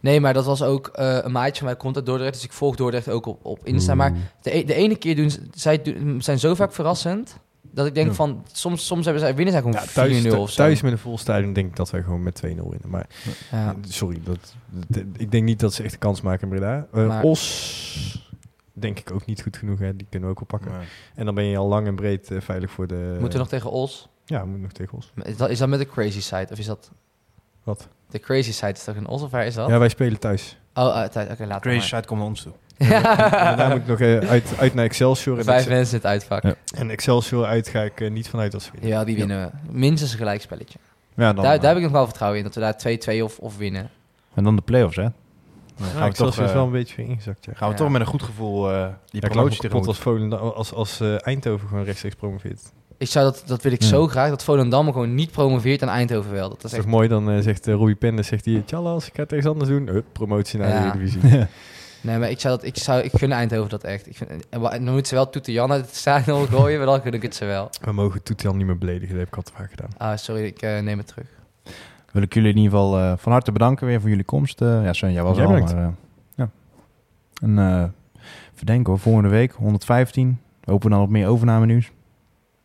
[0.00, 2.52] Nee, maar dat was ook eh, een maatje van mij komt uit Dordrecht, dus ik
[2.52, 3.94] volg Dordrecht ook op, op Insta.
[3.94, 7.36] Maar de, e- de ene keer doen ze, zij doen, zijn zo vaak verrassend,
[7.74, 8.14] dat ik denk Ja.
[8.14, 10.56] van, soms, soms hebben zij, winnen zij gewoon Ja, thuis, 4-0 of zo.
[10.56, 12.88] thuis met een vol stadion denk ik dat wij gewoon met 2-0 winnen.
[12.90, 13.06] Maar
[13.50, 13.74] Ja.
[13.88, 14.54] sorry, dat,
[14.86, 16.86] dat- ik denk niet dat ze echt een kans maken in Breda.
[16.92, 18.28] Eh, Maar- Os
[18.72, 19.78] denk ik ook niet goed genoeg.
[19.78, 19.96] Hè.
[19.96, 20.78] Die kunnen we ook wel pakken.
[20.78, 20.88] Nee.
[21.14, 23.08] En dan ben je al lang en breed eh, veilig voor de...
[23.12, 24.08] Moeten we nog tegen Os?
[24.24, 25.12] Ja, we moeten nog tegen Os.
[25.22, 26.46] Is dat, is dat met de Crazy Side?
[26.50, 26.90] Of is dat...
[27.62, 27.88] Wat?
[28.10, 29.68] De Crazy Side is toch een Os of waar is dat?
[29.68, 30.58] Ja, wij spelen thuis.
[30.74, 31.86] Oh, uit, uit, oké, laat Crazy maar.
[31.86, 32.52] Side komt naar ons toe.
[32.78, 35.38] En daarna moet ik nog eh, uit, uit naar Excelsior.
[35.38, 36.42] En, Vijf Excel- mensen in het uitvak.
[36.42, 36.48] Ja.
[36.64, 39.06] Ja, en Excelsior uit ga ik eh, niet vanuit als we winnen.
[39.06, 39.72] die winnen we.
[39.78, 40.78] Minstens een gelijkspelletje.
[41.16, 43.22] Ja, dan, daar, eh, daar heb ik nog wel vertrouwen in, dat we daar 2-2
[43.22, 43.90] of, of winnen.
[44.34, 45.02] En dan de play-offs, hè?
[45.02, 45.12] Dan
[45.76, 47.44] Ja, gaan we toch, Excelsior is wel een beetje weer ingezakt.
[47.44, 47.52] Ja.
[47.54, 47.80] gaan we Ja.
[47.80, 49.86] toch met een goed gevoel eh die Ja, promotie tegemoet.
[49.86, 52.60] als, Volendam, als, als eh, Eindhoven gewoon rechtstreeks promoveert.
[52.98, 53.88] Ik zou dat, dat wil ik Ja.
[53.88, 56.48] zo graag, dat Volendam gewoon niet promoveert en Eindhoven wel.
[56.48, 56.82] Dat Dat is echt...
[56.82, 59.70] toch mooi, dan zegt uh, Robbie Penders, zegt hij, Tjallas, ik ga het ergens anders
[59.70, 59.86] doen.
[59.88, 60.80] Hup, promotie naar Ja.
[60.80, 61.20] de Eredivisie.
[62.04, 64.06] Nee, maar ik zou, dat, ik zou, ik gun Eindhoven dat echt.
[64.06, 67.00] Ik vind, en dan moet ze wel Toete Jan uit het stadion gooien, maar dan
[67.00, 67.70] gun ik het ze wel.
[67.80, 69.90] We mogen Toetian niet meer beledigen, dat heb ik al te vaak gedaan.
[69.96, 71.26] Ah, sorry, ik eh, neem het terug.
[72.12, 74.60] Wil ik jullie in ieder geval eh, van harte bedanken weer voor jullie komst.
[74.60, 75.74] Eh, ja, Sven, jij was Jij er al, bedankt.
[75.74, 75.94] maar...
[76.34, 76.50] ja.
[77.42, 77.84] En eh
[78.54, 80.40] verdenken hoor, volgende week 115.
[80.60, 81.90] We hopen dan op meer overname nieuws.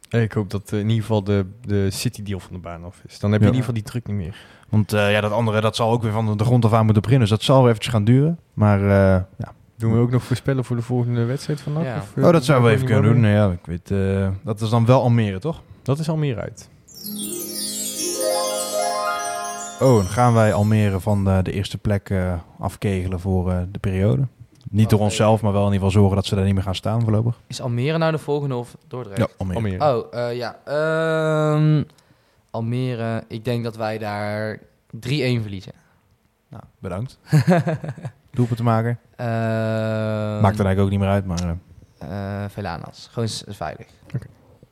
[0.09, 2.83] Eh, Ik hoop dat eh, in ieder geval de, de City deal van de baan
[2.83, 3.19] af is.
[3.19, 3.51] Dan heb je Ja.
[3.51, 4.35] in ieder geval die druk niet meer.
[4.69, 7.01] Want eh, ja, dat andere dat zal ook weer van de grond af aan moeten
[7.01, 7.27] beginnen.
[7.27, 8.39] Dus dat zal weer eventjes gaan duren.
[8.53, 9.53] Maar eh, ja.
[9.77, 11.83] Doen we ook nog voorspellen voor de volgende wedstrijd vanaf?
[11.83, 11.97] Ja.
[11.97, 13.19] Of, Oh, dat zouden we even kunnen doen.
[13.21, 15.61] Nou ja, ik weet, eh, dat is dan wel Almere, toch?
[15.81, 16.69] Dat is al meer uit.
[19.81, 23.79] Oh, dan gaan wij Almere van de, de eerste plek eh, afkegelen voor eh, de
[23.79, 24.27] periode.
[24.69, 26.63] Niet door Oh, onszelf, maar wel in ieder geval zorgen dat ze daar niet meer
[26.63, 27.39] gaan staan voorlopig.
[27.47, 29.37] Is Almere nou de volgende of Dordrecht?
[29.37, 29.59] Almere.
[29.59, 29.97] Almere.
[29.97, 30.59] Oh, eh, ja.
[30.65, 31.83] Ehm,
[32.51, 34.59] Almere, ik denk dat wij daar
[34.91, 35.73] 3-1 verliezen.
[36.47, 37.19] Nou, bedankt.
[38.31, 38.99] Doelpunt te maken.
[39.15, 41.55] Ehm, Maakt er eigenlijk ook niet meer uit, maar...
[41.97, 43.09] eh, eh, Velanas.
[43.11, 43.87] Gewoon veilig.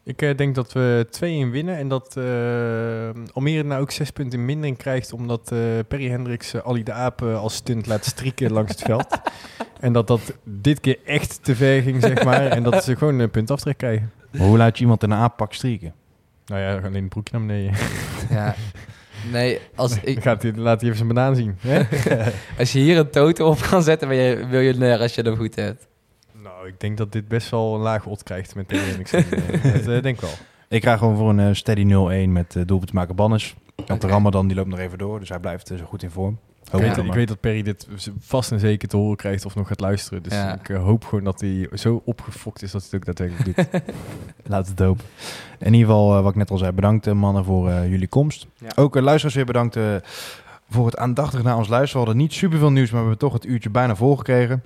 [0.08, 1.08] Ik eh, denk dat we
[1.48, 6.10] 2-1 winnen en dat eh, Almere nou ook 6 punten minder krijgt omdat eh, Perry
[6.10, 9.08] Hendricks Ali de Aap eh, als stunt laat strikken langs het veld.
[9.80, 12.48] En dat dat dit keer echt te ver ging, zeg maar.
[12.48, 14.12] En dat ze gewoon een punt aftrek krijgen.
[14.32, 15.94] maar hoe laat je iemand in een aappak strieken?
[16.46, 17.74] Nou ja, alleen een broekje naar beneden.
[18.30, 18.56] Ja.
[19.32, 21.58] Nee, als, ik, gaat hij, laat hij even zijn banaan zien.
[21.60, 21.84] Hè?
[22.60, 25.36] als je hier een toto op kan zetten, ben je, wil je als je hem
[25.36, 25.88] goed hebt.
[26.68, 29.12] Nou, ik denk dat dit best wel een lage ot krijgt met Perry Hendricks.
[29.12, 30.30] Eh, dat eh, denk ik wel.
[30.68, 31.84] Ik ga gewoon voor een eh, steady
[32.28, 33.56] 0-1 met uh, doelpunt te maken Bannes.
[33.86, 34.08] Want de.
[34.08, 36.40] Ramadan die loopt nog even door, dus hij blijft zo goed in vorm.
[36.64, 37.88] Ik Hoop weet, ik dat Perry dit
[38.20, 40.24] vast en zeker te horen krijgt of nog gaat luisteren.
[40.24, 40.60] Dus Ja.
[40.60, 43.82] ik hoop gewoon dat hij zo opgefokt is dat hij het ook daadwerkelijk doet.
[44.52, 45.06] Laat het hopen.
[45.60, 48.48] In ieder geval, wat ik net al zei, bedankt mannen voor jullie komst.
[48.58, 48.68] Ja.
[48.76, 49.78] Ook uh, luisteraars weer bedankt
[50.70, 52.02] voor het aandachtig naar ons luisteren.
[52.02, 54.64] We hadden niet superveel nieuws, maar we hebben toch het uurtje bijna volgekregen.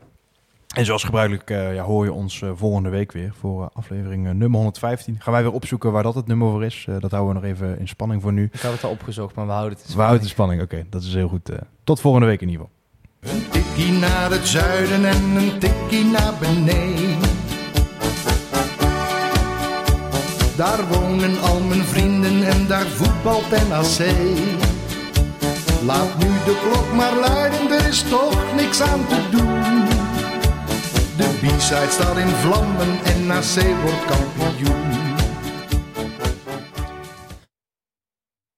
[0.72, 4.24] En zoals gebruikelijk eh, ja, hoor je ons eh, volgende week weer voor eh, aflevering
[4.24, 5.16] nummer 115.
[5.20, 6.86] Gaan wij weer opzoeken waar dat het nummer voor is.
[7.00, 8.50] Dat houden we nog even in spanning voor nu.
[8.52, 10.62] Ik had het al opgezocht, maar we houden het in We houden de spanning.
[10.62, 11.50] Oké, dat is heel goed.
[11.84, 12.66] tot volgende week in ieder
[13.22, 13.36] geval.
[13.38, 17.18] Een tikkie naar het zuiden en een tikkie naar beneden.
[20.56, 24.16] Daar wonen al mijn vrienden en daar voetbalt NAC.
[25.86, 29.91] Laat nu de klok maar luiden, er is toch niks aan te doen.
[31.22, 35.01] De B-side staat in vlammen en NAC wordt kampioen.